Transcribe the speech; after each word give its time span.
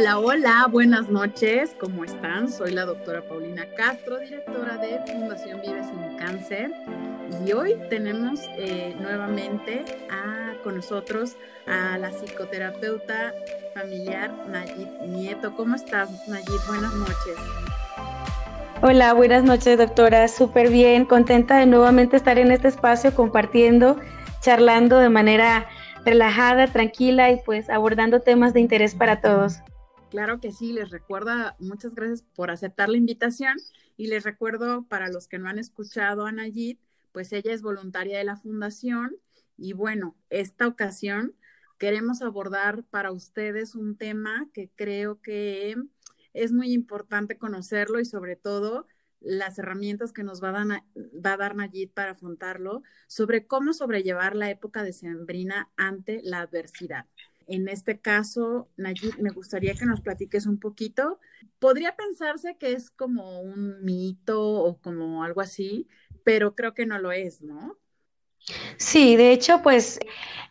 Hola, 0.00 0.18
hola, 0.18 0.66
buenas 0.70 1.10
noches, 1.10 1.76
¿cómo 1.78 2.04
están? 2.04 2.50
Soy 2.50 2.70
la 2.70 2.86
doctora 2.86 3.20
Paulina 3.20 3.66
Castro, 3.76 4.18
directora 4.18 4.78
de 4.78 4.98
Fundación 5.00 5.60
Vives 5.60 5.88
sin 5.88 6.16
Cáncer. 6.16 6.72
Y 7.44 7.52
hoy 7.52 7.76
tenemos 7.90 8.40
eh, 8.56 8.96
nuevamente 8.98 9.84
con 10.64 10.76
nosotros 10.76 11.36
a 11.66 11.98
la 11.98 12.12
psicoterapeuta 12.12 13.34
familiar 13.74 14.32
Nayib 14.48 14.88
Nieto. 15.06 15.54
¿Cómo 15.54 15.76
estás, 15.76 16.26
Nayib? 16.26 16.66
Buenas 16.66 16.94
noches. 16.94 17.36
Hola, 18.80 19.12
buenas 19.12 19.44
noches, 19.44 19.76
doctora. 19.76 20.28
Súper 20.28 20.70
bien, 20.70 21.04
contenta 21.04 21.58
de 21.58 21.66
nuevamente 21.66 22.16
estar 22.16 22.38
en 22.38 22.52
este 22.52 22.68
espacio 22.68 23.14
compartiendo, 23.14 23.98
charlando 24.40 24.98
de 24.98 25.10
manera 25.10 25.68
relajada, 26.06 26.68
tranquila 26.68 27.30
y 27.30 27.36
pues 27.44 27.68
abordando 27.68 28.20
temas 28.20 28.54
de 28.54 28.60
interés 28.60 28.94
para 28.94 29.20
todos. 29.20 29.60
Claro 30.10 30.40
que 30.40 30.50
sí, 30.50 30.72
les 30.72 30.90
recuerdo, 30.90 31.32
muchas 31.60 31.94
gracias 31.94 32.22
por 32.34 32.50
aceptar 32.50 32.88
la 32.88 32.96
invitación 32.96 33.56
y 33.96 34.08
les 34.08 34.24
recuerdo 34.24 34.82
para 34.88 35.08
los 35.08 35.28
que 35.28 35.38
no 35.38 35.48
han 35.48 35.60
escuchado 35.60 36.26
a 36.26 36.32
Nayib, 36.32 36.78
pues 37.12 37.32
ella 37.32 37.52
es 37.52 37.62
voluntaria 37.62 38.18
de 38.18 38.24
la 38.24 38.36
fundación 38.36 39.16
y 39.56 39.72
bueno, 39.72 40.16
esta 40.28 40.66
ocasión 40.66 41.36
queremos 41.78 42.22
abordar 42.22 42.82
para 42.90 43.12
ustedes 43.12 43.76
un 43.76 43.96
tema 43.96 44.48
que 44.52 44.68
creo 44.74 45.20
que 45.20 45.76
es 46.32 46.50
muy 46.50 46.72
importante 46.72 47.38
conocerlo 47.38 48.00
y 48.00 48.04
sobre 48.04 48.34
todo 48.34 48.88
las 49.20 49.60
herramientas 49.60 50.12
que 50.12 50.24
nos 50.24 50.42
va 50.42 50.48
a, 50.48 50.52
dar, 50.64 50.82
va 51.24 51.34
a 51.34 51.36
dar 51.36 51.54
Nayib 51.54 51.92
para 51.92 52.12
afrontarlo 52.12 52.82
sobre 53.06 53.46
cómo 53.46 53.72
sobrellevar 53.72 54.34
la 54.34 54.50
época 54.50 54.82
de 54.82 54.92
sembrina 54.92 55.70
ante 55.76 56.20
la 56.24 56.40
adversidad. 56.40 57.06
En 57.50 57.68
este 57.68 57.98
caso, 57.98 58.68
Nayib, 58.76 59.18
me 59.18 59.30
gustaría 59.30 59.74
que 59.74 59.84
nos 59.84 60.00
platiques 60.00 60.46
un 60.46 60.60
poquito. 60.60 61.18
Podría 61.58 61.96
pensarse 61.96 62.56
que 62.56 62.74
es 62.74 62.92
como 62.92 63.40
un 63.40 63.82
mito 63.82 64.40
o 64.40 64.80
como 64.80 65.24
algo 65.24 65.40
así, 65.40 65.88
pero 66.22 66.54
creo 66.54 66.74
que 66.74 66.86
no 66.86 67.00
lo 67.00 67.10
es, 67.10 67.42
¿no? 67.42 67.76
Sí, 68.76 69.16
de 69.16 69.32
hecho, 69.32 69.62
pues 69.64 69.98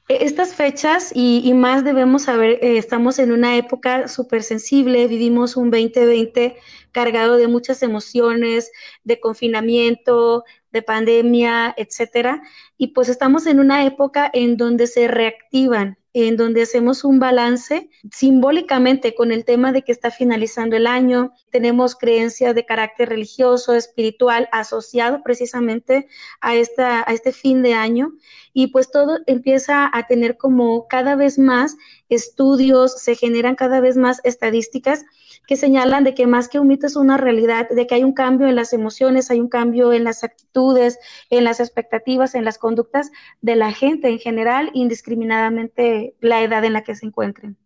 estas 0.09 0.53
fechas 0.53 1.11
y, 1.15 1.53
más 1.53 1.85
debemos 1.85 2.23
saber, 2.23 2.59
eh, 2.61 2.77
estamos 2.77 3.17
en 3.17 3.31
una 3.31 3.55
época 3.55 4.09
súper 4.09 4.43
sensible, 4.43 5.07
vivimos 5.07 5.55
un 5.55 5.71
2020 5.71 6.57
cargado 6.91 7.37
de 7.37 7.47
muchas 7.47 7.81
emociones, 7.81 8.73
de 9.05 9.21
confinamiento, 9.21 10.43
de 10.73 10.81
pandemia, 10.81 11.73
etcétera, 11.77 12.41
y 12.77 12.87
pues 12.87 13.07
estamos 13.07 13.45
en 13.47 13.61
una 13.61 13.85
época 13.85 14.29
en 14.33 14.57
donde 14.57 14.85
se 14.87 15.07
reactivan 15.07 15.98
en 16.13 16.37
donde 16.37 16.63
hacemos 16.63 17.03
un 17.03 17.19
balance 17.19 17.89
simbólicamente 18.11 19.13
con 19.13 19.31
el 19.31 19.45
tema 19.45 19.71
de 19.71 19.83
que 19.83 19.91
está 19.91 20.09
finalizando 20.11 20.75
el 20.75 20.87
año. 20.87 21.33
Tenemos 21.51 21.95
creencias 21.95 22.55
de 22.55 22.65
carácter 22.65 23.09
religioso, 23.09 23.75
espiritual, 23.75 24.49
asociado 24.51 25.21
precisamente 25.23 26.07
a, 26.41 26.55
esta, 26.55 27.01
a 27.07 27.13
este 27.13 27.31
fin 27.31 27.61
de 27.61 27.73
año. 27.73 28.13
Y 28.53 28.67
pues 28.67 28.89
todo 28.89 29.19
empieza 29.27 29.89
a 29.93 30.07
tener 30.07 30.37
como 30.37 30.87
cada 30.87 31.15
vez 31.15 31.37
más 31.37 31.77
estudios, 32.09 33.01
se 33.01 33.15
generan 33.15 33.55
cada 33.55 33.79
vez 33.79 33.97
más 33.97 34.19
estadísticas 34.23 35.05
que 35.47 35.55
señalan 35.55 36.03
de 36.03 36.13
que 36.13 36.27
más 36.27 36.49
que 36.49 36.59
un 36.59 36.67
mito 36.67 36.87
es 36.87 36.95
una 36.95 37.17
realidad, 37.17 37.69
de 37.69 37.87
que 37.87 37.95
hay 37.95 38.03
un 38.03 38.13
cambio 38.13 38.47
en 38.47 38.55
las 38.55 38.73
emociones, 38.73 39.31
hay 39.31 39.39
un 39.39 39.49
cambio 39.49 39.93
en 39.93 40.03
las 40.03 40.23
actitudes, 40.23 40.99
en 41.29 41.43
las 41.43 41.59
expectativas, 41.59 42.35
en 42.35 42.45
las 42.45 42.57
conductas 42.57 43.11
de 43.41 43.55
la 43.55 43.71
gente 43.71 44.09
en 44.09 44.19
general, 44.19 44.69
indiscriminadamente 44.73 46.15
la 46.19 46.43
edad 46.43 46.63
en 46.65 46.73
la 46.73 46.83
que 46.83 46.95
se 46.95 47.05
encuentren. 47.05 47.57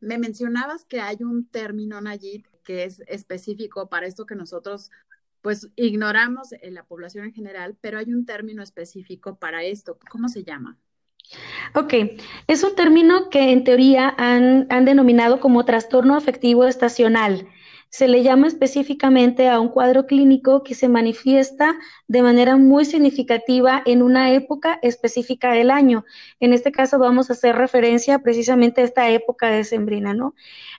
Me 0.00 0.18
mencionabas 0.18 0.84
que 0.84 1.00
hay 1.00 1.22
un 1.22 1.46
término, 1.46 2.00
Nayib, 2.00 2.46
que 2.62 2.84
es 2.84 3.00
específico 3.06 3.88
para 3.88 4.06
esto 4.06 4.26
que 4.26 4.34
nosotros 4.34 4.90
pues 5.40 5.68
ignoramos 5.76 6.52
en 6.52 6.72
la 6.72 6.84
población 6.84 7.26
en 7.26 7.34
general, 7.34 7.76
pero 7.80 7.98
hay 7.98 8.12
un 8.12 8.24
término 8.24 8.62
específico 8.62 9.36
para 9.36 9.62
esto. 9.62 9.98
¿Cómo 10.10 10.28
se 10.28 10.42
llama? 10.42 10.78
Ok, 11.74 11.94
es 12.46 12.62
un 12.62 12.74
término 12.74 13.30
que 13.30 13.50
en 13.50 13.64
teoría 13.64 14.14
han, 14.16 14.68
denominado 14.84 15.40
como 15.40 15.64
trastorno 15.64 16.16
afectivo 16.16 16.64
estacional. 16.66 17.48
Se 17.88 18.08
le 18.08 18.22
llama 18.22 18.48
específicamente 18.48 19.48
a 19.48 19.60
un 19.60 19.68
cuadro 19.68 20.06
clínico 20.06 20.62
que 20.64 20.74
se 20.74 20.88
manifiesta 20.88 21.76
de 22.08 22.22
manera 22.22 22.56
muy 22.56 22.84
significativa 22.84 23.82
en 23.86 24.02
una 24.02 24.32
época 24.32 24.78
específica 24.82 25.52
del 25.52 25.70
año. 25.70 26.04
En 26.40 26.52
este 26.52 26.72
caso 26.72 26.98
vamos 26.98 27.30
a 27.30 27.34
hacer 27.34 27.56
referencia 27.56 28.18
precisamente 28.20 28.80
a 28.80 28.84
esta 28.84 29.10
época 29.10 29.48
de 29.48 29.64
sembrina, 29.64 30.12
¿no? 30.12 30.34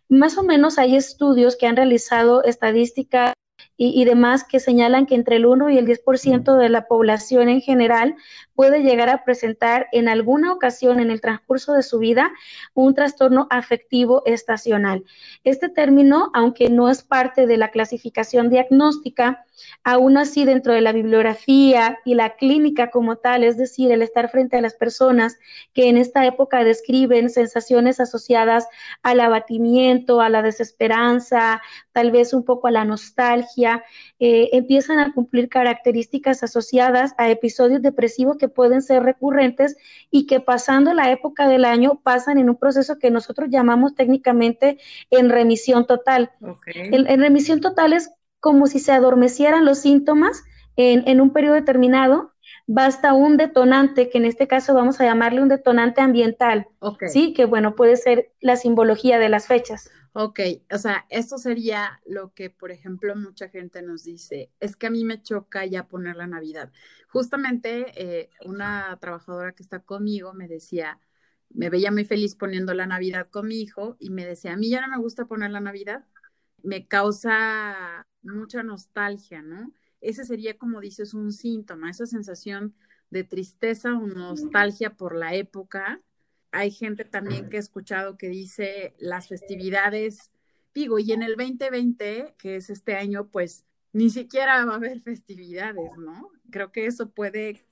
Más 0.09 0.37
o 0.37 0.43
menos 0.43 0.77
hay 0.77 0.95
estudios 0.95 1.55
que 1.55 1.67
han 1.67 1.77
realizado 1.77 2.43
estadísticas 2.43 3.33
y, 3.77 4.01
y, 4.01 4.05
demás 4.05 4.43
que 4.43 4.59
señalan 4.59 5.05
que 5.05 5.15
entre 5.15 5.35
el 5.35 5.45
1 5.45 5.69
y 5.69 5.77
el 5.77 5.85
10% 5.85 6.57
de 6.57 6.69
la 6.69 6.87
población 6.87 7.49
en 7.49 7.61
general 7.61 8.15
puede 8.55 8.81
llegar 8.81 9.09
a 9.09 9.23
presentar 9.23 9.87
en 9.91 10.07
alguna 10.07 10.53
ocasión 10.53 10.99
en 10.99 11.11
el 11.11 11.21
transcurso 11.21 11.73
de 11.73 11.83
su 11.83 11.99
vida 11.99 12.31
un 12.73 12.93
trastorno 12.93 13.47
afectivo 13.49 14.23
estacional. 14.25 15.03
Este 15.43 15.69
término, 15.69 16.31
aunque 16.33 16.69
no 16.69 16.89
es 16.89 17.03
parte 17.03 17.47
de 17.47 17.57
la 17.57 17.69
clasificación 17.69 18.49
diagnóstica, 18.49 19.45
aún 19.83 20.17
así 20.17 20.45
dentro 20.45 20.73
de 20.73 20.81
la 20.81 20.91
bibliografía 20.91 21.99
y 22.05 22.15
la 22.15 22.35
clínica 22.35 22.91
como 22.91 23.17
tal, 23.17 23.43
es 23.43 23.57
decir, 23.57 23.91
el 23.91 24.01
estar 24.01 24.29
frente 24.29 24.57
a 24.57 24.61
las 24.61 24.73
personas 24.73 25.37
que 25.73 25.89
en 25.89 25.97
esta 25.97 26.25
época 26.25 26.63
describen 26.63 27.29
sensaciones 27.29 27.99
asociadas 27.99 28.67
al 29.03 29.19
abatimiento, 29.19 30.21
a 30.21 30.29
la 30.29 30.41
desesperanza, 30.41 31.61
tal 31.91 32.11
vez 32.11 32.33
un 32.33 32.43
poco 32.43 32.67
a 32.67 32.71
la 32.71 32.85
nostalgia, 32.85 33.64
eh, 34.19 34.49
empiezan 34.53 34.99
a 34.99 35.13
cumplir 35.13 35.49
características 35.49 36.43
asociadas 36.43 37.13
a 37.17 37.29
episodios 37.29 37.81
depresivos 37.81 38.37
que 38.37 38.47
pueden 38.47 38.81
ser 38.81 39.03
recurrentes 39.03 39.77
y 40.11 40.25
que 40.25 40.39
pasando 40.39 40.93
la 40.93 41.11
época 41.11 41.47
del 41.47 41.65
año 41.65 41.99
pasan 42.03 42.37
en 42.37 42.49
un 42.49 42.57
proceso 42.57 42.97
que 42.99 43.11
nosotros 43.11 43.49
llamamos 43.49 43.95
técnicamente 43.95 44.77
en 45.09 45.29
remisión 45.29 45.85
total. 45.85 46.31
En, 46.65 47.19
remisión 47.19 47.61
total 47.61 47.93
es 47.93 48.11
como 48.39 48.67
si 48.67 48.79
se 48.79 48.91
adormecieran 48.91 49.65
los 49.65 49.79
síntomas 49.79 50.43
en, 50.77 51.21
un 51.21 51.31
periodo 51.31 51.55
determinado 51.55 52.31
basta 52.67 53.13
un 53.13 53.37
detonante, 53.37 54.09
que 54.09 54.17
en 54.17 54.25
este 54.25 54.47
caso 54.47 54.73
vamos 54.73 54.99
a 54.99 55.05
llamarle 55.05 55.41
un 55.41 55.49
detonante 55.49 56.01
ambiental, 56.01 56.67
¿sí? 57.07 57.33
Que 57.33 57.45
bueno, 57.45 57.75
puede 57.75 57.95
ser 57.95 58.31
la 58.41 58.55
simbología 58.55 59.19
de 59.19 59.29
las 59.29 59.47
fechas. 59.47 59.91
Ok, 60.17 60.39
o 60.71 60.77
sea, 60.77 61.05
esto 61.09 61.37
sería 61.37 61.99
lo 62.05 62.33
que, 62.33 62.49
por 62.49 62.71
ejemplo, 62.71 63.13
mucha 63.17 63.49
gente 63.49 63.81
nos 63.81 64.05
dice, 64.05 64.49
es 64.61 64.77
que 64.77 64.87
a 64.87 64.89
mí 64.89 65.03
me 65.03 65.21
choca 65.21 65.65
ya 65.65 65.89
poner 65.89 66.15
la 66.15 66.25
Navidad. 66.25 66.71
Justamente 67.09 67.91
eh, 67.97 68.29
una 68.45 68.97
trabajadora 69.01 69.51
que 69.51 69.61
está 69.61 69.79
conmigo 69.81 70.33
me 70.33 70.47
decía, 70.47 71.01
me 71.49 71.69
veía 71.69 71.91
muy 71.91 72.05
feliz 72.05 72.33
poniendo 72.35 72.73
la 72.73 72.87
Navidad 72.87 73.27
con 73.29 73.49
mi 73.49 73.59
hijo 73.59 73.97
y 73.99 74.09
me 74.09 74.25
decía, 74.25 74.53
a 74.53 74.55
mí 74.55 74.69
ya 74.69 74.79
no 74.79 74.87
me 74.87 75.03
gusta 75.03 75.25
poner 75.25 75.51
la 75.51 75.59
Navidad, 75.59 76.05
me 76.63 76.87
causa 76.87 78.07
mucha 78.21 78.63
nostalgia, 78.63 79.41
¿no? 79.41 79.73
Ese 79.99 80.23
sería, 80.23 80.57
como 80.57 80.79
dices, 80.79 81.13
un 81.13 81.33
síntoma, 81.33 81.89
esa 81.89 82.05
sensación 82.05 82.73
de 83.09 83.25
tristeza 83.25 83.93
o 83.93 84.07
nostalgia 84.07 84.95
por 84.95 85.13
la 85.13 85.35
época 85.35 86.01
hay 86.55 86.71
gente 86.71 87.03
también 87.03 87.49
que 87.49 87.57
he 87.57 87.59
escuchado 87.59 88.17
que 88.17 88.29
dice 88.29 88.95
las 88.97 89.27
festividades, 89.27 90.31
digo, 90.73 90.99
y 90.99 91.11
en 91.11 91.21
el 91.21 91.35
2020, 91.35 92.33
que 92.37 92.55
es 92.55 92.69
este 92.69 92.95
año, 92.95 93.27
pues 93.27 93.65
ni 93.91 94.09
siquiera 94.09 94.63
va 94.63 94.73
a 94.73 94.75
haber 94.77 95.01
festividades, 95.01 95.97
¿no? 95.97 96.31
Creo 96.51 96.71
que 96.71 96.85
eso 96.85 97.09
puede 97.09 97.67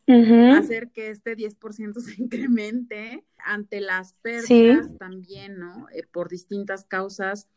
hacer 0.52 0.92
que 0.92 1.12
este 1.12 1.38
10% 1.38 2.00
se 2.02 2.22
incremente 2.22 3.24
ante 3.38 3.80
las 3.80 4.16
pérdidas 4.16 4.98
también, 4.98 5.60
¿no? 5.60 5.88
Eh, 5.94 6.06
por 6.12 6.28
distintas 6.28 6.84
causas. 6.84 7.48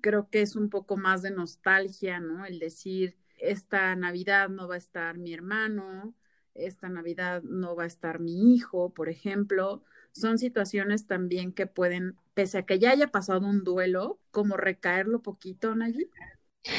Creo 0.00 0.28
que 0.30 0.40
es 0.40 0.54
un 0.54 0.70
poco 0.70 0.96
más 0.96 1.20
de 1.22 1.32
nostalgia, 1.32 2.20
¿no? 2.20 2.46
El 2.46 2.60
decir, 2.60 3.16
esta 3.38 3.96
Navidad 3.96 4.50
no 4.50 4.68
va 4.68 4.76
a 4.76 4.78
estar 4.78 5.18
mi 5.18 5.34
hermano, 5.34 6.14
esta 6.54 6.88
Navidad 6.88 7.42
no 7.42 7.74
va 7.74 7.84
a 7.84 7.88
estar 7.88 8.20
mi 8.20 8.54
hijo, 8.54 8.94
por 8.94 9.08
ejemplo 9.08 9.82
son 10.20 10.38
situaciones 10.38 11.06
también 11.06 11.52
que 11.52 11.66
pueden, 11.66 12.16
pese 12.34 12.58
a 12.58 12.62
que 12.66 12.78
ya 12.78 12.90
haya 12.90 13.08
pasado 13.08 13.46
un 13.46 13.64
duelo, 13.64 14.18
como 14.30 14.56
recaerlo 14.56 15.22
poquito, 15.22 15.74
Nayib. 15.74 16.08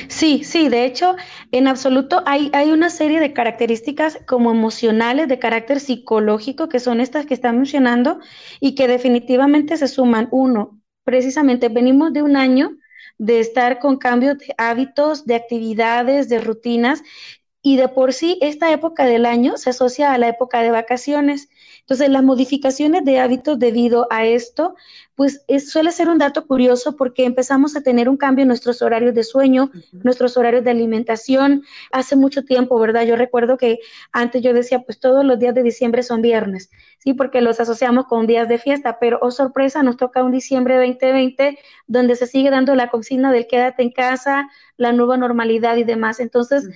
Sí, 0.09 0.43
sí, 0.43 0.67
de 0.69 0.85
hecho, 0.85 1.15
en 1.51 1.67
absoluto 1.67 2.21
hay, 2.25 2.49
hay 2.53 2.71
una 2.71 2.89
serie 2.89 3.19
de 3.21 3.33
características 3.33 4.19
como 4.27 4.51
emocionales, 4.51 5.27
de 5.29 5.39
carácter 5.39 5.79
psicológico, 5.79 6.67
que 6.67 6.79
son 6.79 6.99
estas 6.99 7.25
que 7.25 7.33
están 7.33 7.57
mencionando 7.57 8.19
y 8.59 8.75
que 8.75 8.87
definitivamente 8.87 9.77
se 9.77 9.87
suman. 9.87 10.27
Uno, 10.31 10.81
precisamente 11.03 11.69
venimos 11.69 12.11
de 12.11 12.21
un 12.21 12.35
año 12.35 12.71
de 13.17 13.39
estar 13.39 13.79
con 13.79 13.97
cambios 13.97 14.37
de 14.39 14.53
hábitos, 14.57 15.25
de 15.25 15.35
actividades, 15.35 16.27
de 16.29 16.39
rutinas, 16.41 17.01
y 17.61 17.77
de 17.77 17.89
por 17.89 18.13
sí 18.13 18.37
esta 18.41 18.71
época 18.71 19.05
del 19.05 19.25
año 19.25 19.57
se 19.57 19.71
asocia 19.71 20.13
a 20.13 20.17
la 20.17 20.29
época 20.29 20.61
de 20.61 20.71
vacaciones. 20.71 21.49
Entonces, 21.87 22.09
las 22.09 22.21
modificaciones 22.21 23.05
de 23.05 23.17
hábitos 23.19 23.57
debido 23.57 24.07
a 24.09 24.25
esto, 24.25 24.75
pues 25.15 25.45
suele 25.65 25.93
ser 25.93 26.09
un 26.09 26.17
dato 26.17 26.45
curioso 26.45 26.97
porque 26.97 27.23
empezamos 27.23 27.77
a 27.77 27.81
tener 27.81 28.09
un 28.09 28.17
cambio 28.17 28.41
en 28.41 28.49
nuestros 28.49 28.81
horarios 28.81 29.15
de 29.15 29.23
sueño, 29.23 29.71
nuestros 29.93 30.35
horarios 30.35 30.65
de 30.65 30.71
alimentación. 30.71 31.63
Hace 31.93 32.17
mucho 32.17 32.43
tiempo, 32.43 32.77
¿verdad? 32.77 33.05
Yo 33.05 33.15
recuerdo 33.15 33.57
que 33.57 33.79
antes 34.11 34.41
yo 34.41 34.53
decía, 34.53 34.81
pues 34.81 34.99
todos 34.99 35.23
los 35.23 35.39
días 35.39 35.55
de 35.55 35.63
diciembre 35.63 36.03
son 36.03 36.21
viernes, 36.21 36.69
¿sí? 36.97 37.13
Porque 37.13 37.39
los 37.39 37.61
asociamos 37.61 38.05
con 38.07 38.27
días 38.27 38.49
de 38.49 38.57
fiesta, 38.57 38.99
pero, 38.99 39.19
oh 39.21 39.31
sorpresa, 39.31 39.81
nos 39.81 39.95
toca 39.95 40.25
un 40.25 40.33
diciembre 40.33 40.75
2020 40.75 41.57
donde 41.87 42.17
se 42.17 42.27
sigue 42.27 42.49
dando 42.49 42.75
la 42.75 42.89
consigna 42.89 43.31
del 43.31 43.47
quédate 43.47 43.81
en 43.81 43.91
casa, 43.91 44.49
la 44.75 44.91
nueva 44.91 45.15
normalidad 45.15 45.77
y 45.77 45.85
demás. 45.85 46.19
Entonces, 46.19 46.67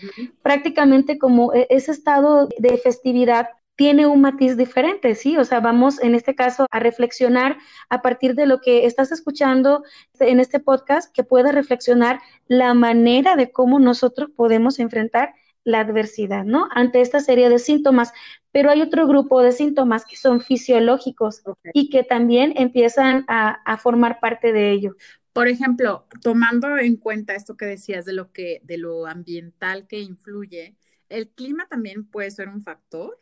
prácticamente 0.41 1.19
como 1.19 1.53
e, 1.53 1.67
ese 1.69 1.91
estado 1.91 2.47
de 2.57 2.77
festividad 2.77 3.49
tiene 3.75 4.05
un 4.05 4.21
matiz 4.21 4.57
diferente, 4.57 5.15
¿sí? 5.15 5.37
O 5.37 5.43
sea, 5.43 5.59
vamos 5.59 6.01
en 6.01 6.15
este 6.15 6.35
caso 6.35 6.67
a 6.69 6.79
reflexionar 6.79 7.57
a 7.89 8.01
partir 8.01 8.35
de 8.35 8.45
lo 8.45 8.59
que 8.61 8.85
estás 8.85 9.11
escuchando 9.11 9.83
en 10.19 10.39
este 10.39 10.59
podcast, 10.59 11.13
que 11.13 11.23
puedas 11.23 11.55
reflexionar 11.55 12.19
la 12.47 12.73
manera 12.73 13.35
de 13.35 13.51
cómo 13.51 13.79
nosotros 13.79 14.29
podemos 14.35 14.79
enfrentar 14.79 15.33
la 15.63 15.79
adversidad, 15.81 16.43
¿no? 16.43 16.67
Ante 16.71 17.01
esta 17.01 17.19
serie 17.19 17.49
de 17.49 17.59
síntomas. 17.59 18.13
Pero 18.51 18.69
hay 18.69 18.81
otro 18.81 19.07
grupo 19.07 19.41
de 19.41 19.51
síntomas 19.51 20.05
que 20.05 20.17
son 20.17 20.41
fisiológicos 20.41 21.41
y 21.73 21.89
que 21.89 22.03
también 22.03 22.53
empiezan 22.57 23.25
a, 23.27 23.61
a, 23.65 23.77
formar 23.77 24.19
parte 24.19 24.51
de 24.51 24.71
ello. 24.71 24.95
Por 25.33 25.47
ejemplo, 25.47 26.07
tomando 26.21 26.77
en 26.77 26.97
cuenta 26.97 27.35
esto 27.35 27.55
que 27.55 27.65
decías 27.65 28.03
de 28.03 28.13
lo 28.13 28.33
que, 28.33 28.59
de 28.63 28.77
lo 28.77 29.07
ambiental 29.07 29.87
que 29.87 29.99
influye, 29.99 30.75
¿el 31.07 31.29
clima 31.29 31.67
también 31.69 32.05
puede 32.05 32.31
ser 32.31 32.49
un 32.49 32.61
factor? 32.61 33.20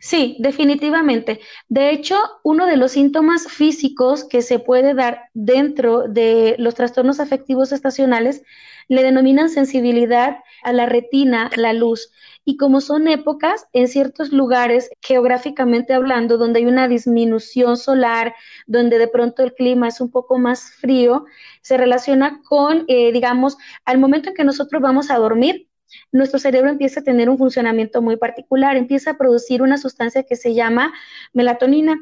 Sí, 0.00 0.36
definitivamente. 0.40 1.40
De 1.68 1.90
hecho, 1.90 2.16
uno 2.42 2.66
de 2.66 2.76
los 2.76 2.92
síntomas 2.92 3.46
físicos 3.48 4.24
que 4.24 4.42
se 4.42 4.58
puede 4.58 4.94
dar 4.94 5.30
dentro 5.34 6.08
de 6.08 6.56
los 6.58 6.74
trastornos 6.74 7.20
afectivos 7.20 7.72
estacionales 7.72 8.42
le 8.88 9.02
denominan 9.04 9.48
sensibilidad 9.48 10.38
a 10.64 10.72
la 10.72 10.86
retina, 10.86 11.50
la 11.56 11.72
luz. 11.72 12.10
Y 12.44 12.56
como 12.56 12.80
son 12.80 13.06
épocas, 13.06 13.66
en 13.72 13.86
ciertos 13.86 14.32
lugares, 14.32 14.90
geográficamente 15.00 15.92
hablando, 15.94 16.38
donde 16.38 16.58
hay 16.60 16.66
una 16.66 16.88
disminución 16.88 17.76
solar, 17.76 18.34
donde 18.66 18.98
de 18.98 19.06
pronto 19.08 19.44
el 19.44 19.54
clima 19.54 19.88
es 19.88 20.00
un 20.00 20.10
poco 20.10 20.38
más 20.38 20.72
frío, 20.80 21.24
se 21.62 21.76
relaciona 21.76 22.40
con, 22.48 22.84
eh, 22.88 23.12
digamos, 23.12 23.56
al 23.84 23.98
momento 23.98 24.30
en 24.30 24.34
que 24.34 24.44
nosotros 24.44 24.82
vamos 24.82 25.10
a 25.10 25.18
dormir, 25.18 25.68
nuestro 26.12 26.38
cerebro 26.38 26.70
empieza 26.70 27.00
a 27.00 27.04
tener 27.04 27.28
un 27.28 27.38
funcionamiento 27.38 28.02
muy 28.02 28.16
particular, 28.16 28.76
empieza 28.76 29.12
a 29.12 29.18
producir 29.18 29.62
una 29.62 29.78
sustancia 29.78 30.22
que 30.22 30.36
se 30.36 30.54
llama 30.54 30.92
melatonina, 31.32 32.00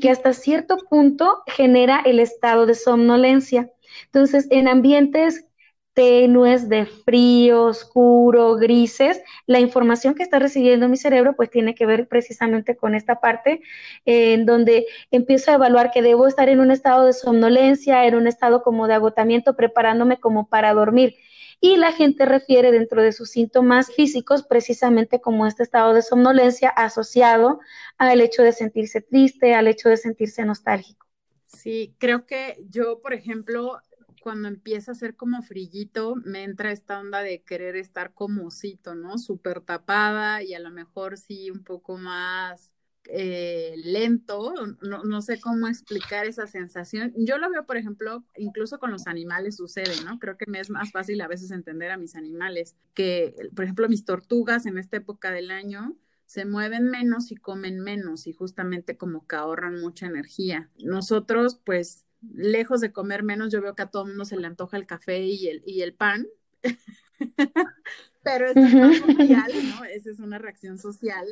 que 0.00 0.10
hasta 0.10 0.32
cierto 0.32 0.78
punto 0.88 1.42
genera 1.46 2.00
el 2.04 2.20
estado 2.20 2.66
de 2.66 2.74
somnolencia. 2.74 3.70
Entonces, 4.06 4.46
en 4.50 4.68
ambientes 4.68 5.46
tenues 5.94 6.68
de 6.68 6.86
frío, 6.86 7.64
oscuro, 7.64 8.56
grises, 8.56 9.22
la 9.46 9.60
información 9.60 10.14
que 10.14 10.22
está 10.22 10.38
recibiendo 10.38 10.88
mi 10.88 10.96
cerebro 10.96 11.34
pues 11.34 11.50
tiene 11.50 11.74
que 11.74 11.84
ver 11.84 12.08
precisamente 12.08 12.76
con 12.76 12.94
esta 12.94 13.20
parte 13.20 13.60
en 14.04 14.46
donde 14.46 14.86
empiezo 15.10 15.50
a 15.50 15.54
evaluar 15.54 15.90
que 15.90 16.02
debo 16.02 16.26
estar 16.26 16.48
en 16.48 16.60
un 16.60 16.70
estado 16.70 17.06
de 17.06 17.12
somnolencia, 17.12 18.06
en 18.06 18.14
un 18.14 18.26
estado 18.26 18.62
como 18.62 18.86
de 18.86 18.94
agotamiento, 18.94 19.56
preparándome 19.56 20.18
como 20.20 20.48
para 20.48 20.72
dormir 20.72 21.16
y 21.60 21.76
la 21.76 21.92
gente 21.92 22.26
refiere 22.26 22.72
dentro 22.72 23.02
de 23.02 23.12
sus 23.12 23.30
síntomas 23.30 23.92
físicos 23.92 24.42
precisamente 24.42 25.20
como 25.20 25.46
este 25.46 25.62
estado 25.62 25.94
de 25.94 26.02
somnolencia 26.02 26.70
asociado 26.70 27.60
al 27.98 28.20
hecho 28.20 28.42
de 28.42 28.52
sentirse 28.52 29.00
triste, 29.00 29.54
al 29.54 29.68
hecho 29.68 29.88
de 29.88 29.96
sentirse 29.96 30.44
nostálgico. 30.44 31.06
Sí, 31.46 31.94
creo 31.98 32.26
que 32.26 32.56
yo, 32.68 33.00
por 33.00 33.12
ejemplo, 33.12 33.80
cuando 34.20 34.48
empieza 34.48 34.92
a 34.92 34.94
ser 34.94 35.16
como 35.16 35.42
frillito, 35.42 36.14
me 36.16 36.44
entra 36.44 36.70
esta 36.72 37.00
onda 37.00 37.22
de 37.22 37.42
querer 37.42 37.76
estar 37.76 38.14
como 38.14 38.46
osito, 38.46 38.94
¿no? 38.94 39.18
Súper 39.18 39.60
tapada 39.60 40.42
y 40.42 40.54
a 40.54 40.60
lo 40.60 40.70
mejor 40.70 41.18
sí 41.18 41.50
un 41.50 41.64
poco 41.64 41.96
más 41.98 42.72
eh, 43.12 43.74
lento, 43.84 44.54
no, 44.80 45.04
no, 45.04 45.22
sé 45.22 45.40
cómo 45.40 45.66
explicar 45.66 46.26
esa 46.26 46.46
sensación. 46.46 47.12
Yo 47.16 47.38
lo 47.38 47.50
veo, 47.50 47.66
por 47.66 47.76
ejemplo, 47.76 48.24
incluso 48.36 48.78
con 48.78 48.90
los 48.90 49.06
animales 49.06 49.56
sucede, 49.56 50.02
¿no? 50.04 50.18
Creo 50.18 50.36
que 50.36 50.46
me 50.46 50.60
es 50.60 50.70
más 50.70 50.92
fácil 50.92 51.20
a 51.20 51.28
veces 51.28 51.50
entender 51.50 51.90
a 51.90 51.96
mis 51.96 52.14
animales, 52.14 52.76
que, 52.94 53.34
por 53.54 53.64
ejemplo, 53.64 53.88
mis 53.88 54.04
tortugas 54.04 54.66
en 54.66 54.78
esta 54.78 54.98
época 54.98 55.30
del 55.32 55.50
año 55.50 55.96
se 56.26 56.44
mueven 56.44 56.84
menos 56.84 57.32
y 57.32 57.36
comen 57.36 57.80
menos 57.80 58.28
y 58.28 58.32
justamente 58.32 58.96
como 58.96 59.26
que 59.26 59.36
ahorran 59.36 59.80
mucha 59.80 60.06
energía. 60.06 60.70
Nosotros, 60.78 61.60
pues, 61.64 62.04
lejos 62.32 62.80
de 62.80 62.92
comer 62.92 63.22
menos, 63.24 63.52
yo 63.52 63.60
veo 63.60 63.74
que 63.74 63.82
a 63.82 63.90
todo 63.90 64.06
mundo 64.06 64.24
se 64.24 64.36
le 64.36 64.46
antoja 64.46 64.76
el 64.76 64.86
café 64.86 65.20
y 65.20 65.48
el, 65.48 65.62
y 65.66 65.82
el 65.82 65.94
pan. 65.94 66.28
pero 68.22 68.46
es 68.46 68.54
social, 68.54 69.52
¿no? 69.74 69.84
Esa 69.84 70.10
es 70.10 70.20
una 70.20 70.38
reacción 70.38 70.78
social. 70.78 71.26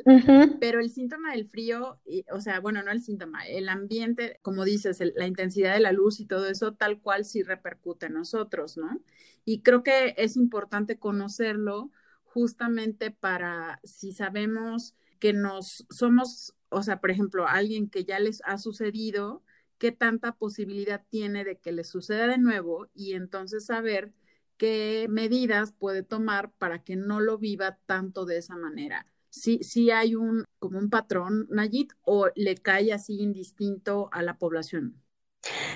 Pero 0.59 0.79
el 0.79 0.89
síntoma 0.89 1.31
del 1.31 1.45
frío, 1.45 1.99
o 2.31 2.41
sea, 2.41 2.59
bueno, 2.59 2.81
no 2.83 2.91
el 2.91 3.01
síntoma, 3.01 3.45
el 3.47 3.69
ambiente, 3.69 4.39
como 4.41 4.65
dices, 4.65 4.99
la 5.15 5.27
intensidad 5.27 5.73
de 5.73 5.79
la 5.79 5.91
luz 5.91 6.19
y 6.19 6.25
todo 6.25 6.47
eso, 6.47 6.73
tal 6.73 7.01
cual 7.01 7.25
sí 7.25 7.43
repercute 7.43 8.07
en 8.07 8.13
nosotros, 8.13 8.77
¿no? 8.77 8.99
Y 9.45 9.61
creo 9.61 9.83
que 9.83 10.15
es 10.17 10.35
importante 10.35 10.97
conocerlo 10.97 11.91
justamente 12.23 13.11
para 13.11 13.79
si 13.83 14.11
sabemos 14.11 14.95
que 15.19 15.33
nos 15.33 15.85
somos, 15.89 16.55
o 16.69 16.83
sea, 16.83 16.99
por 16.99 17.11
ejemplo, 17.11 17.47
alguien 17.47 17.89
que 17.89 18.05
ya 18.05 18.19
les 18.19 18.41
ha 18.45 18.57
sucedido, 18.57 19.43
qué 19.77 19.91
tanta 19.91 20.33
posibilidad 20.33 21.03
tiene 21.09 21.43
de 21.43 21.57
que 21.57 21.71
les 21.71 21.89
suceda 21.89 22.27
de 22.27 22.37
nuevo 22.37 22.89
y 22.93 23.13
entonces 23.13 23.65
saber 23.65 24.13
qué 24.59 25.07
medidas 25.09 25.71
puede 25.71 26.03
tomar 26.03 26.51
para 26.59 26.83
que 26.83 26.95
no 26.97 27.21
lo 27.21 27.39
viva 27.39 27.79
tanto 27.87 28.25
de 28.25 28.37
esa 28.37 28.57
manera. 28.57 29.05
Si, 29.29 29.63
si 29.63 29.89
hay 29.89 30.15
un 30.15 30.43
como 30.59 30.77
un 30.77 30.89
patrón, 30.89 31.47
Nayit, 31.49 31.93
o 32.01 32.27
le 32.35 32.55
cae 32.55 32.93
así 32.93 33.21
indistinto 33.21 34.09
a 34.11 34.21
la 34.21 34.37
población. 34.37 35.01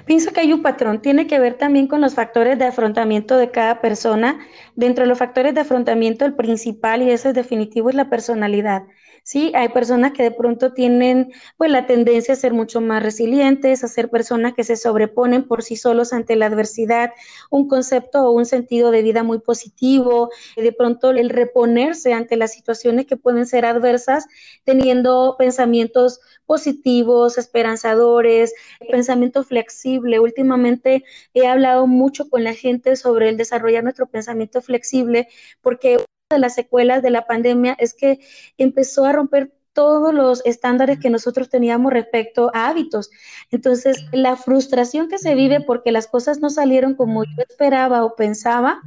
Pienso 0.06 0.32
que 0.34 0.42
hay 0.42 0.52
un 0.52 0.62
patrón, 0.62 1.02
tiene 1.02 1.26
que 1.26 1.40
ver 1.40 1.58
también 1.58 1.88
con 1.88 2.02
los 2.02 2.16
factores 2.16 2.60
de 2.60 2.66
afrontamiento 2.66 3.38
de 3.38 3.50
cada 3.52 3.80
persona. 3.80 4.46
Dentro 4.76 5.04
de 5.04 5.08
los 5.08 5.18
factores 5.18 5.54
de 5.54 5.62
afrontamiento, 5.62 6.26
el 6.26 6.36
principal 6.36 7.02
y 7.02 7.12
ese 7.12 7.30
es 7.30 7.36
definitivo 7.36 7.90
es 7.90 7.96
la 7.96 8.10
personalidad. 8.10 8.84
Sí, 9.26 9.54
hay 9.56 9.70
personas 9.70 10.12
que 10.12 10.22
de 10.24 10.32
pronto 10.32 10.74
tienen 10.74 11.32
pues 11.58 11.72
la 11.72 11.86
tendencia 11.86 12.34
a 12.34 12.38
ser 12.38 12.52
mucho 12.54 12.82
más 12.82 13.02
resilientes, 13.02 13.82
a 13.84 13.88
ser 13.88 14.10
personas 14.10 14.54
que 14.54 14.66
se 14.66 14.76
sobreponen 14.76 15.48
por 15.48 15.64
sí 15.64 15.78
solos 15.78 16.12
ante 16.12 16.36
la 16.36 16.48
adversidad, 16.48 17.12
un 17.50 17.70
concepto 17.70 18.20
o 18.24 18.32
un 18.32 18.46
sentido 18.46 18.92
de 18.92 19.02
vida 19.02 19.24
muy 19.24 19.40
positivo, 19.40 20.30
de 20.58 20.74
pronto 20.74 21.12
el 21.12 21.30
reponerse 21.30 22.12
ante 22.14 22.36
las 22.36 22.52
situaciones 22.54 23.06
que 23.06 23.16
pueden 23.16 23.46
ser 23.46 23.66
adversas, 23.66 24.26
teniendo 24.66 25.36
pensamientos 25.40 26.20
positivos, 26.46 27.38
esperanzadores, 27.38 28.54
pensamiento 28.92 29.44
flexible. 29.46 30.20
Últimamente 30.20 31.06
he 31.34 31.48
hablado 31.48 31.88
mucho 31.88 32.30
con 32.30 32.44
la 32.44 32.54
gente 32.54 32.98
sobre 32.98 33.30
el 33.30 33.38
desarrollar 33.38 33.84
nuestro 33.84 34.08
pensamiento 34.08 34.62
flexible 34.62 35.30
porque 35.62 36.04
de 36.34 36.40
las 36.40 36.56
secuelas 36.56 37.02
de 37.02 37.12
la 37.12 37.26
pandemia 37.26 37.76
es 37.80 37.94
que 37.94 38.20
empezó 38.58 39.06
a 39.06 39.14
romper 39.14 39.54
todos 39.74 40.14
los 40.14 40.46
estándares 40.46 41.00
que 41.00 41.10
nosotros 41.10 41.50
teníamos 41.50 41.92
respecto 41.92 42.52
a 42.54 42.70
hábitos. 42.70 43.10
Entonces, 43.52 44.06
la 44.12 44.36
frustración 44.36 45.10
que 45.10 45.18
se 45.18 45.36
vive 45.36 45.62
porque 45.62 45.92
las 45.92 46.08
cosas 46.08 46.40
no 46.40 46.50
salieron 46.50 46.96
como 46.96 47.24
yo 47.24 47.42
esperaba 47.50 48.06
o 48.06 48.16
pensaba, 48.16 48.82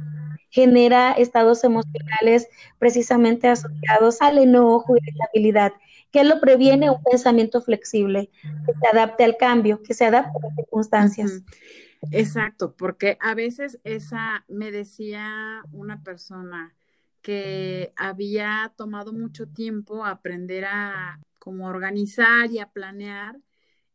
genera 0.49 1.11
estados 1.11 1.63
emocionales 1.63 2.47
precisamente 2.79 3.49
asociados 3.49 4.21
al 4.21 4.37
enojo 4.37 4.95
y 4.95 5.11
la 5.17 5.25
habilidad. 5.25 5.73
que 6.09 6.23
lo 6.23 6.39
previene? 6.39 6.89
Un 6.89 7.03
pensamiento 7.03 7.61
flexible, 7.61 8.31
que 8.65 8.71
se 8.71 8.87
adapte 8.87 9.25
al 9.25 9.35
cambio, 9.35 9.83
que 9.83 9.93
se 9.93 10.05
adapte 10.05 10.31
a 10.37 10.47
las 10.47 10.55
circunstancias. 10.55 11.43
Exacto, 12.11 12.75
porque 12.75 13.17
a 13.19 13.35
veces 13.35 13.79
esa, 13.83 14.45
me 14.47 14.71
decía 14.71 15.63
una 15.73 16.03
persona, 16.03 16.76
que 17.27 17.91
había 17.97 18.71
tomado 18.77 19.11
mucho 19.11 19.49
tiempo 19.49 20.05
aprender 20.05 20.63
a 20.63 21.19
como 21.39 21.67
organizar 21.67 22.49
y 22.49 22.59
a 22.59 22.69
planear 22.69 23.37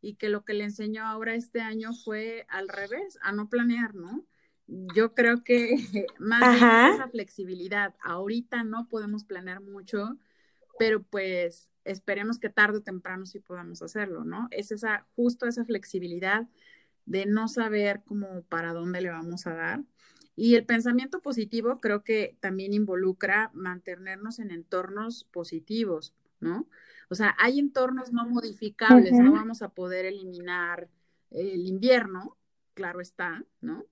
y 0.01 0.17
que 0.17 0.29
lo 0.29 0.45
que 0.45 0.53
le 0.53 0.65
enseñó 0.65 1.03
ahora 1.03 1.33
este 1.33 1.59
año 1.59 1.93
fue 1.95 2.45
al 2.47 2.67
revés, 2.67 3.17
a 3.23 3.31
no 3.31 3.49
planear, 3.49 3.95
¿no? 3.95 4.23
Yo 4.67 5.15
creo 5.15 5.43
que 5.43 5.57
más 6.19 6.41
bien 6.41 6.93
esa 6.93 7.07
flexibilidad. 7.07 7.95
Ahorita 8.03 8.63
no 8.63 8.87
podemos 8.87 9.23
planear 9.23 9.61
mucho, 9.61 10.15
pero 10.77 11.01
pues 11.01 11.71
esperemos 11.85 12.37
que 12.37 12.49
tarde 12.49 12.77
o 12.77 12.83
temprano 12.83 13.25
sí 13.25 13.39
podamos 13.39 13.81
hacerlo, 13.81 14.25
¿no? 14.25 14.47
Es 14.51 14.71
esa, 14.71 15.07
justo 15.15 15.47
esa 15.47 15.65
flexibilidad 15.65 16.47
de 17.07 17.25
no 17.25 17.47
saber 17.47 18.03
cómo 18.05 18.43
para 18.43 18.73
dónde 18.73 19.01
le 19.01 19.09
vamos 19.09 19.47
a 19.47 19.55
dar 19.55 19.83
y 20.35 20.55
el 20.55 20.65
pensamiento 20.65 21.21
positivo 21.21 21.79
creo 21.79 22.03
que 22.03 22.37
también 22.39 22.73
involucra 22.73 23.51
mantenernos 23.53 24.39
en 24.39 24.51
entornos 24.51 25.25
positivos, 25.25 26.13
¿no? 26.39 26.67
O 27.09 27.15
sea, 27.15 27.35
hay 27.37 27.59
entornos 27.59 28.11
no 28.11 28.27
modificables, 28.27 29.13
no 29.13 29.33
vamos 29.33 29.61
a 29.61 29.69
poder 29.69 30.05
eliminar 30.05 30.89
el 31.29 31.67
invierno, 31.67 32.37
claro 32.73 33.01
está, 33.01 33.45
¿no? 33.61 33.85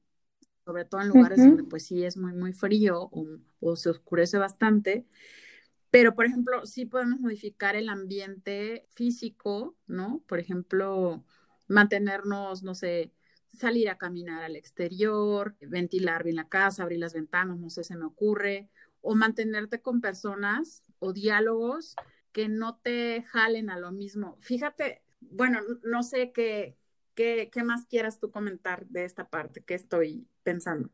Sobre 0.65 0.85
todo 0.85 1.01
en 1.01 1.09
lugares 1.09 1.37
donde 1.37 1.63
pues 1.63 1.85
sí 1.85 2.03
es 2.03 2.17
muy, 2.17 2.33
muy 2.33 2.53
frío 2.53 3.09
o, 3.59 3.75
se 3.75 3.89
oscurece 3.89 4.37
bastante. 4.37 5.05
Pero, 5.91 6.15
por 6.15 6.25
ejemplo, 6.25 6.65
sí 6.65 6.85
podemos 6.85 7.19
modificar 7.19 7.75
el 7.75 7.89
ambiente 7.89 8.87
físico, 8.91 9.75
¿no? 9.87 10.23
Por 10.27 10.39
ejemplo, 10.39 11.23
mantenernos, 11.67 12.63
no 12.63 12.73
sé, 12.75 13.11
salir 13.53 13.89
a 13.89 13.97
caminar 13.97 14.43
al 14.43 14.55
exterior, 14.55 15.55
ventilar 15.61 16.23
bien 16.23 16.37
la 16.37 16.47
casa, 16.47 16.83
abrir 16.83 16.99
las 16.99 17.13
ventanas, 17.13 17.57
no 17.59 17.69
sé, 17.69 17.83
se 17.83 17.95
me 17.95 18.05
ocurre, 18.05 18.69
o 19.01 19.15
mantenerte 19.15 19.81
con 19.81 20.01
personas 20.01 20.83
o 20.99 21.13
diálogos 21.13 21.95
que 22.31 22.47
no 22.47 22.77
te 22.77 23.23
jalen 23.23 23.69
a 23.69 23.77
lo 23.77 23.91
mismo. 23.91 24.37
Fíjate, 24.39 25.01
bueno, 25.19 25.59
no 25.83 26.03
sé 26.03 26.31
qué, 26.31 26.77
qué, 27.15 27.49
qué 27.51 27.63
más 27.63 27.85
quieras 27.85 28.19
tú 28.19 28.31
comentar 28.31 28.85
de 28.87 29.05
esta 29.05 29.29
parte 29.29 29.61
que 29.61 29.73
estoy 29.73 30.27
pensando. 30.43 30.89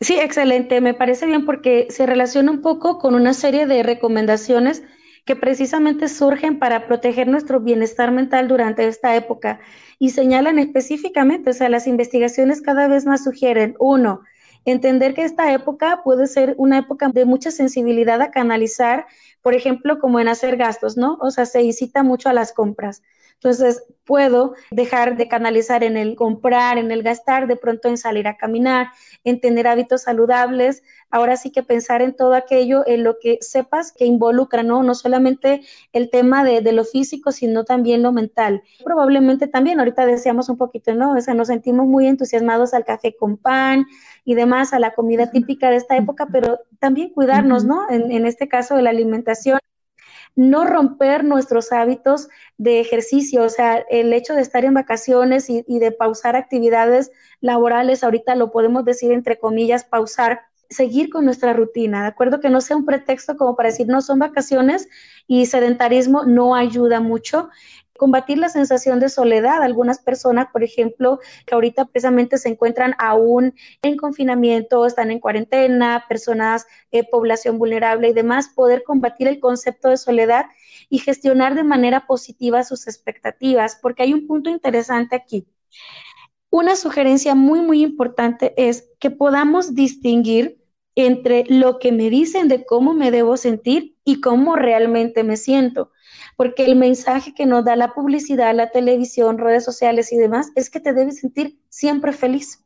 Sí, 0.00 0.18
excelente. 0.18 0.80
Me 0.80 0.94
parece 0.94 1.26
bien 1.26 1.44
porque 1.46 1.86
se 1.90 2.06
relaciona 2.06 2.50
un 2.50 2.60
poco 2.60 2.98
con 2.98 3.14
una 3.14 3.34
serie 3.34 3.66
de 3.66 3.82
recomendaciones 3.82 4.82
que 5.24 5.36
precisamente 5.36 6.08
surgen 6.08 6.58
para 6.58 6.86
proteger 6.86 7.28
nuestro 7.28 7.60
bienestar 7.60 8.10
mental 8.10 8.48
durante 8.48 8.86
esta 8.86 9.14
época 9.14 9.60
y 9.98 10.10
señalan 10.10 10.58
específicamente, 10.58 11.50
o 11.50 11.52
sea, 11.52 11.68
las 11.68 11.86
investigaciones 11.86 12.60
cada 12.60 12.88
vez 12.88 13.06
más 13.06 13.22
sugieren, 13.22 13.76
uno, 13.78 14.22
entender 14.64 15.14
que 15.14 15.24
esta 15.24 15.52
época 15.52 16.02
puede 16.04 16.26
ser 16.26 16.54
una 16.58 16.78
época 16.78 17.08
de 17.08 17.24
mucha 17.24 17.50
sensibilidad 17.50 18.20
a 18.20 18.30
canalizar, 18.30 19.06
por 19.42 19.54
ejemplo, 19.54 19.98
como 19.98 20.20
en 20.20 20.28
hacer 20.28 20.56
gastos, 20.56 20.96
¿no? 20.96 21.18
O 21.20 21.30
sea, 21.30 21.46
se 21.46 21.62
incita 21.62 22.02
mucho 22.02 22.28
a 22.28 22.32
las 22.32 22.52
compras. 22.52 23.02
Entonces, 23.42 23.82
puedo 24.04 24.54
dejar 24.70 25.16
de 25.16 25.26
canalizar 25.26 25.82
en 25.82 25.96
el 25.96 26.14
comprar, 26.14 26.78
en 26.78 26.92
el 26.92 27.02
gastar, 27.02 27.48
de 27.48 27.56
pronto 27.56 27.88
en 27.88 27.98
salir 27.98 28.28
a 28.28 28.36
caminar, 28.36 28.90
en 29.24 29.40
tener 29.40 29.66
hábitos 29.66 30.02
saludables. 30.02 30.84
Ahora 31.10 31.36
sí 31.36 31.50
que 31.50 31.64
pensar 31.64 32.02
en 32.02 32.14
todo 32.14 32.34
aquello, 32.34 32.86
en 32.86 33.02
lo 33.02 33.16
que 33.20 33.38
sepas 33.40 33.90
que 33.90 34.04
involucra, 34.04 34.62
¿no? 34.62 34.84
No 34.84 34.94
solamente 34.94 35.62
el 35.92 36.08
tema 36.08 36.44
de, 36.44 36.62
lo 36.72 36.84
físico, 36.84 37.32
sino 37.32 37.64
también 37.64 38.02
lo 38.02 38.12
mental. 38.12 38.62
Probablemente 38.84 39.48
también, 39.48 39.80
ahorita 39.80 40.06
decíamos 40.06 40.48
un 40.48 40.56
poquito, 40.56 40.94
¿no? 40.94 41.14
O 41.14 41.20
sea, 41.20 41.34
nos 41.34 41.48
sentimos 41.48 41.88
muy 41.88 42.06
entusiasmados 42.06 42.74
al 42.74 42.84
café 42.84 43.16
con 43.16 43.38
pan 43.38 43.86
y 44.24 44.36
demás, 44.36 44.72
a 44.72 44.78
la 44.78 44.94
comida 44.94 45.32
típica 45.32 45.68
de 45.68 45.76
esta 45.76 45.96
época, 45.96 46.28
pero 46.30 46.60
también 46.78 47.10
cuidarnos, 47.10 47.64
¿no? 47.64 47.90
En, 47.90 48.12
en 48.12 48.24
este 48.24 48.46
caso 48.46 48.76
de 48.76 48.82
la 48.82 48.90
alimentación 48.90 49.58
no 50.34 50.64
romper 50.64 51.24
nuestros 51.24 51.72
hábitos 51.72 52.28
de 52.56 52.80
ejercicio, 52.80 53.42
o 53.42 53.48
sea, 53.48 53.84
el 53.90 54.12
hecho 54.12 54.34
de 54.34 54.42
estar 54.42 54.64
en 54.64 54.74
vacaciones 54.74 55.50
y, 55.50 55.62
de 55.66 55.92
pausar 55.92 56.36
actividades 56.36 57.10
laborales, 57.40 58.02
ahorita 58.02 58.34
lo 58.34 58.50
podemos 58.50 58.84
decir 58.84 59.12
entre 59.12 59.38
comillas, 59.38 59.84
pausar, 59.84 60.40
seguir 60.70 61.10
con 61.10 61.26
nuestra 61.26 61.52
rutina, 61.52 62.02
¿de 62.02 62.08
acuerdo? 62.08 62.40
Que 62.40 62.48
no 62.48 62.60
sea 62.62 62.76
un 62.76 62.86
pretexto 62.86 63.36
como 63.36 63.56
para 63.56 63.68
decir, 63.68 63.88
no 63.88 64.00
son 64.00 64.18
vacaciones 64.18 64.88
y 65.26 65.46
sedentarismo 65.46 66.24
no 66.24 66.54
ayuda 66.54 67.00
mucho 67.00 67.50
combatir 68.02 68.36
la 68.38 68.48
sensación 68.48 68.98
de 68.98 69.08
soledad. 69.08 69.62
Algunas 69.62 70.00
personas, 70.00 70.48
por 70.52 70.64
ejemplo, 70.64 71.20
que 71.46 71.54
ahorita 71.54 71.84
precisamente 71.84 72.36
se 72.36 72.48
encuentran 72.48 72.96
aún 72.98 73.54
en 73.80 73.96
confinamiento, 73.96 74.84
están 74.86 75.12
en 75.12 75.20
cuarentena, 75.20 76.04
personas, 76.08 76.66
eh, 76.90 77.08
población 77.08 77.60
vulnerable 77.60 78.08
y 78.08 78.12
demás, 78.12 78.48
poder 78.48 78.82
combatir 78.82 79.28
el 79.28 79.38
concepto 79.38 79.88
de 79.88 79.98
soledad 79.98 80.46
y 80.90 80.98
gestionar 80.98 81.54
de 81.54 81.62
manera 81.62 82.08
positiva 82.08 82.64
sus 82.64 82.88
expectativas, 82.88 83.78
porque 83.80 84.02
hay 84.02 84.14
un 84.14 84.26
punto 84.26 84.50
interesante 84.50 85.14
aquí. 85.14 85.46
Una 86.50 86.74
sugerencia 86.74 87.36
muy, 87.36 87.60
muy 87.60 87.82
importante 87.82 88.52
es 88.56 88.90
que 88.98 89.12
podamos 89.12 89.76
distinguir 89.76 90.58
entre 90.96 91.44
lo 91.46 91.78
que 91.78 91.92
me 91.92 92.10
dicen 92.10 92.48
de 92.48 92.66
cómo 92.66 92.94
me 92.94 93.12
debo 93.12 93.36
sentir 93.36 93.96
y 94.04 94.20
cómo 94.20 94.56
realmente 94.56 95.22
me 95.22 95.36
siento 95.36 95.92
porque 96.36 96.64
el 96.64 96.76
mensaje 96.76 97.34
que 97.34 97.46
nos 97.46 97.64
da 97.64 97.76
la 97.76 97.92
publicidad, 97.94 98.54
la 98.54 98.70
televisión, 98.70 99.38
redes 99.38 99.64
sociales 99.64 100.12
y 100.12 100.16
demás 100.16 100.50
es 100.54 100.70
que 100.70 100.80
te 100.80 100.92
debes 100.92 101.20
sentir 101.20 101.58
siempre 101.68 102.12
feliz. 102.12 102.62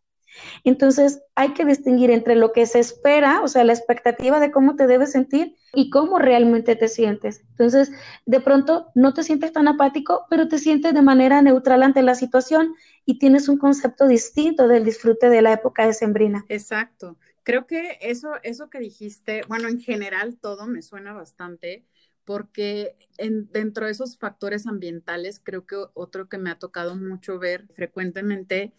Entonces 0.65 1.23
hay 1.35 1.53
que 1.55 1.65
distinguir 1.65 2.11
entre 2.11 2.35
lo 2.35 2.53
que 2.53 2.67
se 2.67 2.79
espera, 2.79 3.41
o 3.43 3.49
sea, 3.49 3.65
la 3.65 3.73
expectativa 3.73 4.41
de 4.41 4.50
cómo 4.50 4.76
te 4.76 4.87
debes 4.87 5.12
sentir 5.12 5.57
y 5.75 5.91
cómo 5.91 6.19
realmente 6.19 6.76
te 6.76 6.88
sientes. 6.88 7.43
Entonces, 7.50 7.91
de 8.25 8.41
pronto 8.41 8.88
no 8.95 9.15
te 9.15 9.23
sientes 9.23 9.53
tan 9.53 9.69
apático, 9.69 10.26
pero 10.31 10.49
te 10.49 10.59
sientes 10.59 10.95
de 10.95 11.03
manera 11.03 11.43
neutral 11.43 11.83
ante 11.83 12.03
la 12.03 12.15
situación 12.15 12.75
y 13.05 13.19
tienes 13.19 13.49
un 13.49 13.59
concepto 13.59 14.07
distinto 14.07 14.69
del 14.69 14.85
disfrute 14.85 15.31
de 15.31 15.43
la 15.43 15.53
época 15.53 15.87
de 15.87 15.93
sembrina. 15.93 16.45
Exacto. 16.49 17.17
Creo 17.43 17.67
que 17.67 17.99
eso, 18.00 18.33
eso 18.43 18.71
que 18.71 18.81
dijiste, 18.81 19.43
bueno, 19.47 19.69
en 19.69 19.79
general 19.79 20.37
todo 20.37 20.67
me 20.67 20.83
suena 20.83 21.12
bastante 21.12 21.85
porque 22.26 22.97
dentro 23.18 23.87
de 23.87 23.92
esos 23.92 24.18
factores 24.18 24.66
ambientales, 24.66 25.40
creo 25.42 25.64
que 25.64 25.76
otro 25.95 26.28
que 26.28 26.38
me 26.38 26.50
ha 26.50 26.59
tocado 26.59 26.97
mucho 26.97 27.38
ver 27.38 27.68
frecuentemente 27.75 28.75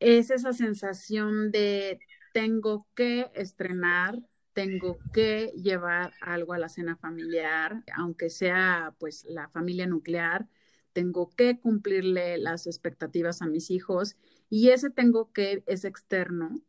es 0.00 0.30
esa 0.30 0.52
sensación 0.52 1.52
de 1.52 2.00
tengo 2.32 2.86
que 2.94 3.30
estrenar, 3.34 4.18
tengo 4.54 4.98
que 5.12 5.52
llevar 5.62 6.14
algo 6.22 6.54
a 6.54 6.58
la 6.58 6.68
cena 6.70 6.96
familiar, 6.96 7.84
aunque 7.94 8.30
sea 8.30 8.94
pues 8.98 9.24
la 9.26 9.48
familia 9.50 9.86
nuclear, 9.86 10.48
tengo 10.92 11.30
que 11.30 11.60
cumplirle 11.60 12.38
las 12.38 12.66
expectativas 12.66 13.42
a 13.42 13.46
mis 13.46 13.70
hijos 13.70 14.16
y 14.48 14.70
ese 14.70 14.88
tengo 14.90 15.32
que 15.32 15.62
es 15.66 15.84
externo 15.84 16.60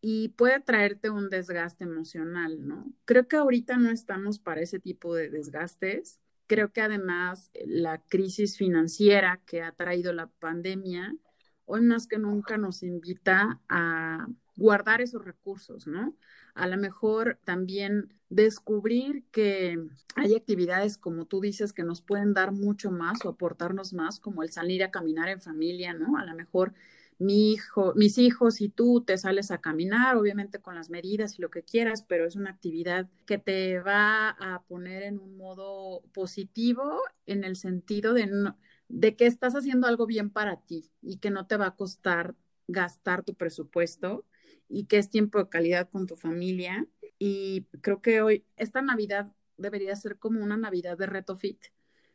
y 0.00 0.28
puede 0.30 0.60
traerte 0.60 1.10
un 1.10 1.28
desgaste 1.28 1.84
emocional, 1.84 2.66
¿no? 2.66 2.92
Creo 3.04 3.28
que 3.28 3.36
ahorita 3.36 3.76
no 3.76 3.90
estamos 3.90 4.38
para 4.38 4.62
ese 4.62 4.78
tipo 4.78 5.14
de 5.14 5.28
desgastes. 5.28 6.20
Creo 6.46 6.72
que 6.72 6.80
además 6.80 7.50
eh, 7.54 7.64
la 7.66 8.02
crisis 8.08 8.56
financiera 8.56 9.42
que 9.46 9.62
ha 9.62 9.72
traído 9.72 10.12
la 10.12 10.28
pandemia, 10.28 11.14
hoy 11.66 11.82
más 11.82 12.06
que 12.06 12.18
nunca 12.18 12.56
nos 12.56 12.82
invita 12.82 13.60
a 13.68 14.26
guardar 14.56 15.00
esos 15.00 15.24
recursos, 15.24 15.86
¿no? 15.86 16.14
A 16.54 16.66
lo 16.66 16.76
mejor 16.76 17.38
también 17.44 18.14
descubrir 18.28 19.24
que 19.30 19.78
hay 20.16 20.34
actividades, 20.34 20.98
como 20.98 21.26
tú 21.26 21.40
dices, 21.40 21.72
que 21.72 21.84
nos 21.84 22.02
pueden 22.02 22.34
dar 22.34 22.52
mucho 22.52 22.90
más 22.90 23.24
o 23.24 23.28
aportarnos 23.28 23.92
más, 23.92 24.18
como 24.18 24.42
el 24.42 24.50
salir 24.50 24.82
a 24.82 24.90
caminar 24.90 25.28
en 25.28 25.40
familia, 25.40 25.94
¿no? 25.94 26.16
A 26.16 26.24
lo 26.24 26.34
mejor 26.34 26.74
mi 27.20 27.52
hijo, 27.52 27.92
mis 27.96 28.16
hijos 28.16 28.62
y 28.62 28.70
tú 28.70 29.02
te 29.06 29.18
sales 29.18 29.50
a 29.50 29.60
caminar, 29.60 30.16
obviamente 30.16 30.58
con 30.58 30.74
las 30.74 30.88
medidas 30.88 31.38
y 31.38 31.42
lo 31.42 31.50
que 31.50 31.62
quieras, 31.62 32.02
pero 32.02 32.26
es 32.26 32.34
una 32.34 32.48
actividad 32.48 33.10
que 33.26 33.36
te 33.36 33.78
va 33.78 34.30
a 34.30 34.62
poner 34.62 35.02
en 35.02 35.18
un 35.18 35.36
modo 35.36 36.00
positivo 36.14 37.02
en 37.26 37.44
el 37.44 37.56
sentido 37.56 38.14
de, 38.14 38.54
de 38.88 39.16
que 39.16 39.26
estás 39.26 39.54
haciendo 39.54 39.86
algo 39.86 40.06
bien 40.06 40.30
para 40.30 40.62
ti 40.62 40.90
y 41.02 41.18
que 41.18 41.30
no 41.30 41.46
te 41.46 41.58
va 41.58 41.66
a 41.66 41.76
costar 41.76 42.34
gastar 42.68 43.22
tu 43.22 43.34
presupuesto 43.34 44.24
y 44.70 44.86
que 44.86 44.96
es 44.96 45.10
tiempo 45.10 45.38
de 45.38 45.50
calidad 45.50 45.90
con 45.90 46.06
tu 46.06 46.16
familia. 46.16 46.86
Y 47.18 47.66
creo 47.82 48.00
que 48.00 48.22
hoy, 48.22 48.46
esta 48.56 48.80
Navidad 48.80 49.30
debería 49.58 49.94
ser 49.94 50.18
como 50.18 50.42
una 50.42 50.56
Navidad 50.56 50.96
de 50.96 51.04
reto 51.04 51.36
fit. 51.36 51.58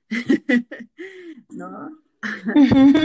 ¿No? 1.50 2.05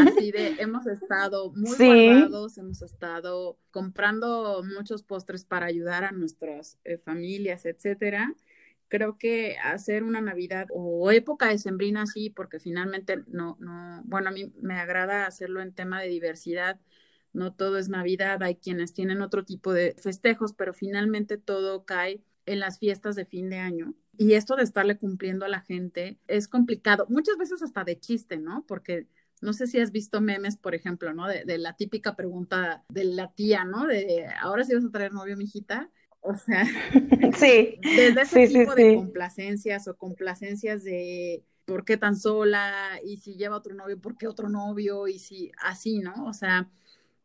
Así 0.07 0.33
de, 0.33 0.57
hemos 0.59 0.87
estado 0.87 1.53
muy 1.53 1.77
guardados, 1.77 2.59
hemos 2.59 2.83
estado 2.83 3.59
comprando 3.71 4.63
muchos 4.63 5.03
postres 5.03 5.45
para 5.45 5.67
ayudar 5.67 6.05
a 6.05 6.13
nuestras 6.13 6.79
eh, 6.85 6.99
familias, 6.99 7.65
etcétera. 7.67 8.35
Creo 8.89 9.19
que 9.19 9.57
hacer 9.59 10.03
una 10.03 10.21
Navidad 10.21 10.67
o 10.71 11.11
época 11.11 11.49
de 11.49 11.59
sembrina 11.59 12.07
sí, 12.07 12.31
porque 12.31 12.59
finalmente 12.59 13.23
no, 13.29 13.57
no, 13.61 14.03
bueno, 14.05 14.31
a 14.31 14.33
mí 14.33 14.53
me 14.61 14.75
agrada 14.75 15.27
hacerlo 15.27 15.61
en 15.61 15.73
tema 15.73 16.01
de 16.01 16.09
diversidad. 16.09 16.81
No 17.33 17.53
todo 17.53 17.79
es 17.79 17.89
Navidad, 17.89 18.43
hay 18.43 18.57
quienes 18.57 18.93
tienen 18.93 19.23
otro 19.23 19.45
tipo 19.45 19.73
de 19.73 19.95
festejos, 20.03 20.53
pero 20.53 20.75
finalmente 20.75 21.39
todo 21.39 21.85
cae 21.85 22.21
en 22.47 22.59
las 22.59 22.79
fiestas 22.81 23.15
de 23.15 23.25
fin 23.25 23.49
de 23.49 23.59
año. 23.59 23.95
Y 24.21 24.35
esto 24.35 24.55
de 24.55 24.65
estarle 24.65 24.99
cumpliendo 24.99 25.47
a 25.47 25.49
la 25.49 25.63
gente 25.63 26.19
es 26.29 26.47
complicado, 26.47 27.07
muchas 27.09 27.39
veces 27.39 27.63
hasta 27.63 27.85
de 27.85 27.99
chiste, 27.99 28.37
¿no? 28.37 28.67
Porque 28.69 29.07
no 29.41 29.55
sé 29.55 29.67
si 29.67 29.81
has 29.81 29.93
visto 29.93 30.21
memes, 30.21 30.59
por 30.59 30.75
ejemplo, 30.75 31.15
¿no? 31.15 31.27
De, 31.27 31.57
la 31.57 31.75
típica 31.75 32.17
pregunta 32.17 32.85
de 32.91 33.05
la 33.05 33.33
tía, 33.33 33.65
¿no? 33.65 33.87
De, 33.87 34.27
¿ahora 34.43 34.65
sí 34.65 34.75
vas 34.75 34.85
a 34.85 34.91
traer 34.91 35.15
novio, 35.15 35.39
mijita? 35.39 35.89
O 36.21 36.37
sea, 36.37 36.67
sí, 37.39 37.79
desde 37.83 38.21
ese 38.21 38.47
tipo 38.49 38.75
de 38.75 38.97
complacencias 38.97 39.89
o 39.89 39.97
complacencias 39.97 40.85
de 40.85 41.43
por 41.65 41.87
qué 41.87 41.97
tan 41.97 42.15
sola 42.15 43.01
y 43.03 43.17
si 43.17 43.37
lleva 43.37 43.57
otro 43.57 43.75
novio, 43.75 43.99
por 44.03 44.19
qué 44.19 44.29
otro 44.29 44.51
novio 44.51 45.09
y 45.09 45.19
si 45.19 45.51
así, 45.63 46.01
¿no? 46.01 46.27
O 46.27 46.35
sea, 46.35 46.69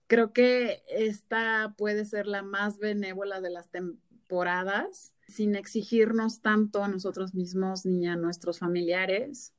creo 0.08 0.32
que 0.32 0.82
esta 0.88 1.76
puede 1.78 2.06
ser 2.06 2.26
la 2.26 2.42
más 2.42 2.78
benévola 2.78 3.42
de 3.42 3.50
las 3.50 3.68
temporadas 3.68 5.12
sin 5.28 5.56
exigirnos 5.56 6.42
tanto 6.42 6.84
a 6.84 6.88
nosotros 6.88 7.34
mismos 7.34 7.86
ni 7.86 8.08
a 8.08 8.16
nuestros 8.16 8.60
familiares 8.60 9.54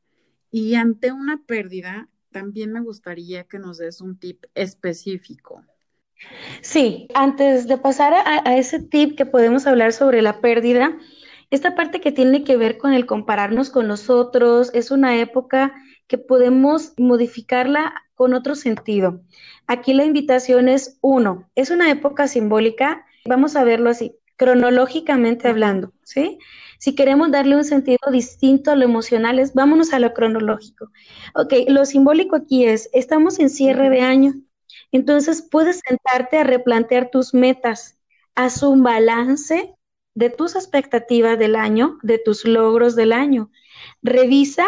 Y 0.50 0.74
ante 0.74 1.12
una 1.12 1.42
pérdida, 1.46 2.08
también 2.30 2.72
me 2.72 2.80
gustaría 2.80 3.44
que 3.44 3.58
nos 3.58 3.78
des 3.78 4.00
un 4.00 4.18
tip 4.18 4.44
específico. 4.54 5.64
Sí, 6.60 7.08
antes 7.14 7.68
de 7.68 7.78
pasar 7.78 8.14
a, 8.14 8.56
ese 8.56 8.80
tip 8.80 9.16
que 9.16 9.26
podemos 9.26 9.66
hablar 9.66 9.92
sobre 9.92 10.22
la 10.22 10.40
pérdida, 10.40 10.96
esta 11.50 11.74
parte 11.74 12.00
que 12.00 12.12
tiene 12.12 12.44
que 12.44 12.56
ver 12.56 12.78
con 12.78 12.92
el 12.92 13.06
compararnos 13.06 13.70
con 13.70 13.88
los 13.88 14.10
otros, 14.10 14.70
es 14.74 14.90
una 14.90 15.18
época 15.18 15.74
que 16.06 16.18
podemos 16.18 16.94
modificarla 16.98 17.94
con 18.14 18.34
otro 18.34 18.54
sentido. 18.54 19.20
Aquí 19.66 19.94
la 19.94 20.04
invitación 20.04 20.68
es 20.68 20.98
uno, 21.02 21.50
es 21.54 21.70
una 21.70 21.90
época 21.90 22.28
simbólica, 22.28 23.04
vamos 23.24 23.56
a 23.56 23.64
verlo 23.64 23.90
así, 23.90 24.16
cronológicamente 24.36 25.48
hablando, 25.48 25.92
¿sí? 26.02 26.38
Si 26.78 26.94
queremos 26.94 27.30
darle 27.30 27.56
un 27.56 27.64
sentido 27.64 27.98
distinto 28.10 28.70
a 28.70 28.76
lo 28.76 28.84
emocional, 28.84 29.38
es 29.38 29.54
vámonos 29.54 29.92
a 29.92 29.98
lo 29.98 30.12
cronológico. 30.12 30.90
Ok, 31.34 31.54
lo 31.68 31.84
simbólico 31.86 32.36
aquí 32.36 32.66
es, 32.66 32.90
estamos 32.92 33.38
en 33.38 33.50
cierre 33.50 33.90
de 33.90 34.00
año, 34.02 34.34
entonces 34.92 35.42
puedes 35.42 35.80
sentarte 35.86 36.38
a 36.38 36.44
replantear 36.44 37.10
tus 37.10 37.34
metas, 37.34 37.98
haz 38.34 38.62
un 38.62 38.82
balance 38.82 39.74
de 40.14 40.30
tus 40.30 40.54
expectativas 40.54 41.38
del 41.38 41.56
año, 41.56 41.98
de 42.02 42.18
tus 42.18 42.44
logros 42.44 42.96
del 42.96 43.12
año. 43.12 43.50
Revisa 44.02 44.66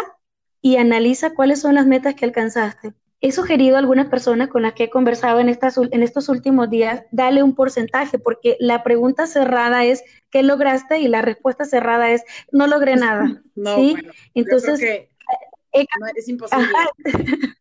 y 0.61 0.77
analiza 0.77 1.33
cuáles 1.33 1.61
son 1.61 1.75
las 1.75 1.87
metas 1.87 2.15
que 2.15 2.25
alcanzaste. 2.25 2.93
He 3.21 3.31
sugerido 3.31 3.75
a 3.75 3.79
algunas 3.79 4.07
personas 4.07 4.47
con 4.47 4.61
las 4.61 4.73
que 4.73 4.85
he 4.85 4.89
conversado 4.89 5.39
en, 5.39 5.49
estas, 5.49 5.77
en 5.77 6.03
estos 6.03 6.29
últimos 6.29 6.69
días, 6.69 7.03
dale 7.11 7.43
un 7.43 7.53
porcentaje, 7.53 8.17
porque 8.17 8.55
la 8.59 8.83
pregunta 8.83 9.27
cerrada 9.27 9.83
es, 9.83 10.03
¿qué 10.29 10.41
lograste? 10.41 10.99
Y 10.99 11.07
la 11.07 11.21
respuesta 11.21 11.65
cerrada 11.65 12.11
es, 12.11 12.23
no 12.51 12.67
logré 12.67 12.95
nada. 12.95 13.41
no, 13.55 13.75
¿sí? 13.75 13.97
Entonces, 14.33 14.81
eh, 14.81 15.09
es 16.15 16.27
imposible. 16.27 16.67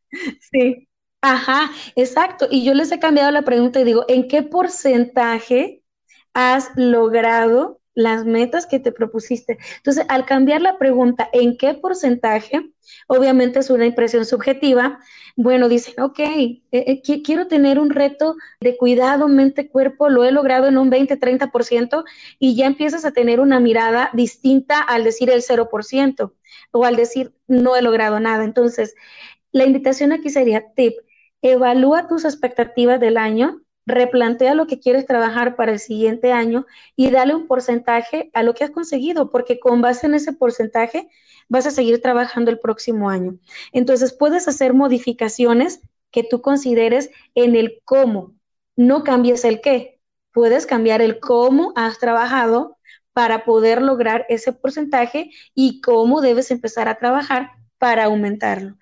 sí, 0.52 0.88
ajá, 1.20 1.70
exacto. 1.96 2.46
Y 2.50 2.64
yo 2.64 2.74
les 2.74 2.92
he 2.92 2.98
cambiado 2.98 3.30
la 3.30 3.42
pregunta 3.42 3.80
y 3.80 3.84
digo, 3.84 4.04
¿en 4.08 4.28
qué 4.28 4.42
porcentaje 4.42 5.82
has 6.34 6.70
logrado 6.76 7.77
las 7.98 8.24
metas 8.24 8.64
que 8.64 8.78
te 8.78 8.92
propusiste. 8.92 9.58
Entonces, 9.78 10.06
al 10.08 10.24
cambiar 10.24 10.62
la 10.62 10.78
pregunta, 10.78 11.28
¿en 11.32 11.56
qué 11.56 11.74
porcentaje? 11.74 12.70
Obviamente 13.08 13.58
es 13.58 13.70
una 13.70 13.86
impresión 13.86 14.24
subjetiva. 14.24 15.00
Bueno, 15.34 15.68
dicen, 15.68 16.00
ok, 16.00 16.20
eh, 16.20 16.62
eh, 16.70 17.22
quiero 17.24 17.48
tener 17.48 17.80
un 17.80 17.90
reto 17.90 18.36
de 18.60 18.76
cuidado 18.76 19.26
mente-cuerpo, 19.26 20.10
lo 20.10 20.22
he 20.22 20.30
logrado 20.30 20.68
en 20.68 20.78
un 20.78 20.92
20-30% 20.92 22.04
y 22.38 22.54
ya 22.54 22.66
empiezas 22.66 23.04
a 23.04 23.10
tener 23.10 23.40
una 23.40 23.58
mirada 23.58 24.10
distinta 24.12 24.78
al 24.80 25.02
decir 25.02 25.28
el 25.30 25.42
0% 25.42 26.34
o 26.70 26.84
al 26.84 26.94
decir 26.94 27.34
no 27.48 27.74
he 27.74 27.82
logrado 27.82 28.20
nada. 28.20 28.44
Entonces, 28.44 28.94
la 29.50 29.64
invitación 29.64 30.12
aquí 30.12 30.30
sería, 30.30 30.72
tip, 30.76 30.94
evalúa 31.42 32.06
tus 32.06 32.24
expectativas 32.24 33.00
del 33.00 33.16
año, 33.16 33.60
replantea 33.88 34.54
lo 34.54 34.66
que 34.66 34.78
quieres 34.78 35.06
trabajar 35.06 35.56
para 35.56 35.72
el 35.72 35.78
siguiente 35.78 36.30
año 36.30 36.66
y 36.94 37.10
dale 37.10 37.34
un 37.34 37.46
porcentaje 37.46 38.30
a 38.34 38.42
lo 38.42 38.54
que 38.54 38.64
has 38.64 38.70
conseguido, 38.70 39.30
porque 39.30 39.58
con 39.58 39.80
base 39.80 40.06
en 40.06 40.14
ese 40.14 40.32
porcentaje 40.34 41.08
vas 41.48 41.66
a 41.66 41.70
seguir 41.70 42.00
trabajando 42.02 42.50
el 42.50 42.60
próximo 42.60 43.08
año. 43.08 43.38
Entonces 43.72 44.12
puedes 44.12 44.46
hacer 44.46 44.74
modificaciones 44.74 45.80
que 46.10 46.22
tú 46.22 46.42
consideres 46.42 47.10
en 47.34 47.56
el 47.56 47.80
cómo. 47.84 48.34
No 48.76 49.02
cambies 49.04 49.44
el 49.44 49.60
qué. 49.60 49.98
Puedes 50.32 50.66
cambiar 50.66 51.00
el 51.00 51.18
cómo 51.18 51.72
has 51.74 51.98
trabajado 51.98 52.76
para 53.14 53.44
poder 53.44 53.80
lograr 53.80 54.26
ese 54.28 54.52
porcentaje 54.52 55.30
y 55.54 55.80
cómo 55.80 56.20
debes 56.20 56.50
empezar 56.50 56.88
a 56.88 56.98
trabajar 56.98 57.52
para 57.78 58.04
aumentarlo. 58.04 58.76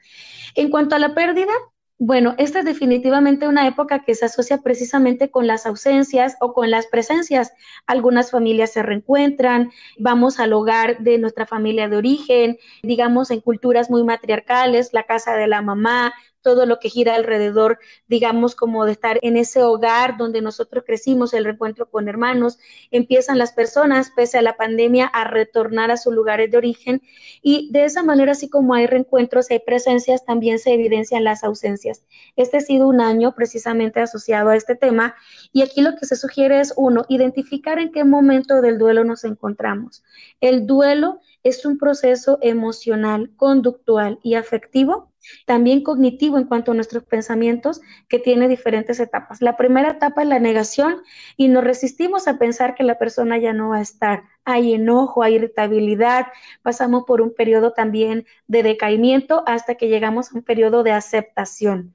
En 0.56 0.68
cuanto 0.70 0.96
a 0.96 0.98
la 0.98 1.14
pérdida, 1.14 1.52
bueno, 1.98 2.34
esta 2.36 2.58
es 2.58 2.66
definitivamente 2.66 3.48
una 3.48 3.66
época 3.66 4.04
que 4.04 4.14
se 4.14 4.26
asocia 4.26 4.58
precisamente 4.58 5.30
con 5.30 5.46
las 5.46 5.64
ausencias 5.64 6.36
o 6.40 6.52
con 6.52 6.70
las 6.70 6.86
presencias. 6.86 7.52
Algunas 7.86 8.30
familias 8.30 8.72
se 8.72 8.82
reencuentran, 8.82 9.70
vamos 9.98 10.38
al 10.38 10.52
hogar 10.52 10.98
de 10.98 11.16
nuestra 11.16 11.46
familia 11.46 11.88
de 11.88 11.96
origen, 11.96 12.58
digamos 12.82 13.30
en 13.30 13.40
culturas 13.40 13.88
muy 13.88 14.04
matriarcales, 14.04 14.92
la 14.92 15.04
casa 15.04 15.36
de 15.36 15.46
la 15.46 15.62
mamá, 15.62 16.12
todo 16.46 16.64
lo 16.64 16.78
que 16.78 16.90
gira 16.90 17.16
alrededor, 17.16 17.80
digamos, 18.06 18.54
como 18.54 18.84
de 18.84 18.92
estar 18.92 19.18
en 19.22 19.36
ese 19.36 19.64
hogar 19.64 20.16
donde 20.16 20.40
nosotros 20.40 20.84
crecimos, 20.86 21.34
el 21.34 21.42
reencuentro 21.44 21.90
con 21.90 22.06
hermanos, 22.08 22.60
empiezan 22.92 23.36
las 23.36 23.52
personas, 23.52 24.12
pese 24.14 24.38
a 24.38 24.42
la 24.42 24.56
pandemia, 24.56 25.06
a 25.06 25.24
retornar 25.24 25.90
a 25.90 25.96
sus 25.96 26.14
lugares 26.14 26.48
de 26.52 26.56
origen 26.56 27.02
y 27.42 27.68
de 27.72 27.84
esa 27.84 28.04
manera, 28.04 28.30
así 28.30 28.48
como 28.48 28.74
hay 28.74 28.86
reencuentros, 28.86 29.50
hay 29.50 29.58
presencias, 29.58 30.24
también 30.24 30.60
se 30.60 30.72
evidencian 30.72 31.24
las 31.24 31.42
ausencias. 31.42 32.04
Este 32.36 32.58
ha 32.58 32.60
sido 32.60 32.86
un 32.86 33.00
año 33.00 33.34
precisamente 33.34 33.98
asociado 33.98 34.50
a 34.50 34.56
este 34.56 34.76
tema 34.76 35.16
y 35.52 35.62
aquí 35.62 35.80
lo 35.80 35.96
que 35.96 36.06
se 36.06 36.14
sugiere 36.14 36.60
es, 36.60 36.74
uno, 36.76 37.06
identificar 37.08 37.80
en 37.80 37.90
qué 37.90 38.04
momento 38.04 38.60
del 38.62 38.78
duelo 38.78 39.02
nos 39.02 39.24
encontramos. 39.24 40.04
El 40.40 40.64
duelo 40.64 41.18
es 41.42 41.66
un 41.66 41.76
proceso 41.76 42.38
emocional, 42.40 43.32
conductual 43.34 44.20
y 44.22 44.34
afectivo 44.34 45.10
también 45.46 45.82
cognitivo 45.82 46.38
en 46.38 46.44
cuanto 46.44 46.72
a 46.72 46.74
nuestros 46.74 47.04
pensamientos, 47.04 47.80
que 48.08 48.18
tiene 48.18 48.48
diferentes 48.48 49.00
etapas. 49.00 49.42
La 49.42 49.56
primera 49.56 49.90
etapa 49.90 50.22
es 50.22 50.28
la 50.28 50.38
negación 50.38 51.02
y 51.36 51.48
nos 51.48 51.64
resistimos 51.64 52.28
a 52.28 52.38
pensar 52.38 52.74
que 52.74 52.84
la 52.84 52.98
persona 52.98 53.38
ya 53.38 53.52
no 53.52 53.70
va 53.70 53.78
a 53.78 53.82
estar. 53.82 54.24
Hay 54.44 54.74
enojo, 54.74 55.22
hay 55.22 55.34
irritabilidad, 55.34 56.26
pasamos 56.62 57.04
por 57.04 57.20
un 57.20 57.34
periodo 57.34 57.72
también 57.72 58.26
de 58.46 58.62
decaimiento 58.62 59.42
hasta 59.46 59.74
que 59.74 59.88
llegamos 59.88 60.32
a 60.32 60.36
un 60.36 60.42
periodo 60.42 60.82
de 60.82 60.92
aceptación. 60.92 61.94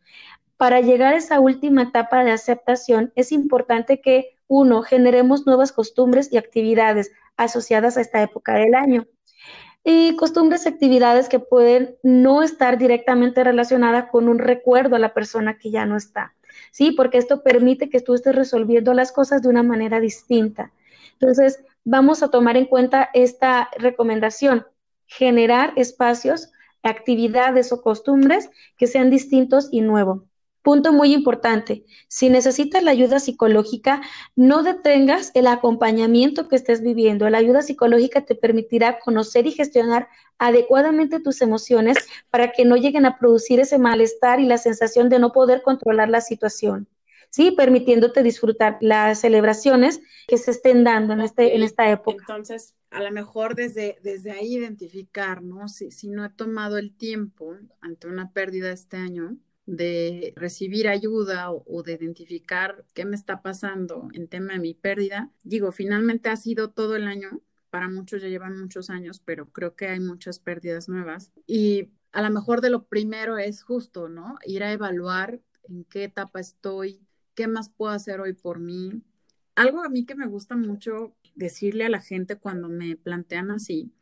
Para 0.57 0.81
llegar 0.81 1.13
a 1.13 1.17
esa 1.17 1.39
última 1.39 1.83
etapa 1.83 2.23
de 2.23 2.31
aceptación 2.31 3.11
es 3.15 3.31
importante 3.31 3.99
que, 4.01 4.37
uno, 4.47 4.81
generemos 4.81 5.47
nuevas 5.47 5.71
costumbres 5.71 6.31
y 6.31 6.37
actividades 6.37 7.11
asociadas 7.37 7.97
a 7.97 8.01
esta 8.01 8.21
época 8.21 8.55
del 8.55 8.75
año 8.75 9.07
y 9.83 10.15
costumbres 10.15 10.65
y 10.65 10.69
actividades 10.69 11.27
que 11.27 11.39
pueden 11.39 11.97
no 12.03 12.43
estar 12.43 12.77
directamente 12.77 13.43
relacionadas 13.43 14.09
con 14.11 14.29
un 14.29 14.39
recuerdo 14.39 14.95
a 14.95 14.99
la 14.99 15.13
persona 15.13 15.57
que 15.57 15.71
ya 15.71 15.85
no 15.85 15.97
está. 15.97 16.33
Sí, 16.71 16.91
porque 16.91 17.17
esto 17.17 17.43
permite 17.43 17.89
que 17.89 18.01
tú 18.01 18.13
estés 18.13 18.35
resolviendo 18.35 18.93
las 18.93 19.11
cosas 19.11 19.41
de 19.41 19.49
una 19.49 19.63
manera 19.63 19.99
distinta. 19.99 20.71
Entonces, 21.13 21.63
vamos 21.83 22.23
a 22.23 22.29
tomar 22.29 22.57
en 22.57 22.65
cuenta 22.65 23.09
esta 23.13 23.69
recomendación, 23.77 24.65
generar 25.07 25.73
espacios, 25.75 26.51
actividades 26.83 27.71
o 27.71 27.81
costumbres 27.81 28.49
que 28.77 28.87
sean 28.87 29.09
distintos 29.09 29.69
y 29.71 29.81
nuevos. 29.81 30.21
Punto 30.61 30.93
muy 30.93 31.11
importante, 31.13 31.85
si 32.07 32.29
necesitas 32.29 32.83
la 32.83 32.91
ayuda 32.91 33.19
psicológica, 33.19 34.01
no 34.35 34.61
detengas 34.61 35.31
el 35.33 35.47
acompañamiento 35.47 36.47
que 36.47 36.55
estés 36.55 36.81
viviendo. 36.81 37.27
La 37.31 37.39
ayuda 37.39 37.63
psicológica 37.63 38.25
te 38.25 38.35
permitirá 38.35 38.99
conocer 38.99 39.47
y 39.47 39.51
gestionar 39.51 40.07
adecuadamente 40.37 41.19
tus 41.19 41.41
emociones 41.41 41.97
para 42.29 42.51
que 42.51 42.65
no 42.65 42.75
lleguen 42.75 43.07
a 43.07 43.17
producir 43.17 43.59
ese 43.59 43.79
malestar 43.79 44.39
y 44.39 44.45
la 44.45 44.59
sensación 44.59 45.09
de 45.09 45.17
no 45.17 45.31
poder 45.31 45.63
controlar 45.63 46.09
la 46.09 46.21
situación. 46.21 46.87
Sí, 47.31 47.51
permitiéndote 47.51 48.21
disfrutar 48.21 48.77
las 48.81 49.21
celebraciones 49.21 50.01
que 50.27 50.37
se 50.37 50.51
estén 50.51 50.83
dando 50.83 51.13
en, 51.13 51.21
este, 51.21 51.55
en 51.55 51.63
esta 51.63 51.89
época. 51.89 52.25
Entonces, 52.27 52.75
a 52.91 53.01
lo 53.01 53.09
mejor 53.11 53.55
desde, 53.55 53.97
desde 54.03 54.31
ahí 54.31 54.57
identificar, 54.57 55.41
¿no? 55.41 55.69
Si, 55.69 55.91
si 55.91 56.09
no 56.09 56.25
he 56.25 56.29
tomado 56.29 56.77
el 56.77 56.93
tiempo 56.93 57.55
ante 57.79 58.07
una 58.07 58.31
pérdida 58.31 58.71
este 58.71 58.97
año, 58.97 59.37
de 59.71 60.33
recibir 60.35 60.89
ayuda 60.89 61.49
o, 61.49 61.81
de 61.81 61.93
identificar 61.93 62.83
qué 62.93 63.05
me 63.05 63.15
está 63.15 63.41
pasando 63.41 64.09
en 64.11 64.27
tema 64.27 64.53
de 64.53 64.59
mi 64.59 64.73
pérdida. 64.73 65.31
Digo, 65.43 65.71
finalmente 65.71 66.27
ha 66.27 66.35
sido 66.35 66.71
todo 66.71 66.97
el 66.97 67.07
año, 67.07 67.41
para 67.69 67.87
muchos 67.87 68.21
ya 68.21 68.27
llevan 68.27 68.59
muchos 68.59 68.89
años, 68.89 69.21
pero 69.23 69.49
creo 69.49 69.77
que 69.77 69.87
hay 69.87 70.01
muchas 70.01 70.39
pérdidas 70.39 70.89
nuevas. 70.89 71.31
Y 71.47 71.89
a 72.11 72.21
lo 72.21 72.29
mejor 72.31 72.59
de 72.59 72.69
lo 72.69 72.83
primero 72.83 73.37
es 73.37 73.63
justo, 73.63 74.09
¿no? 74.09 74.37
Ir 74.45 74.65
a 74.65 74.73
evaluar 74.73 75.39
en 75.63 75.85
qué 75.85 76.03
etapa 76.03 76.41
estoy, 76.41 77.07
qué 77.33 77.47
más 77.47 77.69
puedo 77.69 77.93
hacer 77.93 78.19
hoy 78.19 78.33
por 78.33 78.59
mí. 78.59 79.01
Algo 79.55 79.83
a 79.85 79.89
mí 79.89 80.05
que 80.05 80.15
me 80.15 80.27
gusta 80.27 80.57
mucho 80.57 81.15
decirle 81.35 81.85
a 81.85 81.89
la 81.89 82.01
gente 82.01 82.35
cuando 82.35 82.67
me 82.67 82.97
plantean 82.97 83.51
así 83.51 83.93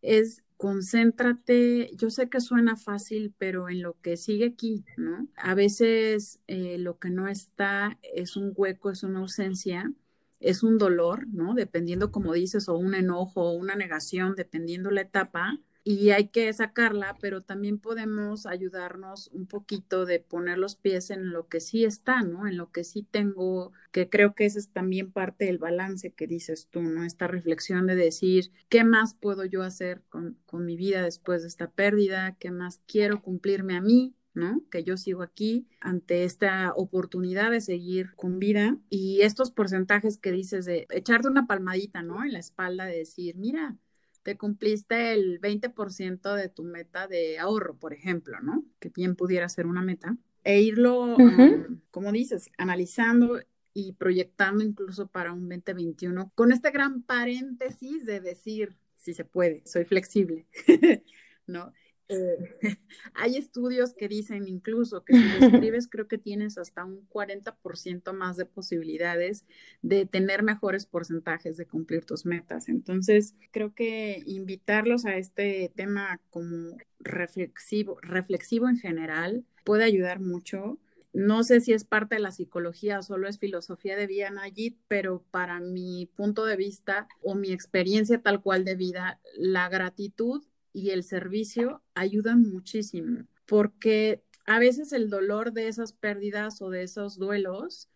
es 0.00 0.42
concéntrate, 0.62 1.90
yo 1.96 2.08
sé 2.08 2.28
que 2.28 2.40
suena 2.40 2.76
fácil, 2.76 3.34
pero 3.36 3.68
en 3.68 3.82
lo 3.82 4.00
que 4.00 4.16
sigue 4.16 4.46
aquí, 4.46 4.84
¿no? 4.96 5.26
A 5.34 5.56
veces 5.56 6.38
eh, 6.46 6.78
lo 6.78 7.00
que 7.00 7.10
no 7.10 7.26
está 7.26 7.98
es 8.14 8.36
un 8.36 8.52
hueco, 8.54 8.92
es 8.92 9.02
una 9.02 9.18
ausencia, 9.18 9.92
es 10.38 10.62
un 10.62 10.78
dolor, 10.78 11.26
¿no? 11.26 11.54
Dependiendo, 11.54 12.12
como 12.12 12.32
dices, 12.32 12.68
o 12.68 12.76
un 12.76 12.94
enojo 12.94 13.42
o 13.42 13.54
una 13.54 13.74
negación, 13.74 14.36
dependiendo 14.36 14.92
la 14.92 15.00
etapa. 15.00 15.58
Y 15.84 16.10
hay 16.10 16.28
que 16.28 16.52
sacarla, 16.52 17.16
pero 17.20 17.42
también 17.42 17.78
podemos 17.78 18.46
ayudarnos 18.46 19.28
un 19.32 19.46
poquito 19.46 20.06
de 20.06 20.20
poner 20.20 20.58
los 20.58 20.76
pies 20.76 21.10
en 21.10 21.30
lo 21.30 21.48
que 21.48 21.60
sí 21.60 21.84
está, 21.84 22.22
¿no? 22.22 22.46
En 22.46 22.56
lo 22.56 22.70
que 22.70 22.84
sí 22.84 23.06
tengo, 23.10 23.72
que 23.90 24.08
creo 24.08 24.34
que 24.34 24.44
ese 24.44 24.60
es 24.60 24.68
también 24.68 25.10
parte 25.10 25.46
del 25.46 25.58
balance 25.58 26.12
que 26.12 26.26
dices 26.26 26.68
tú, 26.70 26.82
¿no? 26.82 27.04
Esta 27.04 27.26
reflexión 27.26 27.86
de 27.86 27.96
decir, 27.96 28.52
¿qué 28.68 28.84
más 28.84 29.14
puedo 29.14 29.44
yo 29.44 29.62
hacer 29.62 30.02
con, 30.08 30.38
con 30.46 30.64
mi 30.64 30.76
vida 30.76 31.02
después 31.02 31.42
de 31.42 31.48
esta 31.48 31.70
pérdida? 31.70 32.36
¿Qué 32.38 32.50
más 32.50 32.80
quiero 32.86 33.22
cumplirme 33.22 33.76
a 33.76 33.80
mí? 33.80 34.14
¿no? 34.34 34.62
Que 34.70 34.82
yo 34.82 34.96
sigo 34.96 35.22
aquí 35.22 35.66
ante 35.80 36.24
esta 36.24 36.72
oportunidad 36.74 37.50
de 37.50 37.60
seguir 37.60 38.14
con 38.14 38.38
vida 38.38 38.78
y 38.88 39.20
estos 39.22 39.50
porcentajes 39.50 40.16
que 40.16 40.32
dices 40.32 40.64
de 40.64 40.86
echarte 40.90 41.28
una 41.28 41.46
palmadita, 41.46 42.02
¿no? 42.02 42.24
En 42.24 42.32
la 42.32 42.38
espalda 42.38 42.86
de 42.86 42.96
decir, 42.98 43.36
mira, 43.36 43.76
te 44.22 44.36
cumpliste 44.36 45.12
el 45.12 45.40
20% 45.40 46.34
de 46.34 46.48
tu 46.48 46.62
meta 46.64 47.06
de 47.08 47.38
ahorro, 47.38 47.76
por 47.76 47.92
ejemplo, 47.92 48.40
¿no? 48.40 48.64
Que 48.78 48.90
bien 48.90 49.16
pudiera 49.16 49.48
ser 49.48 49.66
una 49.66 49.82
meta. 49.82 50.16
E 50.44 50.60
irlo, 50.60 51.16
um, 51.16 51.80
como 51.90 52.10
dices, 52.12 52.50
analizando 52.58 53.40
y 53.74 53.92
proyectando 53.92 54.64
incluso 54.64 55.06
para 55.06 55.32
un 55.32 55.48
2021, 55.48 56.32
con 56.34 56.52
este 56.52 56.70
gran 56.70 57.02
paréntesis 57.02 58.04
de 58.04 58.20
decir, 58.20 58.76
si 58.96 59.14
se 59.14 59.24
puede, 59.24 59.62
soy 59.64 59.84
flexible, 59.84 60.46
¿no? 61.46 61.72
Eh, 62.12 62.36
hay 63.14 63.36
estudios 63.36 63.94
que 63.94 64.08
dicen 64.08 64.46
incluso 64.48 65.04
que 65.04 65.14
si 65.14 65.20
lo 65.20 65.46
escribes 65.66 65.88
creo 65.88 66.08
que 66.08 66.18
tienes 66.18 66.58
hasta 66.58 66.84
un 66.84 67.08
40% 67.08 68.12
más 68.12 68.36
de 68.36 68.46
posibilidades 68.46 69.46
de 69.80 70.06
tener 70.06 70.42
mejores 70.42 70.86
porcentajes 70.86 71.56
de 71.56 71.66
cumplir 71.66 72.04
tus 72.04 72.26
metas. 72.26 72.68
Entonces, 72.68 73.34
creo 73.50 73.74
que 73.74 74.22
invitarlos 74.26 75.04
a 75.04 75.16
este 75.16 75.72
tema 75.74 76.20
como 76.30 76.76
reflexivo, 77.00 77.98
reflexivo 78.00 78.68
en 78.68 78.78
general 78.78 79.44
puede 79.64 79.84
ayudar 79.84 80.20
mucho. 80.20 80.78
No 81.12 81.44
sé 81.44 81.60
si 81.60 81.74
es 81.74 81.84
parte 81.84 82.14
de 82.14 82.22
la 82.22 82.30
psicología 82.30 82.98
o 82.98 83.02
solo 83.02 83.28
es 83.28 83.38
filosofía 83.38 83.96
de 83.96 84.06
vida, 84.06 84.30
Nayit, 84.30 84.78
pero 84.88 85.22
para 85.30 85.60
mi 85.60 86.06
punto 86.16 86.46
de 86.46 86.56
vista 86.56 87.06
o 87.22 87.34
mi 87.34 87.52
experiencia 87.52 88.22
tal 88.22 88.40
cual 88.40 88.64
de 88.64 88.76
vida, 88.76 89.20
la 89.36 89.68
gratitud 89.68 90.42
y 90.72 90.90
el 90.90 91.04
servicio 91.04 91.82
ayudan 91.94 92.42
muchísimo, 92.42 93.26
porque 93.46 94.22
a 94.46 94.58
veces 94.58 94.92
el 94.92 95.10
dolor 95.10 95.52
de 95.52 95.68
esas 95.68 95.92
pérdidas 95.92 96.62
o 96.62 96.70
de 96.70 96.82
esos 96.82 97.18
duelos 97.18 97.88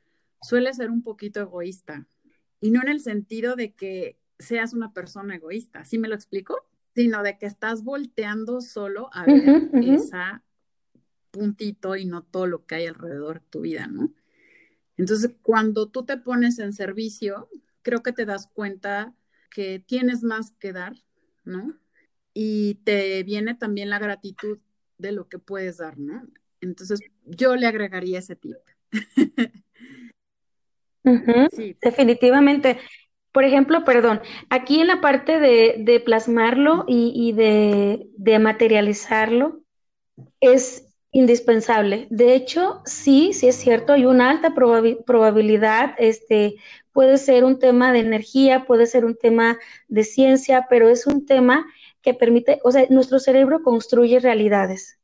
suele 0.43 0.73
ser 0.75 0.91
un 0.91 1.03
poquito 1.03 1.41
egoísta, 1.41 2.07
y 2.61 2.71
no 2.71 2.81
en 2.83 2.89
el 2.89 3.01
sentido 3.01 3.57
de 3.57 3.75
que 3.75 4.19
seas 4.39 4.73
una 4.73 4.93
persona 4.93 5.37
egoísta, 5.37 5.85
¿sí 5.85 5.99
me 5.99 6.09
lo 6.09 6.15
explico? 6.15 6.67
Sino 6.95 7.23
de 7.23 7.39
que 7.39 7.47
estás 7.47 7.85
volteando 7.85 8.61
solo 8.61 9.09
a 9.13 9.25
ver 9.27 9.71
esa 9.83 10.43
puntito 11.31 11.97
y 11.97 12.07
no 12.07 12.23
todo 12.23 12.47
lo 12.47 12.65
que 12.65 12.77
hay 12.77 12.87
alrededor 12.87 13.41
de 13.41 13.47
tu 13.51 13.61
vida, 13.61 13.87
¿no? 13.87 14.13
Entonces, 14.97 15.33
cuando 15.43 15.89
tú 15.89 16.05
te 16.05 16.17
pones 16.17 16.59
en 16.59 16.73
servicio, 16.73 17.49
creo 17.83 18.03
que 18.03 18.13
te 18.13 18.25
das 18.25 18.49
cuenta 18.53 19.15
que 19.51 19.79
tienes 19.79 20.23
más 20.23 20.53
que 20.53 20.73
dar, 20.73 20.97
¿no? 21.45 21.79
Y 22.39 22.75
te 22.85 23.23
viene 23.23 23.55
también 23.55 23.89
la 23.89 23.99
gratitud 23.99 24.59
de 24.99 25.11
lo 25.11 25.27
que 25.27 25.39
puedes 25.39 25.79
dar, 25.79 25.97
¿no? 25.97 26.23
Entonces, 26.61 27.01
yo 27.25 27.57
le 27.57 27.67
agregaría 27.67 28.19
ese 28.19 28.37
tip. 28.37 28.57
sí. 31.57 31.75
Definitivamente. 31.81 32.79
Por 33.33 33.45
ejemplo, 33.45 33.85
perdón, 33.85 34.21
aquí 34.51 34.81
en 34.81 34.89
la 34.89 35.01
parte 35.01 35.41
de, 35.41 36.03
plasmarlo 36.05 36.85
y, 36.87 37.33
de, 37.33 38.07
de, 38.19 38.39
materializarlo 38.39 39.63
es 40.41 40.89
indispensable. 41.13 42.07
De 42.11 42.35
hecho, 42.35 42.83
sí, 42.85 43.33
sí 43.33 43.49
es 43.49 43.57
cierto, 43.57 43.95
hay 43.95 44.05
una 44.05 44.29
alta 44.29 44.55
probabilidad, 44.55 45.95
este, 45.97 46.57
puede 46.93 47.17
ser 47.17 47.45
un 47.45 47.59
tema 47.59 47.93
de 47.93 48.01
energía, 48.01 48.67
puede 48.67 48.85
ser 48.85 49.07
un 49.07 49.17
tema 49.17 49.59
de 49.89 50.05
ciencia, 50.05 50.67
pero 50.69 50.91
es 50.91 51.07
un 51.07 51.25
tema 51.25 51.67
que 52.07 52.15
permite, 52.15 52.61
o 52.63 52.71
sea, 52.71 52.87
nuestro 52.89 53.19
cerebro 53.19 53.65
construye 53.65 54.21
realidades. 54.21 55.01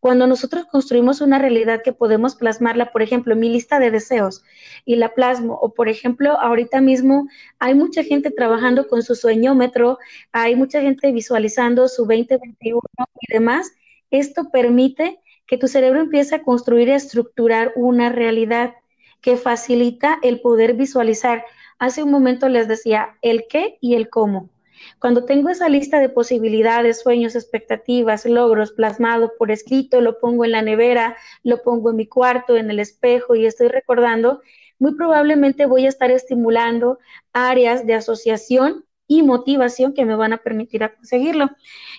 Cuando 0.00 0.26
nosotros 0.26 0.66
construimos 0.66 1.22
una 1.22 1.38
realidad 1.38 1.80
que 1.82 1.94
podemos 1.94 2.34
plasmarla, 2.34 2.92
por 2.92 3.00
ejemplo, 3.00 3.34
mi 3.36 3.48
lista 3.48 3.80
de 3.80 3.90
deseos 3.90 4.44
y 4.84 4.96
la 4.96 5.14
plasmo, 5.14 5.54
o 5.54 5.72
por 5.72 5.88
ejemplo, 5.88 6.38
ahorita 6.38 6.82
mismo 6.82 7.26
hay 7.58 7.74
mucha 7.74 8.04
gente 8.04 8.30
trabajando 8.30 8.86
con 8.86 9.02
su 9.02 9.14
sueñómetro, 9.14 9.96
hay 10.30 10.56
mucha 10.56 10.82
gente 10.82 11.10
visualizando 11.10 11.88
su 11.88 12.02
2021 12.02 12.82
y 13.22 13.32
demás, 13.32 13.72
esto 14.10 14.50
permite 14.50 15.20
que 15.46 15.56
tu 15.56 15.68
cerebro 15.68 16.02
empiece 16.02 16.34
a 16.34 16.42
construir 16.42 16.88
y 16.88 16.92
a 16.92 16.96
estructurar 16.96 17.72
una 17.76 18.10
realidad 18.10 18.74
que 19.22 19.38
facilita 19.38 20.18
el 20.22 20.42
poder 20.42 20.74
visualizar. 20.74 21.46
Hace 21.78 22.02
un 22.02 22.10
momento 22.10 22.50
les 22.50 22.68
decía 22.68 23.16
el 23.22 23.46
qué 23.48 23.78
y 23.80 23.94
el 23.94 24.10
cómo. 24.10 24.50
Cuando 24.98 25.24
tengo 25.24 25.48
esa 25.48 25.68
lista 25.68 26.00
de 26.00 26.08
posibilidades, 26.08 27.00
sueños, 27.00 27.34
expectativas, 27.34 28.26
logros 28.26 28.72
plasmados 28.72 29.30
por 29.38 29.50
escrito, 29.50 30.00
lo 30.00 30.18
pongo 30.18 30.44
en 30.44 30.52
la 30.52 30.62
nevera, 30.62 31.16
lo 31.42 31.62
pongo 31.62 31.90
en 31.90 31.96
mi 31.96 32.06
cuarto, 32.06 32.56
en 32.56 32.70
el 32.70 32.80
espejo 32.80 33.34
y 33.34 33.46
estoy 33.46 33.68
recordando, 33.68 34.40
muy 34.78 34.94
probablemente 34.94 35.66
voy 35.66 35.86
a 35.86 35.90
estar 35.90 36.10
estimulando 36.10 36.98
áreas 37.32 37.86
de 37.86 37.94
asociación 37.94 38.84
y 39.06 39.24
motivación 39.24 39.92
que 39.92 40.04
me 40.04 40.14
van 40.14 40.32
a 40.32 40.38
permitir 40.38 40.84
a 40.84 40.94
conseguirlo. 40.94 41.50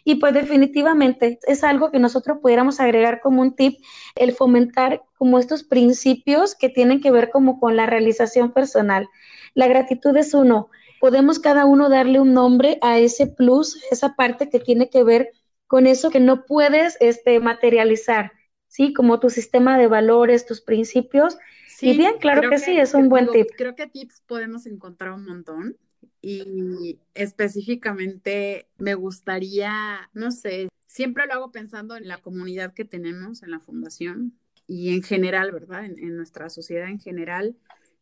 Y 0.06 0.16
pues 0.16 0.34
definitivamente 0.34 1.40
es 1.46 1.64
algo 1.66 1.92
que 1.92 2.00
nosotros 2.00 2.38
pudiéramos 2.42 2.80
agregar 2.80 3.20
como 3.20 3.42
un 3.42 3.54
tip, 3.54 3.80
el 4.16 4.32
fomentar 4.32 5.04
como 5.18 5.38
estos 5.38 5.64
principios 5.64 6.56
que 6.56 6.70
tienen 6.70 7.02
que 7.02 7.12
ver 7.12 7.30
como 7.30 7.60
con 7.60 7.76
la 7.76 7.86
realización 7.86 8.54
personal. 8.54 9.10
La 9.54 9.68
gratitud 9.68 10.16
es 10.16 10.34
uno, 10.34 10.70
podemos 11.02 11.40
cada 11.40 11.66
uno 11.66 11.90
darle 11.90 12.20
un 12.20 12.34
nombre 12.34 12.78
a 12.82 13.00
ese 13.00 13.26
plus, 13.26 13.84
esa 13.92 14.16
parte 14.16 14.50
que 14.50 14.60
tiene 14.60 14.90
que 14.90 15.04
ver 15.04 15.32
con 15.66 15.88
eso 15.88 16.12
que 16.12 16.20
no 16.20 16.46
puedes 16.46 16.96
este, 17.00 17.40
materializar, 17.40 18.32
¿sí? 18.68 18.94
Como 18.94 19.20
tu 19.20 19.32
sistema 19.32 19.80
de 19.80 19.88
valores, 19.88 20.46
tus 20.46 20.62
principios. 20.62 21.38
y 21.82 21.98
bien, 21.98 22.20
claro 22.20 22.50
que, 22.50 22.60
sí, 22.60 22.78
es 22.78 22.94
un 22.94 23.10
buen 23.10 23.28
tip. 23.32 23.48
Creo 23.58 23.76
que 23.76 23.88
tips 23.88 24.22
podemos 24.28 24.68
encontrar 24.68 25.12
un 25.14 25.26
montón. 25.26 25.76
Y 26.24 27.00
específicamente 27.16 28.68
me 28.78 28.94
gustaría, 28.94 30.08
no 30.14 30.30
sé, 30.30 30.70
siempre 30.86 31.26
lo 31.26 31.34
hago 31.34 31.52
pensando 31.52 31.98
en 31.98 32.08
la 32.08 32.20
comunidad 32.20 32.76
que 32.76 32.86
tenemos 32.86 33.42
en 33.42 33.50
la 33.50 33.60
fundación 33.60 34.38
y 34.68 34.94
en 34.94 35.02
general, 35.02 35.52
¿verdad? 35.52 35.86
en 35.86 36.16
nuestra 36.16 36.52
sociedad 36.52 36.90
en 36.90 37.00
general 37.00 37.56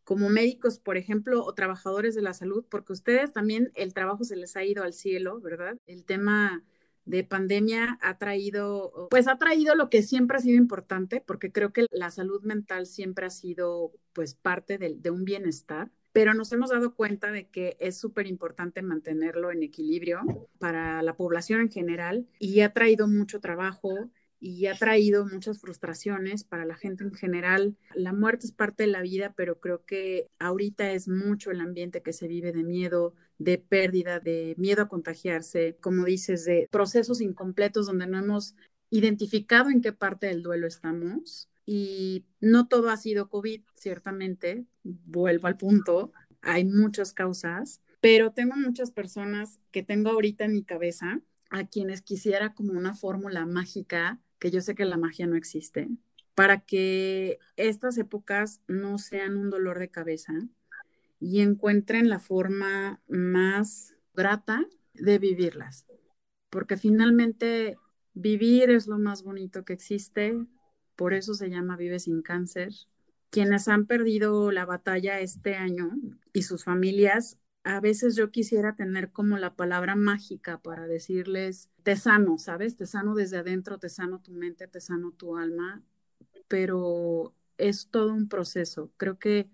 como 0.09 0.27
médicos, 0.27 0.79
por 0.79 0.97
ejemplo, 0.97 1.45
o 1.45 1.53
trabajadores 1.53 2.15
de 2.15 2.23
la 2.23 2.33
salud, 2.33 2.65
porque 2.67 2.93
ustedes 2.93 3.31
también 3.31 3.71
el 3.75 3.93
trabajo 3.93 4.23
se 4.23 4.35
les 4.35 4.55
ha 4.57 4.63
ido 4.63 4.81
al 4.81 4.93
cielo, 4.93 5.39
¿verdad? 5.39 5.77
El 5.85 6.03
tema 6.03 6.63
de 7.05 7.23
pandemia 7.23 7.99
ha 8.01 8.17
traído, 8.17 9.07
pues 9.11 9.27
ha 9.27 9.37
traído 9.37 9.75
lo 9.75 9.91
que 9.91 10.01
siempre 10.01 10.37
ha 10.37 10.39
sido 10.39 10.57
importante, 10.57 11.23
porque 11.23 11.51
creo 11.51 11.73
que 11.73 11.85
la 11.91 12.09
salud 12.09 12.41
mental 12.41 12.87
siempre 12.87 13.27
ha 13.27 13.29
sido 13.29 13.91
pues 14.11 14.33
parte 14.33 14.79
de, 14.79 14.95
de 14.97 15.11
un 15.11 15.25
bienestar, 15.25 15.91
pero 16.11 16.33
nos 16.33 16.51
hemos 16.53 16.71
dado 16.71 16.95
cuenta 16.95 17.31
de 17.31 17.47
que 17.47 17.77
es 17.79 17.99
súper 17.99 18.25
importante 18.25 18.81
mantenerlo 18.81 19.51
en 19.51 19.61
equilibrio 19.61 20.21
para 20.57 21.03
la 21.03 21.15
población 21.15 21.61
en 21.61 21.69
general 21.69 22.27
y 22.39 22.61
ha 22.61 22.73
traído 22.73 23.07
mucho 23.07 23.41
trabajo, 23.41 24.09
y 24.39 24.67
ha 24.67 24.75
traído 24.75 25.25
muchas 25.25 25.59
frustraciones 25.59 26.43
para 26.43 26.65
la 26.65 26.75
gente 26.75 27.03
en 27.03 27.13
general. 27.13 27.75
La 27.93 28.13
muerte 28.13 28.45
es 28.45 28.51
parte 28.51 28.83
de 28.83 28.89
la 28.89 29.01
vida, 29.01 29.33
pero 29.35 29.59
creo 29.59 29.83
que 29.85 30.27
ahorita 30.39 30.91
es 30.91 31.07
mucho 31.07 31.51
el 31.51 31.59
ambiente 31.59 32.01
que 32.01 32.13
se 32.13 32.27
vive 32.27 32.53
de 32.53 32.63
miedo, 32.63 33.15
de 33.37 33.57
pérdida, 33.57 34.19
de 34.19 34.55
miedo 34.57 34.83
a 34.83 34.87
contagiarse, 34.87 35.77
como 35.81 36.05
dices, 36.05 36.45
de 36.45 36.67
procesos 36.71 37.21
incompletos 37.21 37.87
donde 37.87 38.07
no 38.07 38.17
hemos 38.17 38.55
identificado 38.89 39.69
en 39.69 39.81
qué 39.81 39.91
parte 39.93 40.27
del 40.27 40.41
duelo 40.41 40.67
estamos. 40.67 41.49
Y 41.65 42.25
no 42.39 42.67
todo 42.67 42.89
ha 42.89 42.97
sido 42.97 43.29
COVID, 43.29 43.61
ciertamente, 43.75 44.65
vuelvo 44.83 45.47
al 45.47 45.57
punto, 45.57 46.11
hay 46.41 46.65
muchas 46.65 47.13
causas, 47.13 47.81
pero 48.01 48.31
tengo 48.31 48.55
muchas 48.55 48.91
personas 48.91 49.59
que 49.71 49.83
tengo 49.83 50.09
ahorita 50.09 50.45
en 50.45 50.53
mi 50.53 50.63
cabeza 50.63 51.21
a 51.51 51.67
quienes 51.67 52.01
quisiera 52.01 52.53
como 52.53 52.73
una 52.73 52.95
fórmula 52.95 53.45
mágica 53.45 54.19
que 54.39 54.51
yo 54.51 54.61
sé 54.61 54.75
que 54.75 54.85
la 54.85 54.97
magia 54.97 55.27
no 55.27 55.35
existe, 55.35 55.89
para 56.35 56.61
que 56.61 57.39
estas 57.57 57.97
épocas 57.97 58.61
no 58.67 58.97
sean 58.97 59.37
un 59.37 59.49
dolor 59.49 59.79
de 59.79 59.89
cabeza 59.89 60.33
y 61.19 61.41
encuentren 61.41 62.09
la 62.09 62.19
forma 62.19 63.01
más 63.07 63.95
grata 64.13 64.65
de 64.93 65.19
vivirlas. 65.19 65.85
Porque 66.49 66.77
finalmente 66.77 67.77
vivir 68.13 68.69
es 68.69 68.87
lo 68.87 68.97
más 68.97 69.23
bonito 69.23 69.65
que 69.65 69.73
existe, 69.73 70.37
por 70.95 71.13
eso 71.13 71.33
se 71.33 71.49
llama 71.49 71.77
Vive 71.77 71.99
sin 71.99 72.21
cáncer. 72.21 72.73
Quienes 73.29 73.67
han 73.67 73.85
perdido 73.85 74.51
la 74.51 74.65
batalla 74.65 75.19
este 75.19 75.55
año 75.55 75.91
y 76.33 76.41
sus 76.41 76.63
familias, 76.63 77.37
a 77.63 77.79
veces 77.79 78.15
yo 78.15 78.31
quisiera 78.31 78.75
tener 78.75 79.11
como 79.11 79.37
la 79.37 79.55
palabra 79.55 79.95
mágica 79.95 80.59
para 80.59 80.87
decirles, 80.87 81.69
te 81.83 81.95
sano, 81.95 82.37
¿sabes? 82.37 82.75
Te 82.75 82.85
sano 82.85 83.15
desde 83.15 83.37
adentro, 83.37 83.77
te 83.79 83.89
sano 83.89 84.19
tu 84.21 84.31
mente, 84.31 84.67
te 84.67 84.81
sano 84.81 85.11
tu 85.11 85.37
alma, 85.37 85.83
pero 86.47 87.33
es 87.57 87.89
todo 87.89 88.13
un 88.13 88.29
proceso. 88.29 88.91
Creo 88.97 89.19
que 89.19 89.49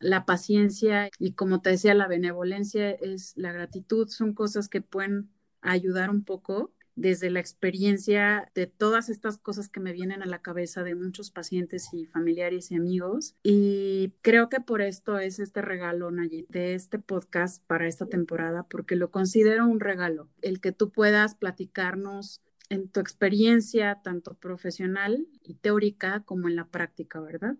la 0.00 0.26
paciencia 0.26 1.10
y 1.18 1.32
como 1.32 1.62
te 1.62 1.70
decía, 1.70 1.94
la 1.94 2.08
benevolencia 2.08 2.90
es 2.90 3.36
la 3.36 3.52
gratitud, 3.52 4.08
son 4.08 4.34
cosas 4.34 4.68
que 4.68 4.80
pueden 4.82 5.30
ayudar 5.60 6.10
un 6.10 6.24
poco 6.24 6.72
desde 6.98 7.30
la 7.30 7.40
experiencia 7.40 8.50
de 8.54 8.66
todas 8.66 9.08
estas 9.08 9.38
cosas 9.38 9.68
que 9.68 9.80
me 9.80 9.92
vienen 9.92 10.22
a 10.22 10.26
la 10.26 10.42
cabeza 10.42 10.82
de 10.82 10.94
muchos 10.94 11.30
pacientes 11.30 11.88
y 11.92 12.06
familiares 12.06 12.70
y 12.70 12.76
amigos. 12.76 13.36
Y 13.42 14.14
creo 14.20 14.48
que 14.48 14.60
por 14.60 14.82
esto 14.82 15.18
es 15.18 15.38
este 15.38 15.62
regalo, 15.62 16.10
Nayit, 16.10 16.48
de 16.48 16.74
este 16.74 16.98
podcast 16.98 17.64
para 17.66 17.86
esta 17.86 18.06
temporada, 18.06 18.64
porque 18.64 18.96
lo 18.96 19.10
considero 19.10 19.66
un 19.66 19.80
regalo, 19.80 20.28
el 20.42 20.60
que 20.60 20.72
tú 20.72 20.90
puedas 20.90 21.34
platicarnos 21.36 22.42
en 22.68 22.88
tu 22.88 23.00
experiencia, 23.00 24.00
tanto 24.02 24.34
profesional 24.34 25.26
y 25.42 25.54
teórica 25.54 26.24
como 26.24 26.48
en 26.48 26.56
la 26.56 26.66
práctica, 26.66 27.20
¿verdad? 27.20 27.56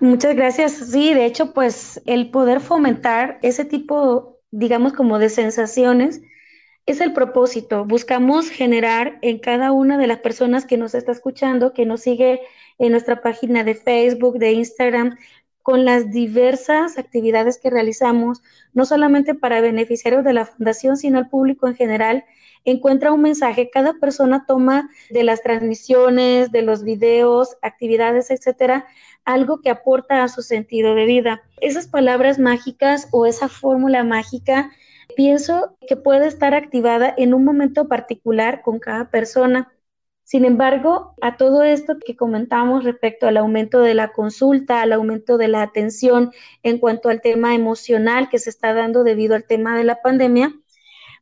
Muchas 0.00 0.34
gracias. 0.34 0.72
Sí, 0.72 1.14
de 1.14 1.24
hecho, 1.24 1.54
pues 1.54 2.02
el 2.04 2.30
poder 2.30 2.60
fomentar 2.60 3.38
ese 3.42 3.64
tipo, 3.64 4.40
digamos, 4.50 4.92
como 4.92 5.18
de 5.18 5.30
sensaciones, 5.30 6.20
es 6.86 7.00
el 7.00 7.12
propósito. 7.12 7.84
Buscamos 7.84 8.48
generar 8.48 9.18
en 9.20 9.38
cada 9.38 9.72
una 9.72 9.98
de 9.98 10.06
las 10.06 10.20
personas 10.20 10.64
que 10.64 10.76
nos 10.76 10.94
está 10.94 11.10
escuchando, 11.12 11.72
que 11.72 11.84
nos 11.84 12.02
sigue 12.02 12.40
en 12.78 12.92
nuestra 12.92 13.20
página 13.20 13.64
de 13.64 13.74
Facebook, 13.74 14.38
de 14.38 14.52
Instagram, 14.52 15.16
con 15.62 15.84
las 15.84 16.12
diversas 16.12 16.96
actividades 16.96 17.58
que 17.58 17.70
realizamos, 17.70 18.40
no 18.72 18.86
solamente 18.86 19.34
para 19.34 19.60
beneficiarios 19.60 20.22
de 20.22 20.32
la 20.32 20.46
fundación, 20.46 20.96
sino 20.96 21.18
al 21.18 21.28
público 21.28 21.66
en 21.66 21.74
general, 21.74 22.24
encuentra 22.64 23.10
un 23.10 23.22
mensaje. 23.22 23.68
Cada 23.68 23.94
persona 23.94 24.44
toma 24.46 24.88
de 25.10 25.24
las 25.24 25.42
transmisiones, 25.42 26.52
de 26.52 26.62
los 26.62 26.84
videos, 26.84 27.56
actividades, 27.62 28.30
etcétera, 28.30 28.86
algo 29.24 29.60
que 29.60 29.70
aporta 29.70 30.22
a 30.22 30.28
su 30.28 30.42
sentido 30.42 30.94
de 30.94 31.04
vida. 31.04 31.42
Esas 31.60 31.88
palabras 31.88 32.38
mágicas 32.38 33.08
o 33.10 33.26
esa 33.26 33.48
fórmula 33.48 34.04
mágica 34.04 34.70
pienso 35.16 35.76
que 35.88 35.96
puede 35.96 36.28
estar 36.28 36.54
activada 36.54 37.12
en 37.16 37.34
un 37.34 37.44
momento 37.44 37.88
particular 37.88 38.62
con 38.62 38.78
cada 38.78 39.10
persona. 39.10 39.72
Sin 40.22 40.44
embargo, 40.44 41.14
a 41.22 41.36
todo 41.36 41.62
esto 41.62 41.96
que 42.04 42.16
comentamos 42.16 42.84
respecto 42.84 43.26
al 43.26 43.36
aumento 43.38 43.80
de 43.80 43.94
la 43.94 44.12
consulta, 44.12 44.82
al 44.82 44.92
aumento 44.92 45.38
de 45.38 45.48
la 45.48 45.62
atención 45.62 46.32
en 46.62 46.78
cuanto 46.78 47.08
al 47.08 47.22
tema 47.22 47.54
emocional 47.54 48.28
que 48.28 48.38
se 48.38 48.50
está 48.50 48.74
dando 48.74 49.02
debido 49.04 49.34
al 49.34 49.44
tema 49.44 49.76
de 49.76 49.84
la 49.84 50.02
pandemia, 50.02 50.52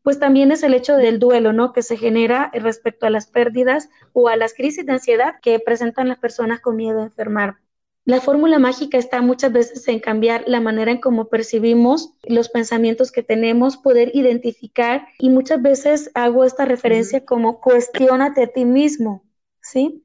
pues 0.03 0.19
también 0.19 0.53
es 0.53 0.63
el 0.63 0.75
hecho 0.75 0.97
del 0.97 1.19
duelo, 1.19 1.53
¿no? 1.53 1.73
Que 1.73 1.83
se 1.83 1.97
genera 1.97 2.51
respecto 2.53 3.07
a 3.07 3.11
las 3.11 3.27
pérdidas 3.27 3.89
o 4.13 4.29
a 4.29 4.37
las 4.37 4.53
crisis 4.55 4.85
de 4.85 4.93
ansiedad 4.93 5.37
que 5.41 5.59
presentan 5.61 6.09
las 6.09 6.19
personas 6.19 6.61
con 6.61 6.77
miedo 6.77 7.01
a 7.01 7.05
enfermar. 7.05 7.64
La 8.07 8.21
fórmula 8.21 8.59
mágica 8.59 8.99
está 8.99 9.23
muchas 9.23 9.51
veces 9.51 9.89
en 9.89 9.99
cambiar 9.99 10.45
la 10.47 10.61
manera 10.61 10.91
en 10.91 11.01
cómo 11.01 11.29
percibimos 11.31 12.13
los 12.25 12.51
pensamientos 12.51 13.11
que 13.11 13.23
tenemos, 13.23 13.79
poder 13.79 14.11
identificar 14.15 15.07
y 15.19 15.31
muchas 15.31 15.63
veces 15.63 16.11
hago 16.13 16.45
esta 16.45 16.67
referencia 16.67 17.25
como 17.25 17.63
cuestionate 17.63 18.43
a 18.43 18.47
ti 18.49 18.67
mismo, 18.67 19.25
¿sí? 19.63 20.05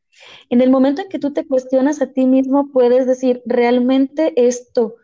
En 0.49 0.61
el 0.61 0.69
momento 0.69 1.01
en 1.01 1.09
que 1.09 1.19
tú 1.19 1.33
te 1.33 1.45
cuestionas 1.45 2.01
a 2.01 2.13
ti 2.13 2.25
mismo, 2.25 2.71
puedes 2.71 3.05
decir, 3.05 3.41
¿realmente 3.45 4.33
esto 4.47 4.95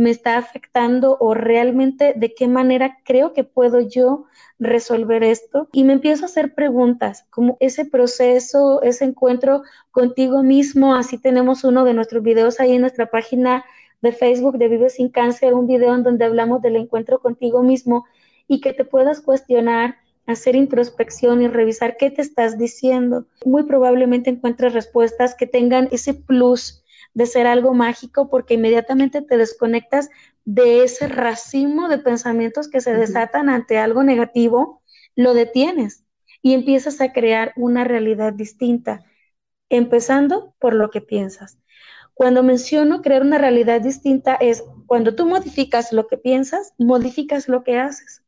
me 0.00 0.08
está 0.08 0.38
afectando 0.38 1.18
o 1.20 1.34
realmente 1.34 2.14
de 2.16 2.32
qué 2.34 2.48
manera 2.48 3.00
creo 3.04 3.34
que 3.34 3.44
puedo 3.44 3.80
yo 3.80 4.24
resolver 4.58 5.22
esto 5.22 5.68
y 5.72 5.84
me 5.84 5.92
empiezo 5.92 6.22
a 6.22 6.26
hacer 6.26 6.54
preguntas, 6.54 7.26
como 7.28 7.58
ese 7.60 7.84
proceso, 7.84 8.80
ese 8.80 9.04
encuentro 9.04 9.62
contigo 9.90 10.42
mismo, 10.42 10.94
así 10.94 11.18
tenemos 11.18 11.64
uno 11.64 11.84
de 11.84 11.92
nuestros 11.92 12.22
videos 12.22 12.60
ahí 12.60 12.72
en 12.72 12.80
nuestra 12.80 13.10
página 13.10 13.62
de 14.00 14.12
Facebook 14.12 14.56
de 14.56 14.68
Vive 14.68 14.88
sin 14.88 15.10
Cáncer, 15.10 15.52
un 15.52 15.66
video 15.66 15.94
en 15.94 16.02
donde 16.02 16.24
hablamos 16.24 16.62
del 16.62 16.76
encuentro 16.76 17.18
contigo 17.18 17.62
mismo 17.62 18.06
y 18.48 18.62
que 18.62 18.72
te 18.72 18.86
puedas 18.86 19.20
cuestionar, 19.20 19.96
hacer 20.24 20.56
introspección 20.56 21.42
y 21.42 21.48
revisar 21.48 21.98
qué 21.98 22.10
te 22.10 22.22
estás 22.22 22.56
diciendo. 22.56 23.26
Muy 23.44 23.64
probablemente 23.64 24.30
encuentres 24.30 24.72
respuestas 24.72 25.34
que 25.34 25.46
tengan 25.46 25.88
ese 25.92 26.14
plus 26.14 26.79
de 27.14 27.26
ser 27.26 27.46
algo 27.46 27.74
mágico 27.74 28.28
porque 28.30 28.54
inmediatamente 28.54 29.22
te 29.22 29.36
desconectas 29.36 30.10
de 30.44 30.84
ese 30.84 31.08
racimo 31.08 31.88
de 31.88 31.98
pensamientos 31.98 32.68
que 32.68 32.80
se 32.80 32.94
desatan 32.94 33.48
ante 33.48 33.78
algo 33.78 34.02
negativo, 34.02 34.82
lo 35.16 35.34
detienes 35.34 36.04
y 36.42 36.54
empiezas 36.54 37.00
a 37.00 37.12
crear 37.12 37.52
una 37.56 37.84
realidad 37.84 38.32
distinta, 38.32 39.04
empezando 39.68 40.54
por 40.58 40.74
lo 40.74 40.90
que 40.90 41.00
piensas. 41.00 41.58
Cuando 42.14 42.42
menciono 42.42 43.02
crear 43.02 43.22
una 43.22 43.38
realidad 43.38 43.80
distinta 43.80 44.34
es 44.34 44.64
cuando 44.86 45.14
tú 45.14 45.26
modificas 45.26 45.92
lo 45.92 46.06
que 46.06 46.18
piensas, 46.18 46.74
modificas 46.78 47.48
lo 47.48 47.64
que 47.64 47.78
haces. 47.78 48.22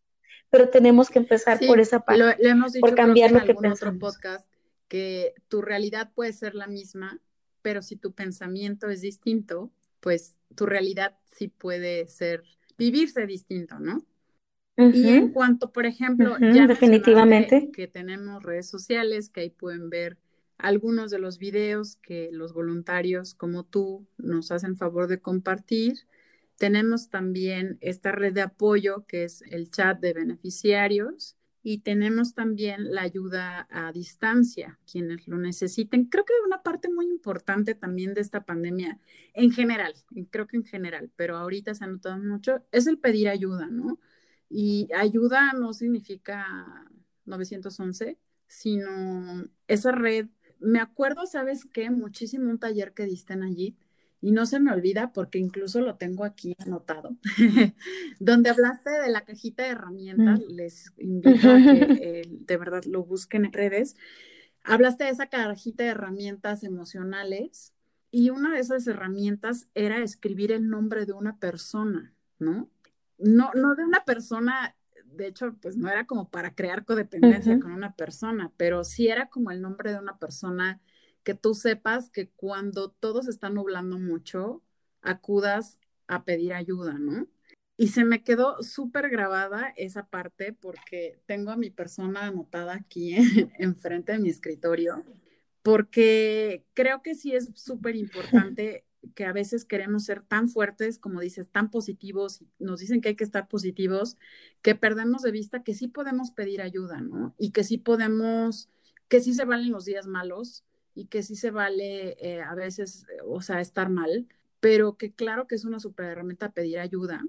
Pero 0.50 0.68
tenemos 0.68 1.10
que 1.10 1.18
empezar 1.18 1.58
por 1.66 1.80
esa 1.80 2.00
parte, 2.00 2.36
por 2.80 2.94
cambiar 2.94 3.32
lo 3.32 3.40
que 3.44 3.54
pensamos. 3.54 3.82
otro 3.82 3.98
podcast 3.98 4.48
que 4.88 5.34
tu 5.48 5.62
realidad 5.62 6.10
puede 6.14 6.32
ser 6.32 6.54
la 6.54 6.66
misma, 6.66 7.18
pero 7.62 7.82
si 7.82 7.96
tu 7.96 8.12
pensamiento 8.12 8.90
es 8.90 9.00
distinto, 9.00 9.72
pues 10.00 10.36
tu 10.54 10.66
realidad 10.66 11.16
sí 11.24 11.48
puede 11.48 12.08
ser, 12.08 12.42
vivirse 12.76 13.26
distinto, 13.26 13.78
¿no? 13.78 14.04
Y 14.76 15.08
en 15.08 15.30
cuanto, 15.30 15.70
por 15.70 15.86
ejemplo, 15.86 16.36
ya 16.38 16.66
definitivamente 16.66 17.70
que 17.72 17.86
tenemos 17.86 18.42
redes 18.42 18.68
sociales, 18.68 19.28
que 19.28 19.42
ahí 19.42 19.50
pueden 19.50 19.90
ver 19.90 20.18
algunos 20.58 21.10
de 21.10 21.18
los 21.18 21.38
videos 21.38 21.96
que 21.96 22.30
los 22.32 22.52
voluntarios 22.52 23.34
como 23.34 23.64
tú 23.64 24.06
nos 24.16 24.50
hacen 24.50 24.76
favor 24.76 25.08
de 25.08 25.20
compartir. 25.20 26.06
Tenemos 26.56 27.10
también 27.10 27.78
esta 27.80 28.12
red 28.12 28.32
de 28.32 28.42
apoyo 28.42 29.04
que 29.06 29.24
es 29.24 29.42
el 29.42 29.70
chat 29.70 30.00
de 30.00 30.14
beneficiarios 30.14 31.36
y 31.62 31.78
tenemos 31.78 32.34
también 32.34 32.92
la 32.92 33.02
ayuda 33.02 33.68
a 33.70 33.92
distancia, 33.92 34.78
quienes 34.90 35.28
lo 35.28 35.38
necesiten. 35.38 36.06
Creo 36.06 36.24
que 36.24 36.32
una 36.44 36.62
parte 36.62 36.88
muy 36.90 37.06
importante 37.06 37.74
también 37.74 38.14
de 38.14 38.20
esta 38.20 38.44
pandemia, 38.44 38.98
en 39.34 39.52
general, 39.52 39.94
creo 40.30 40.46
que 40.46 40.56
en 40.56 40.64
general, 40.64 41.10
pero 41.16 41.36
ahorita 41.36 41.74
se 41.74 41.84
ha 41.84 41.86
notado 41.86 42.18
mucho, 42.18 42.64
es 42.72 42.86
el 42.86 42.98
pedir 42.98 43.28
ayuda, 43.28 43.68
¿no? 43.68 44.00
Y 44.48 44.88
ayuda 44.94 45.52
no 45.52 45.72
significa 45.72 46.46
911, 47.24 48.18
sino 48.48 49.48
esa 49.68 49.92
red. 49.92 50.28
Me 50.58 50.80
acuerdo, 50.80 51.26
¿sabes 51.26 51.64
qué? 51.64 51.90
Muchísimo 51.90 52.50
un 52.50 52.58
taller 52.58 52.92
que 52.92 53.06
diste 53.06 53.32
en 53.34 53.44
allí 53.44 53.76
y 54.22 54.30
no 54.30 54.46
se 54.46 54.60
me 54.60 54.72
olvida 54.72 55.12
porque 55.12 55.38
incluso 55.38 55.80
lo 55.80 55.96
tengo 55.96 56.24
aquí 56.24 56.54
anotado, 56.60 57.16
donde 58.20 58.50
hablaste 58.50 58.90
de 58.90 59.10
la 59.10 59.22
cajita 59.24 59.64
de 59.64 59.70
herramientas, 59.70 60.40
mm. 60.40 60.52
les 60.52 60.92
invito 60.96 61.50
a 61.50 61.56
que 61.56 61.86
eh, 62.00 62.28
de 62.30 62.56
verdad 62.56 62.84
lo 62.84 63.04
busquen 63.04 63.46
en 63.46 63.52
redes. 63.52 63.96
Hablaste 64.62 65.04
de 65.04 65.10
esa 65.10 65.26
cajita 65.26 65.82
de 65.82 65.90
herramientas 65.90 66.62
emocionales 66.62 67.74
y 68.12 68.30
una 68.30 68.54
de 68.54 68.60
esas 68.60 68.86
herramientas 68.86 69.66
era 69.74 69.98
escribir 69.98 70.52
el 70.52 70.68
nombre 70.68 71.04
de 71.04 71.14
una 71.14 71.38
persona, 71.38 72.14
¿no? 72.38 72.70
No, 73.18 73.50
no 73.54 73.74
de 73.74 73.84
una 73.84 74.04
persona, 74.04 74.76
de 75.04 75.26
hecho, 75.26 75.56
pues 75.60 75.76
no 75.76 75.90
era 75.90 76.06
como 76.06 76.30
para 76.30 76.54
crear 76.54 76.84
codependencia 76.84 77.58
con 77.58 77.72
una 77.72 77.96
persona, 77.96 78.52
pero 78.56 78.84
sí 78.84 79.08
era 79.08 79.28
como 79.28 79.50
el 79.50 79.60
nombre 79.60 79.90
de 79.90 79.98
una 79.98 80.16
persona 80.18 80.80
que 81.24 81.34
tú 81.34 81.54
sepas 81.54 82.10
que 82.10 82.28
cuando 82.30 82.90
todo 82.90 83.22
se 83.22 83.30
está 83.30 83.48
nublando 83.48 83.98
mucho, 83.98 84.62
acudas 85.02 85.78
a 86.06 86.24
pedir 86.24 86.52
ayuda, 86.52 86.98
¿no? 86.98 87.28
Y 87.76 87.88
se 87.88 88.04
me 88.04 88.22
quedó 88.22 88.62
súper 88.62 89.08
grabada 89.08 89.72
esa 89.76 90.06
parte 90.06 90.52
porque 90.52 91.20
tengo 91.26 91.50
a 91.50 91.56
mi 91.56 91.70
persona 91.70 92.26
anotada 92.26 92.74
aquí 92.74 93.14
enfrente 93.58 94.12
de 94.12 94.18
mi 94.18 94.28
escritorio, 94.28 95.04
porque 95.62 96.64
creo 96.74 97.02
que 97.02 97.14
sí 97.14 97.34
es 97.34 97.50
súper 97.54 97.96
importante 97.96 98.84
que 99.14 99.24
a 99.24 99.32
veces 99.32 99.64
queremos 99.64 100.04
ser 100.04 100.22
tan 100.22 100.48
fuertes, 100.48 100.98
como 100.98 101.20
dices, 101.20 101.48
tan 101.48 101.70
positivos, 101.70 102.44
nos 102.58 102.80
dicen 102.80 103.00
que 103.00 103.08
hay 103.08 103.16
que 103.16 103.24
estar 103.24 103.48
positivos, 103.48 104.16
que 104.62 104.74
perdemos 104.74 105.22
de 105.22 105.32
vista 105.32 105.64
que 105.64 105.74
sí 105.74 105.88
podemos 105.88 106.30
pedir 106.30 106.62
ayuda, 106.62 107.00
¿no? 107.00 107.34
Y 107.36 107.50
que 107.50 107.64
sí 107.64 107.78
podemos, 107.78 108.68
que 109.08 109.20
sí 109.20 109.34
se 109.34 109.44
valen 109.44 109.72
los 109.72 109.84
días 109.84 110.06
malos, 110.06 110.64
y 110.94 111.06
que 111.06 111.22
sí 111.22 111.36
se 111.36 111.50
vale 111.50 112.16
eh, 112.20 112.42
a 112.42 112.54
veces, 112.54 113.04
eh, 113.10 113.22
o 113.26 113.40
sea, 113.40 113.60
estar 113.60 113.90
mal, 113.90 114.28
pero 114.60 114.96
que 114.96 115.12
claro 115.12 115.46
que 115.46 115.54
es 115.54 115.64
una 115.64 115.80
super 115.80 116.06
herramienta 116.06 116.52
pedir 116.52 116.78
ayuda. 116.78 117.24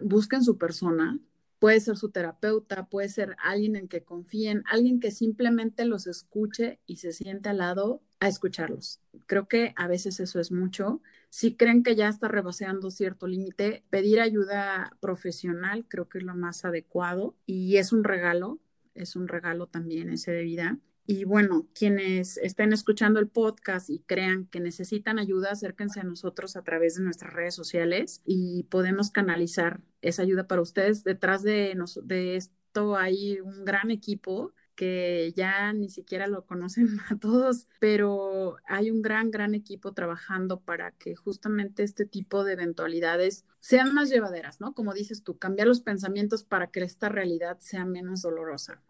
Busquen 0.00 0.44
su 0.44 0.58
persona, 0.58 1.18
puede 1.58 1.80
ser 1.80 1.96
su 1.96 2.10
terapeuta, 2.10 2.86
puede 2.88 3.08
ser 3.08 3.36
alguien 3.42 3.76
en 3.76 3.88
que 3.88 4.04
confíen, 4.04 4.62
alguien 4.66 5.00
que 5.00 5.10
simplemente 5.10 5.84
los 5.84 6.06
escuche 6.06 6.80
y 6.86 6.98
se 6.98 7.12
siente 7.12 7.48
al 7.48 7.58
lado 7.58 8.02
a 8.20 8.28
escucharlos. 8.28 9.00
Creo 9.26 9.48
que 9.48 9.72
a 9.76 9.88
veces 9.88 10.20
eso 10.20 10.40
es 10.40 10.52
mucho. 10.52 11.02
Si 11.30 11.56
creen 11.56 11.82
que 11.82 11.96
ya 11.96 12.08
está 12.08 12.28
rebaseando 12.28 12.90
cierto 12.90 13.26
límite, 13.26 13.84
pedir 13.90 14.20
ayuda 14.20 14.96
profesional 15.00 15.86
creo 15.88 16.08
que 16.08 16.18
es 16.18 16.24
lo 16.24 16.34
más 16.34 16.64
adecuado 16.64 17.36
y 17.46 17.76
es 17.76 17.92
un 17.92 18.04
regalo, 18.04 18.58
es 18.94 19.16
un 19.16 19.28
regalo 19.28 19.66
también 19.66 20.10
ese 20.10 20.32
de 20.32 20.42
vida. 20.42 20.78
Y 21.10 21.24
bueno, 21.24 21.66
quienes 21.72 22.36
estén 22.36 22.74
escuchando 22.74 23.18
el 23.18 23.28
podcast 23.28 23.88
y 23.88 24.00
crean 24.00 24.44
que 24.44 24.60
necesitan 24.60 25.18
ayuda, 25.18 25.52
acérquense 25.52 26.00
a 26.00 26.04
nosotros 26.04 26.54
a 26.54 26.62
través 26.62 26.96
de 26.96 27.02
nuestras 27.02 27.32
redes 27.32 27.54
sociales 27.54 28.20
y 28.26 28.64
podemos 28.64 29.10
canalizar 29.10 29.80
esa 30.02 30.20
ayuda 30.20 30.46
para 30.46 30.60
ustedes. 30.60 31.04
Detrás 31.04 31.42
de, 31.42 31.74
de 32.02 32.36
esto 32.36 32.98
hay 32.98 33.40
un 33.40 33.64
gran 33.64 33.90
equipo 33.90 34.52
que 34.74 35.32
ya 35.34 35.72
ni 35.72 35.88
siquiera 35.88 36.26
lo 36.26 36.44
conocen 36.44 36.86
a 37.08 37.18
todos, 37.18 37.66
pero 37.80 38.56
hay 38.68 38.90
un 38.90 39.00
gran, 39.00 39.30
gran 39.30 39.54
equipo 39.54 39.94
trabajando 39.94 40.60
para 40.60 40.90
que 40.90 41.16
justamente 41.16 41.84
este 41.84 42.04
tipo 42.04 42.44
de 42.44 42.52
eventualidades 42.52 43.46
sean 43.60 43.94
más 43.94 44.10
llevaderas, 44.10 44.60
¿no? 44.60 44.74
Como 44.74 44.92
dices 44.92 45.22
tú, 45.22 45.38
cambiar 45.38 45.68
los 45.68 45.80
pensamientos 45.80 46.44
para 46.44 46.66
que 46.66 46.80
esta 46.80 47.08
realidad 47.08 47.56
sea 47.60 47.86
menos 47.86 48.20
dolorosa. 48.20 48.82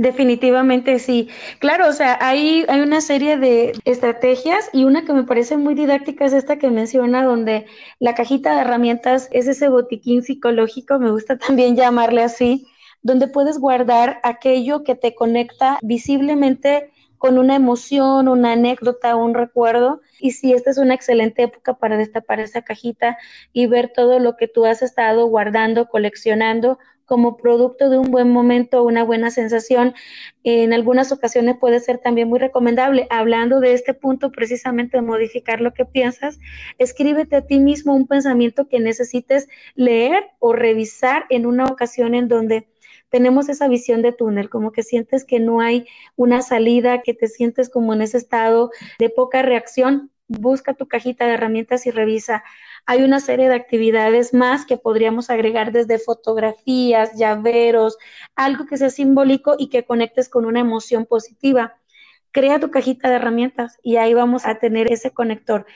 Definitivamente 0.00 0.98
sí. 0.98 1.28
Claro, 1.58 1.86
o 1.86 1.92
sea, 1.92 2.16
hay, 2.22 2.64
hay 2.68 2.80
una 2.80 3.02
serie 3.02 3.36
de 3.36 3.72
estrategias 3.84 4.70
y 4.72 4.84
una 4.84 5.04
que 5.04 5.12
me 5.12 5.24
parece 5.24 5.58
muy 5.58 5.74
didáctica 5.74 6.24
es 6.24 6.32
esta 6.32 6.58
que 6.58 6.70
menciona 6.70 7.22
donde 7.22 7.66
la 7.98 8.14
cajita 8.14 8.54
de 8.54 8.62
herramientas 8.62 9.28
es 9.30 9.46
ese 9.46 9.68
botiquín 9.68 10.22
psicológico, 10.22 10.98
me 10.98 11.10
gusta 11.10 11.36
también 11.46 11.76
llamarle 11.76 12.22
así, 12.22 12.66
donde 13.02 13.28
puedes 13.28 13.58
guardar 13.58 14.20
aquello 14.22 14.84
que 14.84 14.94
te 14.94 15.14
conecta 15.14 15.78
visiblemente 15.82 16.90
con 17.18 17.36
una 17.36 17.54
emoción, 17.54 18.28
una 18.28 18.52
anécdota, 18.52 19.16
un 19.16 19.34
recuerdo. 19.34 20.00
Y 20.18 20.30
si 20.30 20.54
esta 20.54 20.70
es 20.70 20.78
una 20.78 20.94
excelente 20.94 21.42
época 21.42 21.74
para 21.74 21.98
destapar 21.98 22.40
esa 22.40 22.62
cajita 22.62 23.18
y 23.52 23.66
ver 23.66 23.92
todo 23.94 24.18
lo 24.18 24.38
que 24.38 24.48
tú 24.48 24.64
has 24.64 24.80
estado 24.80 25.26
guardando, 25.26 25.90
coleccionando 25.90 26.78
como 27.10 27.36
producto 27.36 27.90
de 27.90 27.98
un 27.98 28.12
buen 28.12 28.30
momento, 28.30 28.84
una 28.84 29.02
buena 29.02 29.32
sensación. 29.32 29.94
En 30.44 30.72
algunas 30.72 31.10
ocasiones 31.10 31.56
puede 31.58 31.80
ser 31.80 31.98
también 31.98 32.28
muy 32.28 32.38
recomendable. 32.38 33.08
Hablando 33.10 33.58
de 33.58 33.72
este 33.72 33.94
punto 33.94 34.30
precisamente 34.30 34.96
de 34.96 35.02
modificar 35.02 35.60
lo 35.60 35.74
que 35.74 35.84
piensas, 35.84 36.38
escríbete 36.78 37.34
a 37.34 37.44
ti 37.44 37.58
mismo 37.58 37.96
un 37.96 38.06
pensamiento 38.06 38.68
que 38.68 38.78
necesites 38.78 39.48
leer 39.74 40.22
o 40.38 40.52
revisar 40.52 41.26
en 41.30 41.46
una 41.46 41.64
ocasión 41.64 42.14
en 42.14 42.28
donde 42.28 42.68
tenemos 43.08 43.48
esa 43.48 43.66
visión 43.66 44.02
de 44.02 44.12
túnel, 44.12 44.48
como 44.48 44.70
que 44.70 44.84
sientes 44.84 45.24
que 45.24 45.40
no 45.40 45.60
hay 45.60 45.88
una 46.14 46.42
salida, 46.42 47.02
que 47.02 47.12
te 47.12 47.26
sientes 47.26 47.68
como 47.68 47.92
en 47.92 48.02
ese 48.02 48.18
estado 48.18 48.70
de 49.00 49.10
poca 49.10 49.42
reacción. 49.42 50.12
Busca 50.28 50.74
tu 50.74 50.86
cajita 50.86 51.26
de 51.26 51.32
herramientas 51.32 51.86
y 51.86 51.90
revisa 51.90 52.44
hay 52.86 53.02
una 53.02 53.20
serie 53.20 53.48
de 53.48 53.54
actividades 53.54 54.34
más 54.34 54.66
que 54.66 54.76
podríamos 54.76 55.30
agregar 55.30 55.72
desde 55.72 55.98
fotografías, 55.98 57.16
llaveros, 57.16 57.98
algo 58.36 58.66
que 58.66 58.76
sea 58.76 58.90
simbólico 58.90 59.56
y 59.58 59.68
que 59.68 59.84
conectes 59.84 60.28
con 60.28 60.44
una 60.44 60.60
emoción 60.60 61.06
positiva. 61.06 61.76
Crea 62.32 62.60
tu 62.60 62.70
cajita 62.70 63.08
de 63.08 63.16
herramientas 63.16 63.78
y 63.82 63.96
ahí 63.96 64.14
vamos 64.14 64.46
a 64.46 64.58
tener 64.58 64.92
ese 64.92 65.10
conector. 65.10 65.66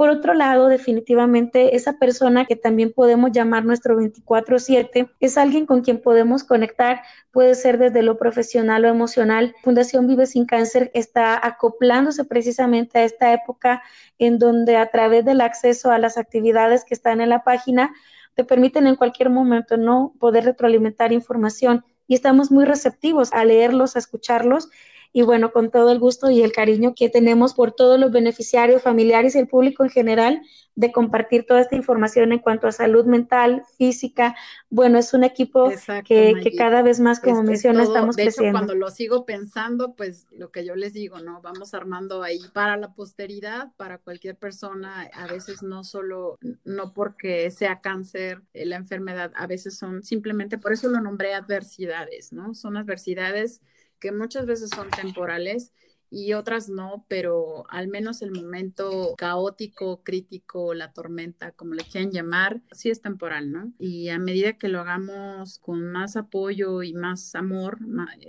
Por 0.00 0.08
otro 0.08 0.32
lado, 0.32 0.68
definitivamente 0.68 1.76
esa 1.76 1.98
persona 1.98 2.46
que 2.46 2.56
también 2.56 2.90
podemos 2.90 3.32
llamar 3.32 3.66
nuestro 3.66 3.96
24/7 3.96 5.10
es 5.20 5.36
alguien 5.36 5.66
con 5.66 5.82
quien 5.82 6.00
podemos 6.00 6.42
conectar, 6.42 7.02
puede 7.32 7.54
ser 7.54 7.76
desde 7.76 8.02
lo 8.02 8.16
profesional 8.16 8.86
o 8.86 8.88
emocional. 8.88 9.54
Fundación 9.62 10.06
Vive 10.06 10.24
sin 10.24 10.46
Cáncer 10.46 10.90
está 10.94 11.38
acoplándose 11.46 12.24
precisamente 12.24 12.98
a 12.98 13.04
esta 13.04 13.34
época 13.34 13.82
en 14.18 14.38
donde 14.38 14.78
a 14.78 14.90
través 14.90 15.26
del 15.26 15.42
acceso 15.42 15.90
a 15.90 15.98
las 15.98 16.16
actividades 16.16 16.86
que 16.86 16.94
están 16.94 17.20
en 17.20 17.28
la 17.28 17.44
página 17.44 17.92
te 18.32 18.44
permiten 18.44 18.86
en 18.86 18.96
cualquier 18.96 19.28
momento 19.28 19.76
no 19.76 20.14
poder 20.18 20.46
retroalimentar 20.46 21.12
información 21.12 21.84
y 22.06 22.14
estamos 22.14 22.50
muy 22.50 22.64
receptivos 22.64 23.34
a 23.34 23.44
leerlos, 23.44 23.96
a 23.96 23.98
escucharlos 23.98 24.70
y 25.12 25.22
bueno, 25.22 25.52
con 25.52 25.70
todo 25.70 25.90
el 25.90 25.98
gusto 25.98 26.30
y 26.30 26.42
el 26.42 26.52
cariño 26.52 26.94
que 26.94 27.08
tenemos 27.08 27.54
por 27.54 27.72
todos 27.72 27.98
los 27.98 28.12
beneficiarios, 28.12 28.82
familiares 28.82 29.34
y 29.34 29.38
el 29.38 29.48
público 29.48 29.82
en 29.82 29.90
general 29.90 30.42
de 30.76 30.92
compartir 30.92 31.44
toda 31.46 31.60
esta 31.60 31.74
información 31.74 32.32
en 32.32 32.38
cuanto 32.38 32.68
a 32.68 32.72
salud 32.72 33.04
mental, 33.04 33.64
física. 33.76 34.36
Bueno, 34.70 34.98
es 34.98 35.12
un 35.12 35.24
equipo 35.24 35.70
que, 36.06 36.54
cada 36.56 36.82
vez 36.82 37.00
más, 37.00 37.20
como 37.20 37.42
menciona, 37.42 37.82
estamos 37.82 38.16
de 38.16 38.22
creciendo. 38.22 38.50
Hecho, 38.50 38.66
cuando 38.66 38.74
lo 38.76 38.90
sigo 38.90 39.26
pensando, 39.26 39.94
pues 39.94 40.26
lo 40.30 40.50
que 40.50 40.64
yo 40.64 40.76
les 40.76 40.94
digo, 40.94 41.18
¿no? 41.18 41.42
Vamos 41.42 41.74
armando 41.74 42.22
ahí 42.22 42.40
para 42.54 42.76
la 42.76 42.94
posteridad, 42.94 43.72
para 43.76 43.98
cualquier 43.98 44.36
persona, 44.36 45.10
a 45.12 45.26
veces 45.26 45.62
no 45.62 45.82
solo, 45.82 46.38
no 46.64 46.92
porque 46.94 47.50
sea 47.50 47.80
cáncer, 47.80 48.42
eh, 48.54 48.64
la 48.64 48.76
enfermedad, 48.76 49.32
a 49.34 49.46
veces 49.46 49.76
son 49.76 50.02
simplemente, 50.04 50.56
por 50.56 50.72
eso 50.72 50.88
lo 50.88 51.00
nombré 51.00 51.34
adversidades, 51.34 52.32
¿no? 52.32 52.54
Son 52.54 52.76
adversidades 52.76 53.60
que 54.00 54.12
muchas 54.12 54.46
veces 54.46 54.70
son 54.74 54.90
temporales 54.90 55.72
y 56.10 56.32
otras 56.32 56.68
no, 56.68 57.06
pero 57.08 57.64
al 57.70 57.86
menos 57.86 58.20
el 58.20 58.32
momento 58.32 59.14
caótico, 59.16 60.02
crítico, 60.02 60.74
la 60.74 60.92
tormenta, 60.92 61.52
como 61.52 61.74
le 61.74 61.84
quieran 61.84 62.10
llamar, 62.10 62.60
sí 62.72 62.90
es 62.90 63.00
temporal, 63.00 63.52
¿no? 63.52 63.72
Y 63.78 64.08
a 64.08 64.18
medida 64.18 64.54
que 64.58 64.68
lo 64.68 64.80
hagamos 64.80 65.60
con 65.60 65.84
más 65.92 66.16
apoyo 66.16 66.82
y 66.82 66.94
más 66.94 67.34
amor, 67.36 67.78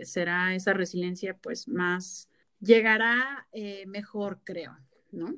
será 0.04 0.54
esa 0.54 0.74
resiliencia 0.74 1.36
pues 1.38 1.68
más, 1.68 2.30
llegará 2.60 3.48
eh, 3.52 3.86
mejor, 3.88 4.42
creo, 4.44 4.78
¿no? 5.12 5.36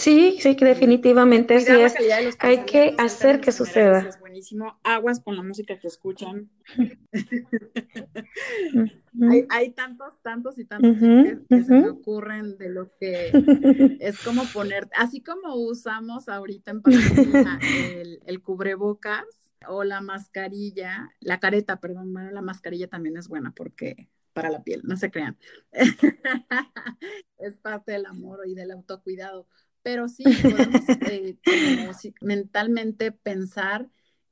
Sí, 0.00 0.38
sí, 0.40 0.56
que 0.56 0.64
definitivamente 0.64 1.56
así 1.56 1.72
es. 1.72 1.94
Hay 2.38 2.64
que 2.64 2.94
hacer 2.96 3.40
que 3.40 3.52
suceda. 3.52 3.98
Es 4.00 4.18
buenísimo. 4.18 4.80
Aguas 4.82 5.20
con 5.20 5.36
la 5.36 5.42
música 5.42 5.78
que 5.78 5.88
escuchan. 5.88 6.50
hay, 9.50 9.70
tantos, 9.72 10.18
tantos 10.22 10.58
y 10.58 10.64
tantos 10.64 10.96
que, 10.96 11.62
se 11.62 11.72
me 11.72 11.90
ocurren 11.90 12.56
de 12.56 12.70
lo 12.70 12.96
que 12.96 13.30
es 14.00 14.18
como 14.20 14.44
poner, 14.54 14.88
así 14.94 15.20
como 15.22 15.54
usamos 15.54 16.30
ahorita 16.30 16.70
en 16.70 16.80
pandemia 16.80 17.58
el, 17.94 18.22
el 18.24 18.40
cubrebocas 18.40 19.26
o 19.68 19.84
la 19.84 20.00
mascarilla, 20.00 21.10
la 21.20 21.40
careta, 21.40 21.78
perdón, 21.78 22.14
bueno, 22.14 22.30
la 22.30 22.40
mascarilla 22.40 22.88
también 22.88 23.18
es 23.18 23.28
buena 23.28 23.52
porque 23.52 24.08
para 24.32 24.48
la 24.48 24.62
piel, 24.62 24.80
no 24.84 24.96
se 24.96 25.10
crean. 25.10 25.36
es 27.38 27.58
parte 27.58 27.92
del 27.92 28.06
amor 28.06 28.40
y 28.46 28.54
del 28.54 28.70
autocuidado 28.70 29.46
pero 29.82 30.08
sí 30.08 30.24
podemos 30.42 30.88
eh, 31.10 31.38
mentalmente 32.20 33.12
pensar 33.12 33.88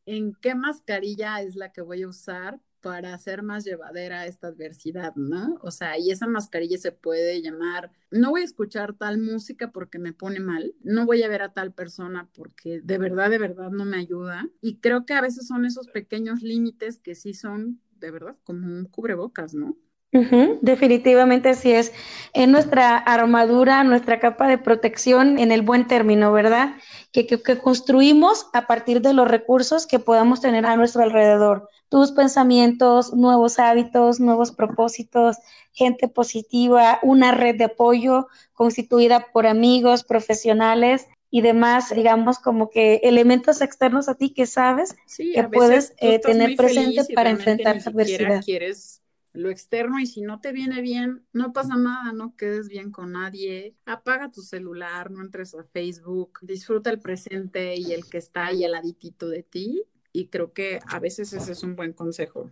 en 0.07 0.35
qué 0.41 0.55
mascarilla 0.55 1.43
es 1.43 1.57
la 1.57 1.73
que 1.73 1.83
voy 1.83 2.03
a 2.03 2.09
usar 2.09 2.61
para 2.81 3.13
hacer 3.15 3.43
más 3.43 3.65
llevadera 3.65 4.27
esta 4.27 4.49
adversidad, 4.49 5.15
¿no? 5.17 5.59
O 5.63 5.71
sea, 5.71 5.99
y 5.99 6.11
esa 6.11 6.27
mascarilla 6.27 6.79
se 6.79 6.93
puede 6.93 7.43
llamar, 7.43 7.91
no 8.11 8.31
voy 8.31 8.43
a 8.43 8.45
escuchar 8.45 8.95
tal 8.95 9.19
música 9.19 9.73
porque 9.73 9.99
me 9.99 10.13
pone 10.13 10.41
mal, 10.41 10.75
no 10.81 11.07
voy 11.07 11.23
a 11.23 11.29
ver 11.29 11.43
a 11.43 11.53
tal 11.53 11.73
persona 11.73 12.29
porque 12.35 12.81
de 12.83 12.99
verdad, 12.99 13.31
de 13.31 13.39
verdad 13.39 13.71
no 13.71 13.85
me 13.85 13.97
ayuda. 13.97 14.49
Y 14.61 14.77
creo 14.77 15.05
que 15.07 15.15
a 15.15 15.21
veces 15.21 15.49
son 15.49 15.65
esos 15.65 15.89
pequeños 15.89 16.43
límites 16.43 16.99
que 16.99 17.15
sí 17.15 17.35
son, 17.35 17.81
de 17.99 18.11
verdad, 18.11 18.37
como 18.45 18.67
un 18.67 18.85
cubrebocas, 18.85 19.55
¿no? 19.55 19.77
Definitivamente 20.11 21.51
así 21.51 21.73
es. 21.73 21.93
En 22.33 22.53
nuestra 22.53 22.97
armadura, 22.97 23.85
nuestra 23.85 24.21
capa 24.21 24.49
de 24.49 24.59
protección 24.59 25.39
en 25.39 25.53
el 25.53 25.63
buen 25.63 25.87
término, 25.87 26.33
¿verdad? 26.33 26.77
Que, 27.13 27.27
que, 27.27 27.59
construimos 27.59 28.47
a 28.53 28.67
partir 28.67 29.01
de 29.01 29.13
los 29.13 29.29
recursos 29.29 29.87
que 29.87 29.99
podamos 29.99 30.41
tener 30.41 30.67
a 30.67 30.77
nuestro 30.77 31.03
alrededor. 31.03 31.69
Tus 31.89 32.13
pensamientos, 32.13 33.15
nuevos 33.15 33.59
hábitos, 33.59 34.21
nuevos 34.21 34.53
propósitos, 34.53 35.37
gente 35.73 36.09
positiva, 36.09 36.99
una 37.03 37.33
red 37.33 37.57
de 37.57 37.65
apoyo 37.65 38.29
constituida 38.53 39.29
por 39.33 39.47
amigos, 39.47 40.05
profesionales 40.05 41.07
y 41.31 41.43
demás, 41.43 41.95
digamos, 41.95 42.39
como 42.39 42.71
que 42.71 43.01
elementos 43.05 43.61
externos 43.61 44.09
a 44.09 44.15
ti 44.15 44.31
que 44.31 44.47
sabes 44.47 44.97
que 45.17 45.45
puedes 45.45 45.95
eh, 45.99 46.19
tener 46.19 46.57
presente 46.57 47.05
para 47.15 47.31
enfrentar 47.31 47.77
adversidad. 47.77 48.43
Quieres 48.45 49.03
lo 49.39 49.51
externo 49.51 49.99
y 50.01 50.07
si 50.07 50.23
no 50.23 50.41
te 50.41 50.53
viene 50.53 50.81
bien, 50.83 51.25
no 51.33 51.53
pasa 51.53 51.77
nada, 51.77 52.13
no 52.13 52.35
quedes 52.37 52.69
bien 52.69 52.91
con 52.91 53.13
nadie, 53.13 53.77
apaga 53.87 54.31
tu 54.31 54.43
celular, 54.43 55.11
no 55.11 55.23
entres 55.23 55.55
a 55.55 55.65
Facebook, 55.65 56.41
disfruta 56.43 56.91
el 56.91 57.01
presente 57.01 57.77
y 57.77 57.93
el 57.93 58.09
que 58.09 58.19
está 58.19 58.47
ahí 58.47 58.65
al 58.65 58.73
laditito 58.73 59.29
de 59.29 59.43
ti. 59.45 59.85
Y 60.13 60.29
creo 60.29 60.53
que 60.53 60.81
a 60.89 60.99
veces 60.99 61.33
ese 61.33 61.53
es 61.53 61.63
un 61.63 61.77
buen 61.77 61.93
consejo. 61.93 62.51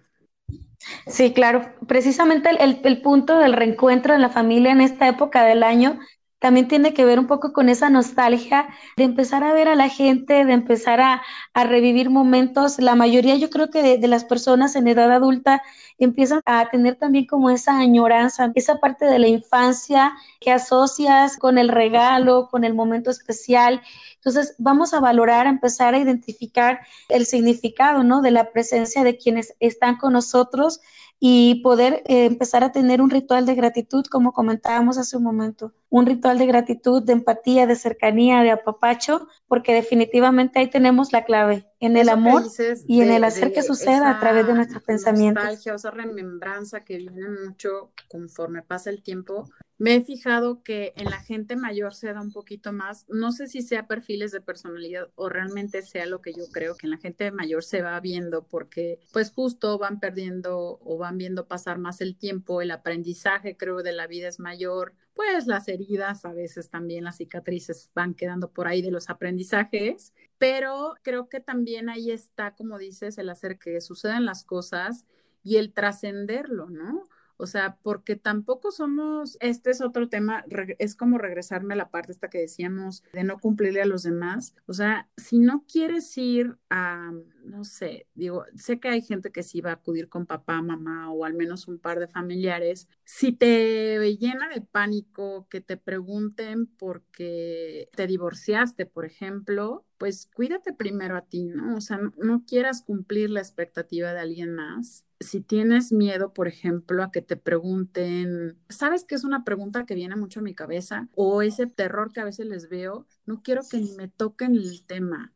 Sí, 1.07 1.33
claro, 1.33 1.62
precisamente 1.88 2.51
el, 2.51 2.80
el 2.84 3.03
punto 3.03 3.39
del 3.39 3.53
reencuentro 3.55 4.14
en 4.14 4.22
la 4.22 4.28
familia 4.30 4.72
en 4.72 4.80
esta 4.80 5.09
época 5.09 5.45
del 5.45 5.62
año 5.62 5.99
también 6.39 6.68
tiene 6.68 6.93
que 6.93 7.05
ver 7.05 7.18
un 7.18 7.26
poco 7.26 7.53
con 7.53 7.68
esa 7.68 7.89
nostalgia 7.89 8.68
de 8.97 9.05
empezar 9.05 9.43
a 9.43 9.55
ver 9.55 9.68
a 9.68 9.74
la 9.74 9.89
gente, 9.89 10.45
de 10.45 10.53
empezar 10.53 11.01
a, 11.01 11.22
revivir 11.55 12.11
momentos. 12.11 12.78
La 12.78 12.95
mayoría, 12.95 13.37
yo 13.37 13.49
creo 13.49 13.70
que 13.70 13.99
de, 13.99 14.09
las 14.09 14.24
personas 14.24 14.76
en 14.76 14.87
edad 14.87 15.11
adulta 15.11 15.62
empiezan 15.99 16.43
a 16.45 16.68
tener 16.68 16.97
también 16.97 17.26
como 17.26 17.49
esa 17.49 17.78
añoranza, 17.78 18.53
esa 18.55 18.76
parte 18.78 19.07
de 19.07 19.18
la 19.18 19.28
infancia 19.28 20.12
que 20.39 20.53
asocias 20.53 21.39
con 21.39 21.57
el 21.57 21.70
regalo, 21.70 22.49
con 22.51 22.64
el 22.64 22.74
momento 22.74 23.11
especial. 23.11 23.80
Entonces, 24.16 24.55
vamos 24.59 24.93
a 24.93 25.01
valorar, 25.01 25.47
a 25.47 25.51
empezar 25.51 25.95
a 25.95 25.99
identificar 25.99 26.80
el 27.09 27.24
significado, 27.24 28.03
¿no? 28.03 28.20
De 28.20 28.30
la 28.30 28.51
presencia 28.51 29.03
de 29.05 29.16
quienes 29.16 29.55
están 29.61 29.97
con 29.97 30.12
nosotros 30.12 30.80
y 31.18 31.62
poder 31.62 32.02
eh, 32.06 32.26
empezar 32.26 32.62
a 32.62 32.72
tener 32.72 33.00
un 33.00 33.10
ritual 33.10 33.46
de 33.46 33.54
gratitud, 33.54 34.04
como 34.10 34.32
comentábamos 34.32 34.98
hace 34.98 35.16
un 35.16 35.22
momento, 35.22 35.72
un 35.88 36.06
ritual 36.06 36.38
de 36.38 36.46
gratitud, 36.46 37.02
de 37.02 37.14
empatía, 37.14 37.66
de 37.66 37.76
cercanía, 37.76 38.42
de 38.42 38.50
apapacho, 38.50 39.26
porque 39.48 39.72
definitivamente 39.72 40.58
ahí 40.58 40.68
tenemos 40.68 41.12
la 41.12 41.24
clave, 41.24 41.66
en 41.81 41.97
el 41.97 42.09
amor 42.09 42.45
y 42.87 43.03
en 43.03 43.11
el 43.11 43.24
hacer 43.24 43.53
que 43.53 43.62
suceda 43.62 44.11
a 44.11 44.20
través 44.20 44.47
de 44.47 44.55
nuestros 44.55 44.83
pensamientos. 44.83 45.45
Nostalgia, 45.45 45.74
esa 45.74 45.91
remembranza 45.91 46.85
que 46.85 46.97
viene 46.97 47.29
mucho 47.45 47.93
conforme 48.09 48.62
pasa 48.62 48.91
el 48.91 49.03
tiempo, 49.03 49.49
me 49.79 49.97
he 49.97 50.03
fijado 50.03 50.62
que 50.62 50.95
en 50.97 51.11
la 51.11 51.20
gente 51.20 51.55
mayor 51.55 51.95
se 51.95 52.12
da 52.12 52.22
un 52.22 52.33
poquito 52.33 52.72
más, 52.72 53.05
no 53.09 53.31
sé 53.31 53.47
si 53.47 53.61
sea 53.61 53.87
perfiles 53.87 54.33
de 54.33 54.41
personalidad 54.41 55.11
o 55.16 55.29
realmente 55.29 55.83
sea 55.83 56.07
lo 56.07 56.22
que 56.22 56.33
yo 56.33 56.45
creo, 56.51 56.77
que 56.77 56.87
en 56.87 56.93
la 56.93 56.99
gente 56.99 57.31
mayor 57.31 57.62
se 57.62 57.83
va 57.83 58.01
viendo 58.01 58.47
porque 58.47 59.01
pues 59.12 59.33
justo 59.33 59.77
van 59.79 60.01
perdiendo 60.01 60.79
o 60.83 60.97
van 60.97 61.18
viendo 61.18 61.47
pasar 61.47 61.79
más 61.79 62.01
el 62.01 62.16
tiempo, 62.16 62.62
el 62.62 62.70
aprendizaje 62.70 63.57
creo 63.57 63.83
de 63.83 63.93
la 63.93 64.07
vida 64.07 64.29
es 64.29 64.41
mayor, 64.41 64.95
pues 65.16 65.46
las 65.46 65.66
heridas, 65.66 66.26
a 66.26 66.32
veces 66.34 66.68
también 66.68 67.02
las 67.04 67.16
cicatrices 67.16 67.90
van 67.94 68.12
quedando 68.14 68.52
por 68.52 68.68
ahí 68.68 68.82
de 68.82 68.90
los 68.90 69.08
aprendizajes, 69.08 70.12
pero 70.36 70.94
creo 71.02 71.30
que 71.30 71.40
también 71.40 71.88
ahí 71.88 72.10
está, 72.10 72.54
como 72.54 72.76
dices, 72.76 73.16
el 73.16 73.30
hacer 73.30 73.58
que 73.58 73.80
sucedan 73.80 74.26
las 74.26 74.44
cosas 74.44 75.06
y 75.42 75.56
el 75.56 75.72
trascenderlo, 75.72 76.68
¿no? 76.68 77.04
O 77.39 77.47
sea, 77.47 77.78
porque 77.82 78.16
tampoco 78.16 78.70
somos, 78.70 79.37
este 79.41 79.70
es 79.70 79.80
otro 79.80 80.09
tema, 80.09 80.45
es 80.78 80.97
como 80.97 81.18
regresarme 81.18 81.74
a 81.74 81.76
la 81.76 81.91
parte 81.91 82.12
esta 82.12 82.30
que 82.30 82.39
decíamos 82.39 83.03
de 83.12 83.24
no 83.24 83.39
cumplirle 83.39 83.82
a 83.82 83.87
los 83.87 84.03
demás. 84.03 84.55
O 84.66 84.72
sea, 84.72 85.09
si 85.16 85.39
no 85.39 85.64
quieres 85.70 86.16
ir 86.16 86.57
a, 86.70 87.12
no 87.45 87.64
sé, 87.64 88.07
digo, 88.14 88.45
sé 88.57 88.80
que 88.80 88.89
hay 88.89 89.03
gente 89.03 89.32
que 89.32 89.43
sí 89.43 89.61
va 89.61 89.70
a 89.70 89.74
acudir 89.74 90.09
con 90.09 90.26
papá, 90.26 90.62
mamá 90.62 91.12
o 91.12 91.24
al 91.24 91.34
menos 91.34 91.68
un 91.68 91.78
par 91.78 91.99
de 92.01 92.09
familiares. 92.09 92.89
Si 93.05 93.32
te 93.32 94.16
llena 94.16 94.49
de 94.49 94.61
pánico 94.61 95.47
que 95.51 95.61
te 95.61 95.76
pregunten 95.76 96.66
porque 96.66 97.89
te 97.95 98.07
divorciaste, 98.07 98.87
por 98.87 99.05
ejemplo, 99.05 99.84
pues 99.99 100.28
cuídate 100.34 100.72
primero 100.72 101.16
a 101.16 101.22
ti, 101.22 101.45
¿no? 101.45 101.76
O 101.76 101.80
sea, 101.80 101.99
no 102.18 102.45
quieras 102.47 102.82
cumplir 102.82 103.30
la 103.30 103.41
expectativa 103.41 104.12
de 104.12 104.20
alguien 104.20 104.55
más 104.55 105.05
si 105.20 105.40
tienes 105.40 105.92
miedo, 105.92 106.32
por 106.32 106.48
ejemplo, 106.48 107.02
a 107.02 107.10
que 107.10 107.22
te 107.22 107.36
pregunten, 107.36 108.58
¿sabes 108.68 109.04
qué 109.04 109.14
es 109.14 109.24
una 109.24 109.44
pregunta 109.44 109.86
que 109.86 109.94
viene 109.94 110.16
mucho 110.16 110.40
a 110.40 110.42
mi 110.42 110.54
cabeza? 110.54 111.08
O 111.14 111.42
ese 111.42 111.66
terror 111.66 112.12
que 112.12 112.20
a 112.20 112.24
veces 112.24 112.46
les 112.46 112.68
veo, 112.68 113.06
no 113.24 113.42
quiero 113.42 113.62
que 113.68 113.78
ni 113.78 113.92
me 113.92 114.08
toquen 114.08 114.54
el 114.54 114.84
tema 114.84 115.32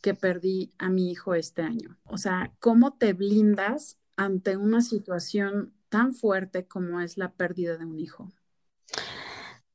que 0.00 0.14
perdí 0.14 0.72
a 0.78 0.88
mi 0.88 1.10
hijo 1.10 1.34
este 1.34 1.62
año. 1.62 1.98
O 2.04 2.18
sea, 2.18 2.52
¿cómo 2.58 2.94
te 2.94 3.12
blindas 3.12 3.98
ante 4.16 4.56
una 4.56 4.80
situación 4.80 5.74
tan 5.88 6.14
fuerte 6.14 6.66
como 6.66 7.00
es 7.00 7.18
la 7.18 7.32
pérdida 7.32 7.76
de 7.76 7.84
un 7.84 7.98
hijo? 7.98 8.32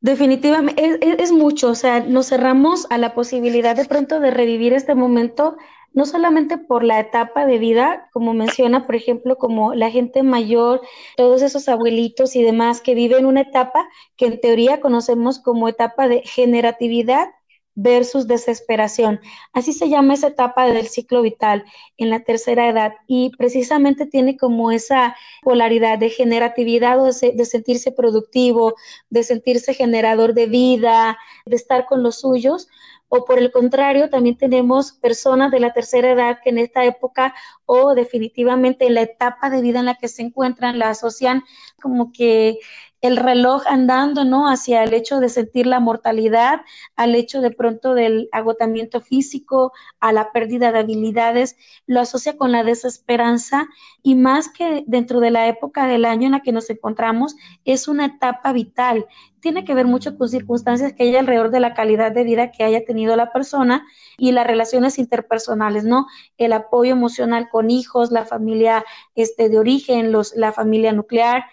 Definitivamente, 0.02 0.86
es, 0.86 1.20
es, 1.20 1.32
mucho, 1.32 1.72
o 1.72 1.76
sea, 1.76 2.00
nos 2.00 2.28
cerramos 2.28 2.86
a 2.92 2.98
la 2.98 3.16
posibilidad 3.16 3.76
de 3.76 3.86
pronto 3.86 4.20
de 4.20 4.30
revivir 4.30 4.74
este 4.74 4.94
momento 4.94 5.58
no 5.96 6.06
solamente 6.06 6.58
por 6.58 6.84
la 6.84 7.00
etapa 7.00 7.46
de 7.46 7.58
vida, 7.58 8.10
como 8.12 8.34
menciona, 8.34 8.86
por 8.86 8.96
ejemplo, 8.96 9.38
como 9.38 9.74
la 9.74 9.90
gente 9.90 10.22
mayor, 10.24 10.82
todos 11.16 11.42
esos 11.42 11.68
abuelitos 11.70 12.36
y 12.36 12.44
demás 12.44 12.82
que 12.82 12.94
viven 12.94 13.26
una 13.26 13.42
etapa 13.42 13.88
que 14.18 14.28
en 14.28 14.42
teoría 14.42 14.82
conocemos 14.82 15.40
como 15.40 15.70
etapa 15.70 16.08
de 16.08 16.22
generatividad 16.24 17.30
versus 17.76 18.28
desesperación. 18.28 19.20
Así 19.54 19.74
se 19.74 19.90
llama 19.90 20.14
esa 20.14 20.28
etapa 20.28 20.66
del 20.66 20.88
ciclo 20.88 21.22
vital 21.22 21.66
en 21.98 22.10
la 22.10 22.22
tercera 22.22 22.70
edad 22.70 22.94
y 23.08 23.32
precisamente 23.38 24.06
tiene 24.06 24.38
como 24.38 24.72
esa 24.72 25.16
polaridad 25.44 26.00
de 26.00 26.10
generatividad 26.10 27.00
o 27.02 27.06
de, 27.06 27.34
de, 27.34 27.46
sentirse 27.46 27.92
productivo, 27.92 28.76
de 29.10 29.24
sentirse 29.24 29.74
generador 29.74 30.34
de 30.34 30.48
vida, 30.48 31.18
de 31.46 31.56
estar 31.56 31.86
con 31.86 32.02
los 32.02 32.22
suyos, 32.22 32.70
o 33.08 33.26
por 33.26 33.40
el 33.40 33.52
contrario, 33.52 34.10
también 34.10 34.38
tenemos 34.38 34.92
personas 34.94 35.52
de 35.52 35.60
la 35.60 35.74
tercera 35.74 36.12
edad 36.12 36.40
que 36.44 36.50
en 36.50 36.58
esta 36.58 36.84
época 36.86 37.34
o 37.66 37.94
definitivamente 37.94 38.86
en 38.88 38.96
la 38.96 39.02
etapa 39.02 39.50
de 39.50 39.62
vida 39.62 39.80
en 39.80 39.86
la 39.86 39.96
que 39.96 40.08
se 40.08 40.22
encuentran 40.22 40.80
la 40.80 40.90
asocian 40.90 41.44
como 41.82 42.12
que 42.12 42.60
el 43.06 43.18
reloj 43.18 43.62
andando, 43.68 44.26
¿no? 44.26 44.50
Hacia 44.50 44.84
el 44.84 44.94
hecho 44.94 45.20
de 45.20 45.30
sentir 45.30 45.68
la 45.68 45.80
mortalidad, 45.80 46.62
al 46.96 47.14
hecho 47.14 47.40
de 47.42 47.52
pronto 47.52 47.94
del 47.94 48.30
agotamiento 48.32 49.00
físico, 49.00 49.74
a 50.00 50.12
la 50.12 50.32
pérdida 50.32 50.72
de 50.72 50.80
habilidades, 50.80 51.56
lo 51.86 52.00
asocia 52.00 52.36
con 52.36 52.52
la 52.52 52.64
desesperanza 52.64 53.68
y 54.02 54.16
más 54.16 54.50
que 54.50 54.84
dentro 54.88 55.20
de 55.20 55.30
la 55.30 55.48
época 55.48 55.86
del 55.86 56.04
año 56.06 56.26
en 56.26 56.32
la 56.32 56.42
que 56.42 56.52
nos 56.52 56.70
encontramos, 56.72 57.36
es 57.64 57.88
una 57.88 58.06
etapa 58.06 58.54
vital. 58.54 59.06
Tiene 59.40 59.66
que 59.66 59.76
ver 59.76 59.86
mucho 59.86 60.18
con 60.18 60.28
circunstancias 60.28 60.94
que 60.94 61.04
hay 61.04 61.16
alrededor 61.16 61.52
de 61.52 61.60
la 61.60 61.76
calidad 61.76 62.12
de 62.12 62.24
vida 62.24 62.52
que 62.52 62.64
haya 62.64 62.84
tenido 62.86 63.16
la 63.16 63.32
persona 63.32 63.86
y 64.18 64.32
las 64.32 64.48
relaciones 64.48 64.98
interpersonales, 64.98 65.84
¿no? 65.84 66.08
El 66.38 66.54
apoyo 66.54 66.94
emocional 66.94 67.50
con 67.52 67.70
hijos, 67.70 68.12
la 68.12 68.26
familia 68.26 68.84
este, 69.14 69.50
de 69.50 69.60
origen, 69.60 70.12
los, 70.12 70.36
la 70.36 70.52
familia 70.52 70.92
nuclear, 70.92 71.46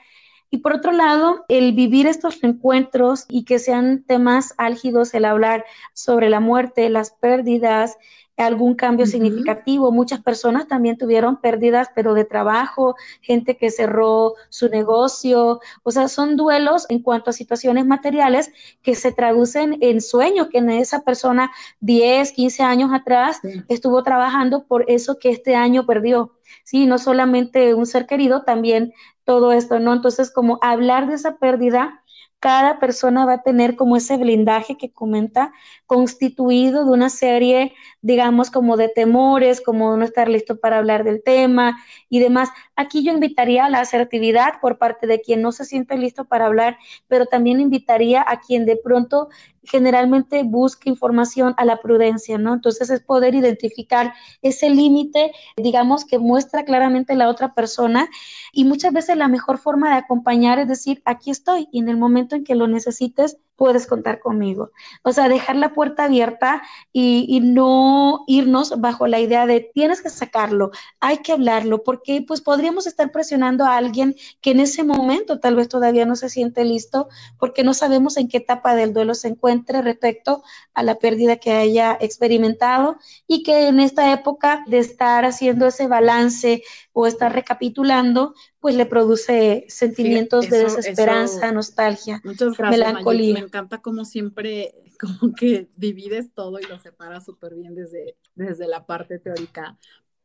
y 0.53 0.59
por 0.59 0.75
otro 0.75 0.93
lado, 0.93 1.47
el 1.49 1.73
vivir 1.73 2.07
estos 2.07 2.45
encuentros 2.45 3.25
y 3.31 3.45
que 3.47 3.59
sean 3.59 4.05
temas 4.05 4.53
álgidos, 4.59 5.15
el 5.15 5.25
hablar 5.25 5.65
sobre 5.95 6.29
la 6.29 6.41
muerte, 6.41 6.91
las 6.91 7.11
pérdidas, 7.11 7.97
algún 8.37 8.75
cambio 8.75 9.07
significativo. 9.07 9.91
Muchas 9.93 10.21
personas 10.21 10.69
también 10.69 10.99
tuvieron 10.99 11.41
pérdidas, 11.41 11.89
pero 11.95 12.13
de 12.13 12.27
trabajo, 12.27 12.97
gente 13.23 13.57
que 13.57 13.71
cerró 13.71 14.35
su 14.51 14.69
negocio. 14.69 15.61
O 15.85 15.91
sea, 15.91 16.09
son 16.09 16.37
duelos 16.37 16.85
en 16.91 17.01
cuanto 17.01 17.31
a 17.31 17.33
situaciones 17.33 17.87
materiales 17.87 18.53
que 18.83 18.95
se 18.95 19.11
traducen 19.11 19.79
en 19.81 20.03
sueños, 20.03 20.49
que 20.49 20.59
en 20.59 20.69
esa 20.69 21.01
persona 21.01 21.51
10, 21.81 22.33
15 22.33 22.63
años 22.63 22.91
atrás 22.93 23.41
estuvo 23.69 24.03
trabajando 24.03 24.67
por 24.67 24.85
eso 24.89 25.19
que 25.19 25.31
este 25.31 25.55
año 25.55 25.87
perdió. 25.87 26.33
Sí, 26.65 26.87
no 26.87 26.99
solamente 26.99 27.75
un 27.75 27.87
ser 27.87 28.07
querido, 28.07 28.43
también 28.43 28.93
todo 29.25 29.53
esto, 29.53 29.79
¿no? 29.79 29.93
Entonces, 29.93 30.31
como 30.33 30.59
hablar 30.63 31.09
de 31.09 31.15
esa 31.15 31.39
pérdida, 31.39 32.03
cada 32.41 32.81
persona 32.81 33.25
va 33.25 33.35
a 33.35 33.43
tener 33.43 33.77
como 33.77 33.97
ese 33.97 34.17
blindaje 34.17 34.77
que 34.77 34.93
comenta, 34.93 35.53
constituido 35.87 36.85
de 36.85 36.91
una 36.91 37.09
serie, 37.09 37.73
digamos, 38.01 38.51
como 38.51 38.77
de 38.77 38.89
temores, 38.89 39.61
como 39.61 39.97
no 39.97 40.05
estar 40.05 40.29
listo 40.29 40.59
para 40.59 40.79
hablar 40.79 41.05
del 41.05 41.23
tema 41.23 41.81
y 42.09 42.19
demás. 42.19 42.49
Aquí 42.83 43.05
yo 43.05 43.13
invitaría 43.13 43.65
a 43.65 43.71
la 43.71 43.79
asertividad 43.79 44.61
por 44.61 44.77
parte 44.77 45.07
de 45.07 45.21
quien 45.21 45.41
no 45.41 45.53
se 45.53 45.65
siente 45.65 45.97
listo 45.97 46.25
para 46.25 46.47
hablar, 46.47 46.79
pero 47.07 47.27
también 47.27 47.61
invitaría 47.61 48.25
a 48.27 48.41
quien 48.41 48.67
de 48.67 48.77
pronto 48.77 49.29
generalmente 49.63 50.43
busca 50.43 50.91
información 50.91 51.55
a 51.57 51.65
la 51.65 51.81
prudencia, 51.81 52.39
¿no? 52.39 52.55
Entonces 52.55 52.91
es 52.91 53.01
poder 53.01 53.37
identificar 53.37 54.13
ese 54.43 54.69
límite, 54.69 55.31
digamos, 55.57 56.05
que 56.05 56.19
muestra 56.19 56.65
claramente 56.65 57.15
la 57.15 57.29
otra 57.29 57.55
persona 57.55 58.09
y 58.53 58.65
muchas 58.65 58.93
veces 58.93 59.17
la 59.17 59.29
mejor 59.29 59.59
forma 59.59 59.91
de 59.91 59.97
acompañar 59.97 60.59
es 60.59 60.67
decir, 60.67 61.03
aquí 61.05 61.31
estoy 61.31 61.69
y 61.71 61.79
en 61.79 61.89
el 61.89 61.97
momento 61.97 62.35
en 62.35 62.43
que 62.43 62.57
lo 62.57 62.67
necesites, 62.67 63.39
puedes 63.57 63.87
contar 63.87 64.21
conmigo. 64.21 64.73
O 65.03 65.13
sea, 65.13 65.29
dejar 65.29 65.57
la 65.57 65.73
puerta 65.73 66.05
abierta 66.05 66.63
y, 66.93 67.41
no 67.43 68.25
irnos 68.27 68.81
bajo 68.81 69.07
la 69.07 69.21
idea 69.21 69.47
de 69.47 69.61
tienes 69.61 70.01
que 70.01 70.11
sacarlo, 70.11 70.71
hay 71.01 71.19
que 71.19 71.33
hablarlo, 71.33 71.83
porque 71.83 72.25
pues 72.27 72.41
podríamos 72.41 72.87
estar 72.87 73.11
presionando 73.11 73.65
a 73.65 73.77
alguien 73.77 74.15
que 74.41 74.53
en 74.53 74.61
ese 74.61 74.85
momento 74.85 75.41
tal 75.41 75.57
vez 75.57 75.69
todavía 75.69 76.07
no 76.07 76.17
se 76.17 76.29
siente 76.29 76.65
listo, 76.65 77.09
porque 77.39 77.65
no 77.65 77.75
sabemos 77.75 78.17
en 78.17 78.29
qué 78.29 78.39
etapa 78.39 78.75
del 78.75 78.93
duelo 78.95 79.15
se 79.15 79.29
encuentre 79.29 79.83
respecto 79.83 80.43
a 80.75 80.83
la 80.83 80.99
pérdida 80.99 81.37
que 81.37 81.53
haya 81.53 81.97
experimentado 82.01 82.97
y 83.27 83.43
que 83.43 83.69
en 83.69 83.81
esta 83.81 84.13
época 84.13 84.65
de 84.67 84.79
estar 84.79 85.25
haciendo 85.25 85.67
ese 85.67 85.89
balance 85.89 86.63
o 86.93 87.07
estar 87.07 87.33
recapitulando, 87.33 88.35
pues 88.63 88.77
le 88.77 88.87
produce 88.87 89.67
sentimientos 89.69 90.49
de 90.49 90.59
desesperanza, 90.61 91.51
nostalgia, 91.51 92.23
melancolía. 92.71 93.35
Me 93.35 93.41
encanta 93.41 93.83
como 93.83 94.05
siempre, 94.05 94.73
como 95.01 95.35
que 95.35 95.69
divides 95.77 96.33
todo 96.33 96.61
y 96.61 96.63
lo 96.63 96.79
separas 96.79 97.25
súper 97.25 97.57
bien 97.57 97.75
desde, 97.75 98.17
desde 98.37 98.69
la 98.69 98.87
parte 98.87 99.19
teórica. 99.19 99.77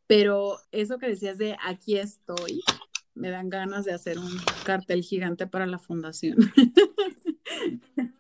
Pero 0.06 0.60
eso 0.72 1.00
que 1.00 1.08
decías 1.08 1.40
de 1.40 1.58
aquí 1.66 1.98
estoy, 1.98 2.62
me 3.16 3.32
dan 3.32 3.50
ganas 3.50 3.86
de 3.86 3.94
hacer 3.94 4.20
un 4.20 4.30
cartel 4.64 5.02
gigante 5.02 5.48
para 5.48 5.66
la 5.66 5.80
fundación. 5.80 6.38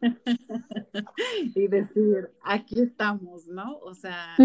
y 1.55 1.67
decir, 1.67 2.29
aquí 2.43 2.79
estamos, 2.79 3.47
¿no? 3.47 3.77
O 3.79 3.95
sea, 3.95 4.35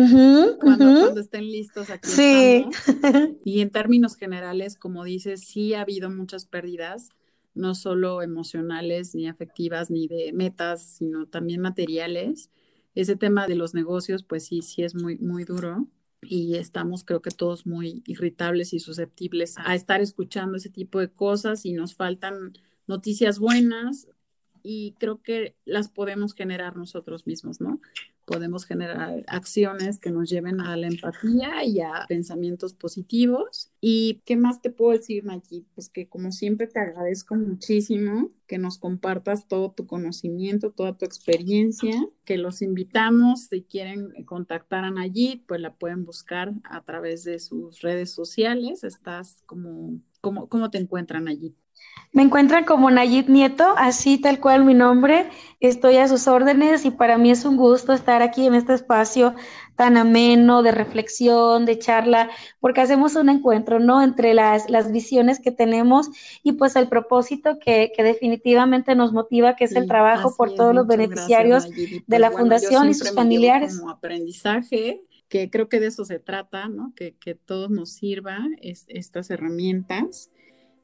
cuando, 0.60 1.18
estén 1.18 1.44
listos, 1.44 1.90
aquí 1.90 2.08
estamos. 2.08 2.76
Y 3.44 3.60
en 3.60 3.70
términos 3.70 4.16
generales, 4.16 4.76
como 4.76 5.04
dices, 5.04 5.40
sí 5.40 5.74
ha 5.74 5.82
habido 5.82 6.10
muchas 6.10 6.46
pérdidas, 6.46 7.10
no 7.54 7.74
solo 7.74 8.22
emocionales 8.22 9.14
ni 9.14 9.28
afectivas 9.28 9.90
ni 9.90 10.08
de 10.08 10.32
metas, 10.32 10.82
sino 10.82 11.26
también 11.26 11.60
materiales. 11.60 12.50
Ese 12.94 13.16
tema 13.16 13.46
de 13.46 13.56
los 13.56 13.74
negocios, 13.74 14.22
pues 14.22 14.46
sí, 14.46 14.62
sí 14.62 14.82
es 14.82 14.94
muy, 14.94 15.18
muy 15.18 15.44
duro 15.44 15.88
y 16.22 16.54
estamos 16.54 17.04
creo 17.04 17.20
que 17.20 17.30
todos 17.30 17.66
muy 17.66 18.02
irritables 18.06 18.72
y 18.72 18.78
susceptibles 18.78 19.56
a 19.58 19.74
estar 19.74 20.00
escuchando 20.00 20.56
ese 20.56 20.70
tipo 20.70 21.00
de 21.00 21.10
cosas 21.10 21.66
y 21.66 21.72
nos 21.72 21.94
faltan 21.94 22.52
noticias 22.86 23.38
buenas 23.38 24.06
y 24.62 24.94
creo 24.98 25.22
que 25.22 25.56
las 25.64 25.88
podemos 25.88 26.34
generar 26.34 26.76
nosotros 26.76 27.26
mismos, 27.26 27.60
¿no? 27.60 27.80
Podemos 28.24 28.64
generar 28.64 29.24
acciones 29.26 29.98
que 29.98 30.10
nos 30.10 30.30
lleven 30.30 30.60
a 30.60 30.76
la 30.76 30.86
empatía 30.86 31.64
y 31.64 31.80
a 31.80 32.04
pensamientos 32.08 32.72
positivos. 32.72 33.72
¿Y 33.80 34.22
qué 34.24 34.36
más 34.36 34.62
te 34.62 34.70
puedo 34.70 34.92
decir, 34.92 35.24
Nayib? 35.24 35.64
Pues 35.74 35.88
que 35.88 36.08
como 36.08 36.30
siempre 36.30 36.68
te 36.68 36.78
agradezco 36.78 37.34
muchísimo 37.34 38.30
que 38.46 38.58
nos 38.58 38.78
compartas 38.78 39.48
todo 39.48 39.72
tu 39.72 39.86
conocimiento, 39.86 40.70
toda 40.70 40.96
tu 40.96 41.04
experiencia, 41.04 41.94
que 42.24 42.38
los 42.38 42.62
invitamos, 42.62 43.46
si 43.46 43.62
quieren 43.62 44.12
contactar 44.24 44.84
a 44.84 44.90
Nayib, 44.90 45.44
pues 45.46 45.60
la 45.60 45.74
pueden 45.74 46.04
buscar 46.04 46.52
a 46.62 46.84
través 46.84 47.24
de 47.24 47.40
sus 47.40 47.80
redes 47.80 48.12
sociales. 48.12 48.84
Estás 48.84 49.42
como, 49.46 50.00
como 50.20 50.48
¿cómo 50.48 50.70
te 50.70 50.78
encuentran 50.78 51.26
allí? 51.26 51.56
Me 52.14 52.22
encuentran 52.22 52.64
como 52.64 52.90
Nayib 52.90 53.30
Nieto, 53.30 53.74
así 53.78 54.18
tal 54.18 54.38
cual 54.38 54.66
mi 54.66 54.74
nombre. 54.74 55.30
Estoy 55.60 55.96
a 55.96 56.08
sus 56.08 56.28
órdenes 56.28 56.84
y 56.84 56.90
para 56.90 57.16
mí 57.16 57.30
es 57.30 57.46
un 57.46 57.56
gusto 57.56 57.94
estar 57.94 58.20
aquí 58.20 58.46
en 58.46 58.54
este 58.54 58.74
espacio 58.74 59.34
tan 59.76 59.96
ameno 59.96 60.62
de 60.62 60.72
reflexión, 60.72 61.64
de 61.64 61.78
charla, 61.78 62.28
porque 62.60 62.82
hacemos 62.82 63.16
un 63.16 63.30
encuentro, 63.30 63.80
¿no? 63.80 64.02
Entre 64.02 64.34
las, 64.34 64.68
las 64.68 64.92
visiones 64.92 65.40
que 65.40 65.52
tenemos 65.52 66.10
y 66.42 66.52
pues 66.52 66.76
el 66.76 66.88
propósito 66.88 67.58
que, 67.58 67.92
que 67.96 68.02
definitivamente 68.02 68.94
nos 68.94 69.14
motiva, 69.14 69.56
que 69.56 69.64
es 69.64 69.74
el 69.74 69.86
trabajo 69.86 70.34
por 70.36 70.54
todos 70.54 70.74
los 70.74 70.86
beneficiarios 70.86 71.70
de 71.70 72.02
pues 72.06 72.20
la 72.20 72.30
fundación 72.30 72.90
y 72.90 72.94
sus 72.94 73.12
familiares. 73.12 73.78
Como 73.78 73.90
aprendizaje 73.90 75.02
que 75.28 75.48
creo 75.48 75.70
que 75.70 75.80
de 75.80 75.86
eso 75.86 76.04
se 76.04 76.18
trata, 76.18 76.68
¿no? 76.68 76.92
Que, 76.94 77.14
que 77.14 77.34
todos 77.34 77.70
nos 77.70 77.90
sirva 77.90 78.38
estas 78.60 79.30
herramientas 79.30 80.30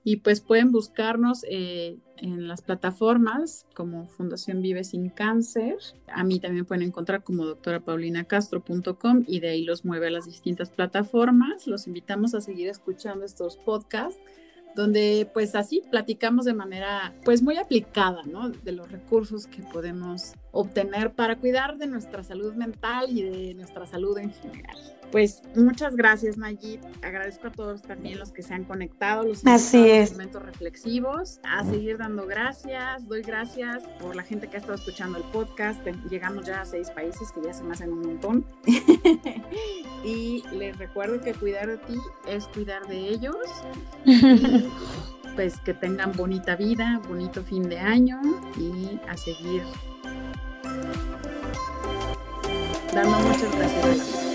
y 0.08 0.16
pues 0.16 0.40
pueden 0.40 0.72
buscarnos 0.72 1.44
eh, 1.50 1.98
en 2.16 2.48
las 2.48 2.62
plataformas 2.62 3.66
como 3.74 4.06
Fundación 4.06 4.62
Vive 4.62 4.82
Sin 4.82 5.10
Cáncer. 5.10 5.76
A 6.10 6.24
mí 6.24 6.40
también 6.40 6.64
pueden 6.64 6.82
encontrar 6.82 7.22
como 7.22 7.44
doctorapaulinacastro.com 7.44 9.24
y 9.26 9.40
de 9.40 9.50
ahí 9.50 9.64
los 9.64 9.84
mueve 9.84 10.06
a 10.06 10.10
las 10.10 10.24
distintas 10.24 10.70
plataformas. 10.70 11.66
Los 11.66 11.86
invitamos 11.86 12.32
a 12.32 12.40
seguir 12.40 12.68
escuchando 12.68 13.26
estos 13.26 13.58
podcasts 13.58 14.18
donde 14.74 15.28
pues 15.34 15.54
así 15.54 15.82
platicamos 15.90 16.46
de 16.46 16.54
manera 16.54 17.12
pues 17.26 17.42
muy 17.42 17.58
aplicada, 17.58 18.22
¿no? 18.22 18.48
De 18.48 18.72
los 18.72 18.90
recursos 18.90 19.46
que 19.46 19.62
podemos 19.62 20.32
obtener 20.52 21.12
para 21.12 21.36
cuidar 21.36 21.78
de 21.78 21.86
nuestra 21.86 22.22
salud 22.22 22.54
mental 22.54 23.06
y 23.08 23.22
de 23.22 23.54
nuestra 23.54 23.86
salud 23.86 24.18
en 24.18 24.32
general. 24.32 24.76
Pues 25.10 25.42
muchas 25.54 25.96
gracias, 25.96 26.36
Nayib. 26.36 26.80
Agradezco 27.02 27.46
a 27.46 27.50
todos 27.50 27.80
también 27.80 28.18
los 28.18 28.30
que 28.30 28.42
se 28.42 28.52
han 28.52 28.64
conectado, 28.64 29.22
los 29.22 29.46
Así 29.46 29.88
es. 29.88 30.12
momentos 30.12 30.42
reflexivos. 30.42 31.40
A 31.44 31.64
seguir 31.64 31.96
dando 31.96 32.26
gracias. 32.26 33.08
Doy 33.08 33.22
gracias 33.22 33.84
por 34.00 34.14
la 34.14 34.22
gente 34.22 34.48
que 34.48 34.56
ha 34.56 34.60
estado 34.60 34.74
escuchando 34.74 35.16
el 35.16 35.24
podcast. 35.24 35.80
Llegamos 36.10 36.44
ya 36.46 36.60
a 36.60 36.64
seis 36.66 36.90
países, 36.90 37.32
que 37.32 37.40
ya 37.42 37.54
se 37.54 37.64
me 37.64 37.72
hacen 37.72 37.92
un 37.92 38.00
montón. 38.00 38.44
y 40.04 40.42
les 40.52 40.76
recuerdo 40.76 41.20
que 41.20 41.32
cuidar 41.32 41.68
de 41.68 41.78
ti 41.78 41.96
es 42.26 42.46
cuidar 42.48 42.86
de 42.86 42.98
ellos. 42.98 43.36
pues 45.36 45.58
que 45.60 45.72
tengan 45.72 46.12
bonita 46.12 46.56
vida, 46.56 47.00
bonito 47.08 47.42
fin 47.42 47.68
de 47.68 47.78
año 47.78 48.20
y 48.58 49.00
a 49.08 49.16
seguir 49.16 49.62
dando 52.94 53.18
muchas 53.20 53.54
gracias 53.56 54.27